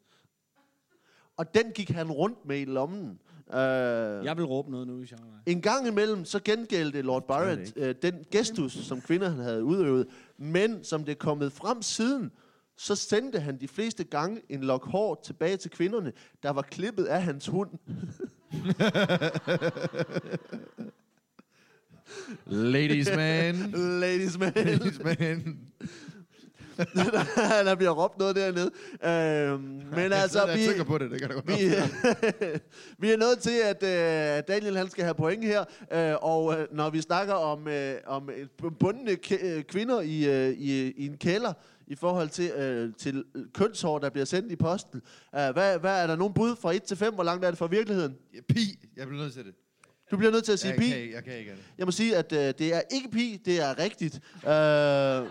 Og 1.37 1.53
den 1.55 1.71
gik 1.71 1.89
han 1.89 2.11
rundt 2.11 2.45
med 2.45 2.59
i 2.59 2.65
lommen. 2.65 3.19
Øh, 3.53 3.57
Jeg 4.25 4.37
vil 4.37 4.45
råbe 4.45 4.71
noget 4.71 4.87
nu, 4.87 4.93
hvis 4.97 5.11
jeg 5.11 5.19
var 5.21 5.41
en 5.45 5.61
gang 5.61 5.87
imellem, 5.87 6.25
så 6.25 6.39
gengældte 6.45 7.01
Lord 7.01 7.27
Byron 7.27 7.59
øh, 7.75 7.95
den 8.01 8.25
gestus, 8.31 8.71
som 8.73 9.01
kvinder 9.01 9.29
han 9.29 9.39
havde 9.39 9.63
udøvet. 9.63 10.07
Men 10.37 10.83
som 10.83 11.03
det 11.03 11.11
er 11.11 11.15
kommet 11.15 11.51
frem 11.51 11.81
siden, 11.81 12.31
så 12.77 12.95
sendte 12.95 13.39
han 13.39 13.61
de 13.61 13.67
fleste 13.67 14.03
gange 14.03 14.41
en 14.49 14.63
lok 14.63 14.85
hår 14.85 15.21
tilbage 15.25 15.57
til 15.57 15.71
kvinderne, 15.71 16.13
der 16.43 16.49
var 16.49 16.61
klippet 16.61 17.03
af 17.05 17.23
hans 17.23 17.47
hund. 17.47 17.69
Ladies 22.45 23.09
man. 23.15 23.55
Ladies 23.73 24.37
man. 24.37 24.53
Ladies 24.55 25.03
man. 25.03 25.59
der 27.65 27.75
bliver 27.75 27.91
råbt 27.91 28.17
noget 28.19 28.35
dernede. 28.35 28.71
Øhm, 29.05 29.61
men 29.95 30.13
altså, 30.13 30.45
jeg 30.45 30.57
vi, 30.57 30.65
tænker 30.65 30.83
på 30.83 30.97
det, 30.97 31.11
det 31.11 31.19
kan 31.19 31.29
da 31.29 31.35
godt 31.35 31.47
vi, 31.47 31.53
vi 33.07 33.11
er 33.11 33.17
nødt 33.17 33.39
til, 33.39 33.59
at 33.63 33.83
øh, 33.83 34.43
Daniel 34.47 34.77
han 34.77 34.89
skal 34.89 35.03
have 35.03 35.15
point 35.15 35.45
her. 35.45 35.65
Øh, 35.93 36.15
og 36.21 36.59
øh, 36.59 36.67
når 36.71 36.89
vi 36.89 37.01
snakker 37.01 37.33
om, 37.33 37.67
øh, 37.67 37.95
om 38.05 38.29
øh, 38.29 38.71
bundne 38.79 39.11
øh, 39.41 39.63
kvinder 39.63 40.01
i, 40.01 40.47
øh, 40.47 40.49
i, 40.49 40.91
i 40.91 41.05
en 41.05 41.17
kælder, 41.17 41.53
i 41.87 41.95
forhold 41.95 42.29
til, 42.29 42.51
øh, 42.51 42.93
til 42.97 43.23
kønshår, 43.53 43.99
der 43.99 44.09
bliver 44.09 44.25
sendt 44.25 44.51
i 44.51 44.55
posten. 44.55 45.01
Uh, 45.33 45.39
hvad, 45.53 45.79
hvad 45.79 46.03
er 46.03 46.07
der 46.07 46.15
nogen 46.15 46.33
bud 46.33 46.55
fra 46.61 46.73
1 46.73 46.83
til 46.83 46.97
5? 46.97 47.13
Hvor 47.13 47.23
langt 47.23 47.45
er 47.45 47.49
det 47.49 47.57
fra 47.57 47.67
virkeligheden? 47.67 48.15
Pi. 48.49 48.87
Jeg 48.97 49.07
bliver 49.07 49.21
nødt 49.21 49.33
til 49.33 49.45
det. 49.45 49.53
Du 50.11 50.17
bliver 50.17 50.31
nødt 50.31 50.45
til 50.45 50.51
at 50.51 50.59
sige 50.59 50.71
jeg, 50.71 50.79
pi. 50.79 50.89
Kan, 50.89 51.11
jeg 51.11 51.23
kan 51.23 51.37
ikke. 51.37 51.55
Jeg 51.77 51.85
må 51.85 51.91
sige, 51.91 52.15
at 52.15 52.31
øh, 52.31 52.39
det 52.39 52.73
er 52.73 52.81
ikke 52.91 53.09
pi, 53.09 53.41
det 53.45 53.61
er 53.61 53.79
rigtigt. 53.79 54.15
Øh, 54.43 55.29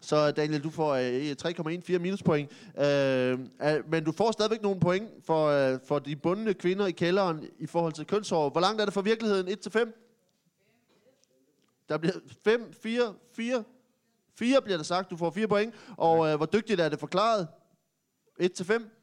så 0.00 0.30
Daniel, 0.30 0.62
du 0.62 0.70
får 0.70 0.94
øh, 0.94 1.92
3,14 1.94 1.98
minuspoint. 1.98 2.50
Øh, 2.78 3.38
øh, 3.62 3.90
men 3.90 4.04
du 4.04 4.12
får 4.12 4.32
stadigvæk 4.32 4.62
nogle 4.62 4.80
point 4.80 5.10
for, 5.24 5.46
øh, 5.46 5.78
for 5.84 5.98
de 5.98 6.16
bundne 6.16 6.54
kvinder 6.54 6.86
i 6.86 6.92
kælderen 6.92 7.48
i 7.58 7.66
forhold 7.66 7.92
til 7.92 8.06
kønshår. 8.06 8.50
Hvor 8.50 8.60
langt 8.60 8.80
er 8.80 8.84
det 8.84 8.94
fra 8.94 9.00
virkeligheden? 9.00 9.48
1 9.48 9.60
til 9.60 9.72
5? 9.72 9.94
Der 11.88 11.98
bliver 11.98 12.14
5, 12.44 12.72
4, 12.82 13.14
4. 13.32 13.64
4 14.38 14.62
bliver 14.62 14.76
der 14.76 14.84
sagt, 14.84 15.10
du 15.10 15.16
får 15.16 15.30
4 15.30 15.48
point. 15.48 15.74
Og 15.96 16.28
øh, 16.28 16.36
hvor 16.36 16.46
dygtigt 16.46 16.80
er 16.80 16.88
det 16.88 16.98
forklaret? 16.98 17.48
1 18.38 18.52
til 18.52 18.66
5? 18.66 19.01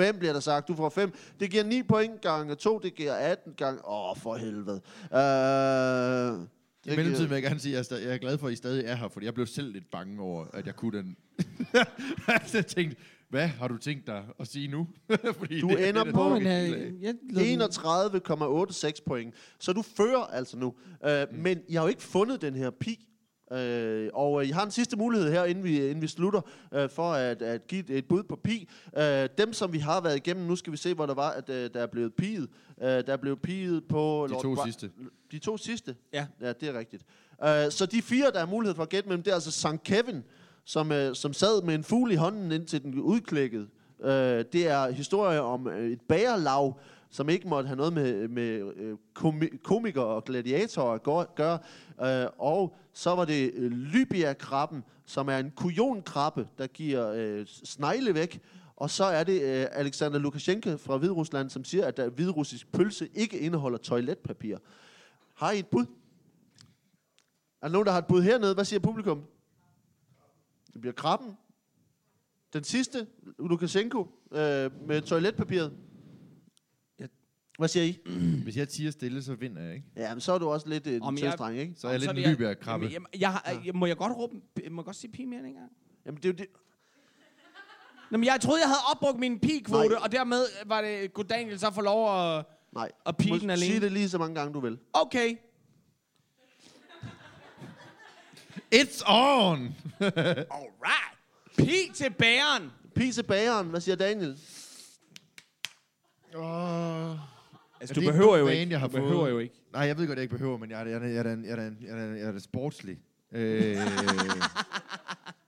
5 0.00 0.18
bliver 0.18 0.32
der 0.32 0.40
sagt, 0.40 0.68
du 0.68 0.74
får 0.74 0.88
5. 0.88 1.12
Det 1.40 1.50
giver 1.50 1.64
9 1.64 1.82
point 1.82 2.20
gange 2.20 2.54
2, 2.54 2.78
det 2.78 2.94
giver 2.94 3.12
18 3.14 3.52
gange... 3.56 3.88
Åh, 3.88 4.10
oh, 4.10 4.16
for 4.16 4.34
helvede. 4.36 4.80
Øh, 5.12 6.46
I 6.92 6.96
mellemtiden 6.96 7.30
vil 7.30 7.34
jeg 7.36 7.42
gerne 7.42 7.60
sige, 7.60 7.78
at 7.78 7.90
jeg 7.90 8.02
er, 8.04 8.10
jeg 8.10 8.20
glad 8.20 8.38
for, 8.38 8.46
at 8.46 8.52
I 8.52 8.56
stadig 8.56 8.84
er 8.84 8.94
her, 8.94 9.08
fordi 9.08 9.26
jeg 9.26 9.34
blev 9.34 9.46
selv 9.46 9.72
lidt 9.72 9.90
bange 9.92 10.20
over, 10.22 10.46
at 10.52 10.66
jeg 10.66 10.76
kunne 10.76 10.98
den. 10.98 11.16
så 12.46 12.56
jeg 12.58 12.66
tænkte, 12.66 12.96
hvad 13.28 13.46
har 13.46 13.68
du 13.68 13.76
tænkt 13.76 14.06
dig 14.06 14.24
at 14.40 14.46
sige 14.48 14.68
nu? 14.68 14.88
fordi 15.38 15.60
Du 15.60 15.68
det, 15.68 15.88
ender 15.88 16.04
det, 16.04 16.14
på- 16.14 16.36
øh, 16.36 16.44
jeg 17.02 17.14
lod 17.30 17.44
den- 17.44 17.62
31,86 18.96 19.02
point. 19.06 19.34
Så 19.58 19.72
du 19.72 19.82
fører 19.82 20.20
altså 20.22 20.56
nu. 20.56 20.74
Øh, 21.06 21.26
mm. 21.32 21.38
Men 21.38 21.58
I 21.68 21.74
har 21.74 21.82
jo 21.82 21.88
ikke 21.88 22.02
fundet 22.02 22.42
den 22.42 22.54
her 22.54 22.70
pi. 22.70 23.06
Øh, 23.52 24.10
og 24.14 24.40
øh, 24.42 24.48
I 24.48 24.50
har 24.50 24.64
en 24.64 24.70
sidste 24.70 24.96
mulighed 24.96 25.30
her, 25.32 25.44
inden 25.44 25.64
vi, 25.64 25.80
inden 25.88 26.02
vi 26.02 26.06
slutter, 26.06 26.40
øh, 26.74 26.90
for 26.90 27.12
at, 27.12 27.42
at 27.42 27.66
give 27.66 27.80
et, 27.80 27.98
et 27.98 28.08
bud 28.08 28.22
på 28.22 28.36
pi. 28.36 28.68
Øh, 28.96 29.28
dem, 29.38 29.52
som 29.52 29.72
vi 29.72 29.78
har 29.78 30.00
været 30.00 30.16
igennem, 30.16 30.46
nu 30.46 30.56
skal 30.56 30.72
vi 30.72 30.76
se, 30.76 30.94
hvor 30.94 31.06
der 31.06 31.14
var, 31.14 31.30
at 31.30 31.48
øh, 31.48 31.70
der 31.74 31.80
er 31.80 31.86
blevet 31.86 32.14
piget. 32.14 32.48
Øh, 32.82 32.88
der 32.88 33.12
er 33.12 33.16
blevet 33.16 33.42
piget 33.42 33.84
på... 33.88 34.26
De 34.28 34.32
Lord 34.32 34.42
to 34.42 34.54
Bra- 34.54 34.64
sidste. 34.64 34.90
De 35.32 35.38
to 35.38 35.56
sidste? 35.56 35.96
Ja. 36.12 36.26
Ja, 36.40 36.52
det 36.52 36.68
er 36.68 36.78
rigtigt. 36.78 37.02
Uh, 37.42 37.46
så 37.70 37.86
de 37.92 38.02
fire, 38.02 38.30
der 38.30 38.40
er 38.40 38.46
mulighed 38.46 38.74
for 38.74 38.82
at 38.82 38.88
gætte 38.88 39.08
mellem, 39.08 39.22
det 39.22 39.30
er 39.30 39.34
altså 39.34 39.50
St. 39.50 39.82
Kevin, 39.84 40.22
som, 40.64 40.90
uh, 40.90 40.96
som 41.14 41.32
sad 41.32 41.62
med 41.62 41.74
en 41.74 41.84
fugl 41.84 42.12
i 42.12 42.14
hånden, 42.14 42.52
indtil 42.52 42.82
den 42.82 42.94
udklækkede. 43.00 43.66
Øh, 44.02 44.44
det 44.52 44.68
er 44.68 44.90
historie 44.90 45.40
om 45.40 45.68
øh, 45.68 45.90
et 45.90 46.00
bagerlag, 46.08 46.72
som 47.10 47.28
ikke 47.28 47.48
måtte 47.48 47.66
have 47.66 47.76
noget 47.76 47.92
med, 47.92 48.28
med 48.28 48.72
øh, 48.76 48.96
komikere 49.62 50.04
og 50.04 50.24
gladiatorer 50.24 50.92
at 51.18 51.34
gøre. 51.34 51.58
Øh, 52.02 52.30
og 52.38 52.76
så 52.92 53.14
var 53.14 53.24
det 53.24 53.50
øh, 53.54 53.72
Libia-krabben, 53.72 54.84
som 55.06 55.28
er 55.28 55.38
en 55.38 55.50
kujonkrabbe, 55.50 56.48
der 56.58 56.66
giver 56.66 57.12
øh, 57.12 57.46
snegle 57.46 58.14
væk. 58.14 58.40
Og 58.76 58.90
så 58.90 59.04
er 59.04 59.24
det 59.24 59.42
øh, 59.42 59.66
Alexander 59.72 60.18
Lukashenko 60.18 60.76
fra 60.76 60.96
Hviderusland, 60.96 61.50
som 61.50 61.64
siger, 61.64 61.86
at 61.86 61.98
øh, 61.98 62.04
der 62.04 62.10
hviderussisk 62.10 62.72
pølse 62.72 63.08
ikke 63.14 63.38
indeholder 63.38 63.78
toiletpapir. 63.78 64.56
Har 65.34 65.50
I 65.50 65.58
et 65.58 65.66
bud? 65.66 65.86
Er 67.62 67.66
der 67.66 67.72
nogen, 67.72 67.86
der 67.86 67.92
har 67.92 67.98
et 67.98 68.06
bud 68.06 68.22
hernede? 68.22 68.54
Hvad 68.54 68.64
siger 68.64 68.80
publikum? 68.80 69.24
Det 70.72 70.80
bliver 70.80 70.94
krabben. 70.94 71.36
Den 72.52 72.64
sidste, 72.64 73.06
Lukashenko, 73.38 74.08
øh, 74.32 74.86
med 74.86 75.02
toiletpapiret. 75.02 75.72
Hvad 77.60 77.68
siger 77.68 77.84
I? 77.84 77.98
Hvis 78.42 78.56
jeg 78.56 78.68
tiger 78.68 78.90
stille, 78.90 79.22
så 79.22 79.34
vinder 79.34 79.62
jeg, 79.62 79.74
ikke? 79.74 79.86
Ja, 79.96 80.14
men 80.14 80.20
så 80.20 80.32
er 80.32 80.38
du 80.38 80.48
også 80.48 80.68
lidt 80.68 80.86
øh, 80.86 80.98
Om 81.02 81.14
jeg- 81.18 81.22
tøstreng, 81.30 81.58
ikke? 81.58 81.74
Så 81.76 81.86
er 81.86 81.90
jeg 81.90 82.00
lidt 82.00 82.10
en 82.10 82.16
lybjergkrabbe. 82.16 82.86
Jamen, 82.86 83.06
jeg, 83.12 83.20
jeg, 83.20 83.32
har- 83.32 83.62
jeg, 83.64 83.74
må 83.74 83.86
jeg 83.86 83.96
godt 83.96 84.12
råbe, 84.16 84.34
må 84.70 84.80
jeg 84.82 84.84
godt 84.84 84.96
sige 84.96 85.12
pige 85.12 85.26
mere 85.26 85.38
en 85.46 85.54
gang? 85.54 85.70
Jamen, 86.06 86.16
det 86.16 86.24
er 86.24 86.28
jo 86.32 86.36
det. 86.38 86.46
Nå, 88.10 88.18
men 88.18 88.24
jeg 88.24 88.40
troede, 88.40 88.60
jeg 88.60 88.68
havde 88.68 88.80
opbrugt 88.90 89.18
min 89.18 89.38
pigekvote, 89.40 89.88
Nej. 89.88 89.98
og 90.02 90.12
dermed 90.12 90.44
var 90.66 90.80
det, 90.82 91.12
kunne 91.14 91.26
Daniel 91.28 91.58
så 91.58 91.70
få 91.70 91.80
lov 91.80 92.16
at... 92.38 92.44
Nej. 92.72 92.90
Og 93.04 93.16
pige 93.16 93.32
Må 93.32 93.38
den 93.38 93.50
alene. 93.50 93.66
Sige 93.66 93.80
det 93.80 93.92
lige 93.92 94.08
så 94.08 94.18
mange 94.18 94.34
gange, 94.34 94.54
du 94.54 94.60
vil. 94.60 94.78
Okay. 94.92 95.36
It's 98.74 99.02
on! 99.06 99.58
Alright. 100.00 101.16
Pig 101.56 101.90
til 101.94 102.10
bæren. 102.10 102.70
Pige 102.94 103.12
til 103.12 103.22
bageren. 103.22 103.66
Hvad 103.68 103.80
siger 103.80 103.96
Daniel? 103.96 104.38
Oh. 106.34 107.16
Altså, 107.80 107.94
du 107.94 108.00
behøver 108.00 108.36
jo 108.36 108.48
ikke. 108.48 108.72
jeg 108.72 108.80
har 108.80 108.86
du 108.86 108.92
behøver 108.92 109.12
fået? 109.12 109.30
jo 109.30 109.38
ikke. 109.38 109.54
Nej, 109.72 109.82
jeg 109.82 109.98
ved 109.98 110.06
godt, 110.06 110.16
jeg 110.16 110.22
ikke 110.22 110.36
behøver, 110.36 110.58
men 110.58 110.70
jeg 110.70 110.80
er, 110.80 110.86
jeg 110.86 111.02
jeg 111.02 111.14
jeg 111.14 111.24
jeg 111.26 111.58
jeg 111.82 111.98
jeg 111.98 112.18
jeg 112.18 112.34
er 112.34 112.38
sportslig. 112.38 112.98
Øh, 113.32 113.76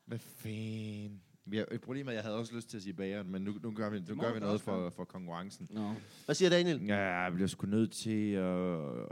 hvad 0.06 0.18
fanden? 0.18 1.20
Jeg, 1.52 1.66
problemet 1.84 2.06
er, 2.06 2.10
at 2.10 2.14
jeg 2.16 2.22
havde 2.24 2.36
også 2.36 2.54
lyst 2.54 2.70
til 2.70 2.76
at 2.76 2.82
sige 2.82 2.92
bageren, 2.92 3.32
men 3.32 3.42
nu, 3.42 3.54
nu 3.62 3.70
gør 3.70 3.90
vi, 3.90 4.00
nu 4.08 4.14
må 4.14 4.22
gør 4.22 4.32
vi 4.32 4.40
noget 4.40 4.60
for, 4.60 4.90
for 4.90 5.04
konkurrencen. 5.04 5.68
No. 5.70 5.92
Hvad 6.24 6.34
siger 6.34 6.50
Daniel? 6.50 6.86
Ja, 6.86 7.22
jeg 7.22 7.32
bliver 7.32 7.48
sgu 7.48 7.66
nødt 7.66 7.92
til 7.92 8.32
at 8.32 8.44
øh, 8.44 9.06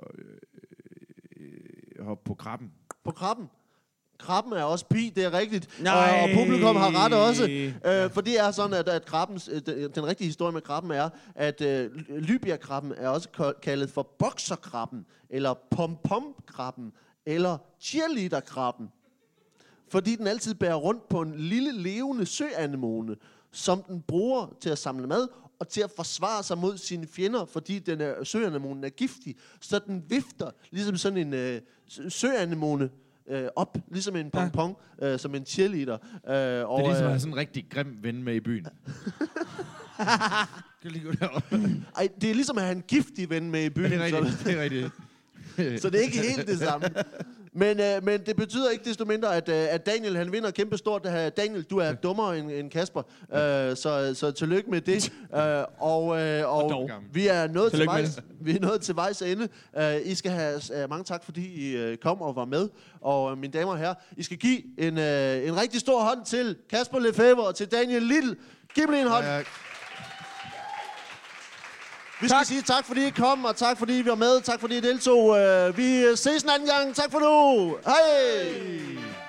øh, 1.36 2.04
hoppe 2.04 2.24
på 2.24 2.34
krabben. 2.34 2.72
På 3.04 3.10
krabben. 3.10 3.46
Krabben 4.20 4.52
er 4.52 4.62
også 4.62 4.84
pi, 4.84 5.12
det 5.16 5.24
er 5.24 5.32
rigtigt. 5.32 5.82
Nej. 5.82 6.18
Og, 6.22 6.22
og 6.22 6.28
publikum 6.34 6.76
har 6.76 7.04
ret 7.04 7.12
også. 7.12 7.48
Øh, 7.84 8.10
for 8.10 8.20
det 8.20 8.40
er 8.40 8.50
sådan, 8.50 8.74
at, 8.74 8.88
at 8.88 9.04
krabbens, 9.06 9.48
øh, 9.52 9.62
den, 9.66 9.90
den 9.94 10.06
rigtige 10.06 10.26
historie 10.26 10.52
med 10.52 10.60
krabben 10.62 10.90
er, 10.90 11.08
at 11.34 11.60
øh, 11.60 11.90
Libia-krabben 12.08 12.92
er 12.96 13.08
også 13.08 13.54
kaldet 13.62 13.90
for 13.90 14.02
bokserkrabben, 14.18 15.06
eller 15.30 15.54
pom-pom-krabben, 15.70 16.92
eller 17.26 17.58
cheerleader-krabben. 17.80 18.88
Fordi 19.88 20.16
den 20.16 20.26
altid 20.26 20.54
bærer 20.54 20.74
rundt 20.74 21.08
på 21.08 21.20
en 21.20 21.34
lille 21.36 21.82
levende 21.82 22.26
søanemone, 22.26 23.16
som 23.52 23.82
den 23.82 24.00
bruger 24.02 24.46
til 24.60 24.70
at 24.70 24.78
samle 24.78 25.06
mad 25.06 25.28
og 25.58 25.68
til 25.68 25.80
at 25.80 25.90
forsvare 25.96 26.42
sig 26.42 26.58
mod 26.58 26.76
sine 26.76 27.06
fjender, 27.06 27.44
fordi 27.44 27.78
den 27.78 28.00
er, 28.00 28.24
søanemonen 28.24 28.84
er 28.84 28.88
giftig. 28.88 29.36
Så 29.60 29.78
den 29.86 30.04
vifter 30.08 30.50
ligesom 30.70 30.96
sådan 30.96 31.18
en 31.18 31.34
øh, 31.34 31.60
sø- 31.88 32.08
søanemone 32.08 32.90
øh, 33.30 33.48
op, 33.56 33.78
ligesom 33.90 34.16
en 34.16 34.30
pong-pong, 34.30 34.76
øh, 35.02 35.18
som 35.18 35.34
en 35.34 35.46
cheerleader. 35.46 35.92
Øh, 35.94 36.70
og, 36.70 36.78
Det 36.78 36.86
er 36.86 36.88
ligesom 36.88 36.94
at 36.94 37.02
øh, 37.02 37.08
have 37.08 37.20
sådan 37.20 37.32
en 37.32 37.36
rigtig 37.38 37.66
grim 37.70 37.96
ven 38.02 38.22
med 38.22 38.34
i 38.34 38.40
byen. 38.40 38.64
kan 40.82 40.84
du 40.84 40.88
lige 40.88 41.04
gå 41.04 41.12
derop? 41.12 41.52
ej, 41.96 42.08
det 42.20 42.30
er 42.30 42.34
ligesom 42.34 42.58
at 42.58 42.64
have 42.64 42.76
en 42.76 42.82
giftig 42.88 43.30
ven 43.30 43.50
med 43.50 43.64
i 43.64 43.70
byen. 43.70 43.90
det 43.90 44.00
er 44.00 44.08
så- 44.10 44.16
rigtigt. 44.20 44.44
Det 44.44 44.58
er 44.58 44.62
rigtigt. 44.62 44.90
Så 45.82 45.90
det 45.90 45.98
er 45.98 46.02
ikke 46.04 46.18
helt 46.18 46.46
det 46.46 46.58
samme. 46.58 46.86
Men, 47.52 47.80
øh, 47.80 48.04
men 48.04 48.20
det 48.26 48.36
betyder 48.36 48.70
ikke 48.70 48.84
desto 48.84 49.04
mindre, 49.04 49.36
at, 49.36 49.48
øh, 49.48 49.66
at 49.70 49.86
Daniel 49.86 50.16
han 50.16 50.32
vinder 50.32 50.50
kæmpe 50.50 50.76
stort. 50.78 51.04
Daniel, 51.36 51.62
du 51.62 51.78
er 51.78 51.92
dummere 51.92 52.38
end, 52.38 52.50
end 52.50 52.70
Kasper. 52.70 53.02
Øh, 53.32 53.76
så, 53.76 54.12
så 54.14 54.30
tillykke 54.30 54.70
med 54.70 54.80
det. 54.80 55.12
Øh, 55.34 55.64
og 55.78 56.20
øh, 56.20 56.54
og 56.54 56.70
dog. 56.70 56.90
vi 57.12 57.26
er 57.26 57.46
nået 57.48 57.70
til 57.70 57.78
Tillykke 57.78 57.92
vejs, 57.92 58.18
vi 58.40 58.56
er 58.56 58.60
nået 58.60 58.80
til 58.80 58.96
vejs 58.96 59.22
ende. 59.22 59.48
Øh, 59.78 59.96
I 60.04 60.14
skal 60.14 60.32
have 60.32 60.60
øh, 60.74 60.90
mange 60.90 61.04
tak, 61.04 61.24
fordi 61.24 61.70
I 61.70 61.76
øh, 61.76 61.96
kom 61.96 62.22
og 62.22 62.36
var 62.36 62.44
med. 62.44 62.68
Og 63.00 63.32
øh, 63.32 63.38
mine 63.38 63.52
damer 63.52 63.72
og 63.72 63.78
herrer, 63.78 63.94
I 64.16 64.22
skal 64.22 64.36
give 64.36 64.62
en, 64.78 64.98
øh, 64.98 65.48
en 65.48 65.60
rigtig 65.60 65.80
stor 65.80 66.00
hånd 66.00 66.24
til 66.26 66.56
Kasper 66.70 66.98
Lefebvre 66.98 67.46
og 67.46 67.54
til 67.54 67.66
Daniel 67.66 68.02
Lill. 68.02 68.36
Giv 68.74 68.82
dem 68.84 68.90
lige 68.90 69.02
en 69.02 69.08
hånd. 69.08 69.24
Ja, 69.24 69.42
Vi 72.20 72.28
skal 72.28 72.46
sige 72.46 72.62
tak, 72.62 72.84
fordi 72.84 73.06
I 73.06 73.10
kom, 73.10 73.44
og 73.44 73.56
tak, 73.56 73.78
fordi 73.78 73.98
I 73.98 74.06
var 74.06 74.14
med. 74.14 74.40
Tak, 74.40 74.60
fordi 74.60 74.76
I 74.76 74.80
deltog. 74.80 75.38
Øh, 75.38 75.76
Vi 75.76 76.16
ses 76.16 76.42
en 76.42 76.50
anden 76.50 76.68
gang. 76.68 76.94
Tak 76.94 77.10
for 77.10 77.18
nu. 77.20 77.76
Hej! 77.86 79.19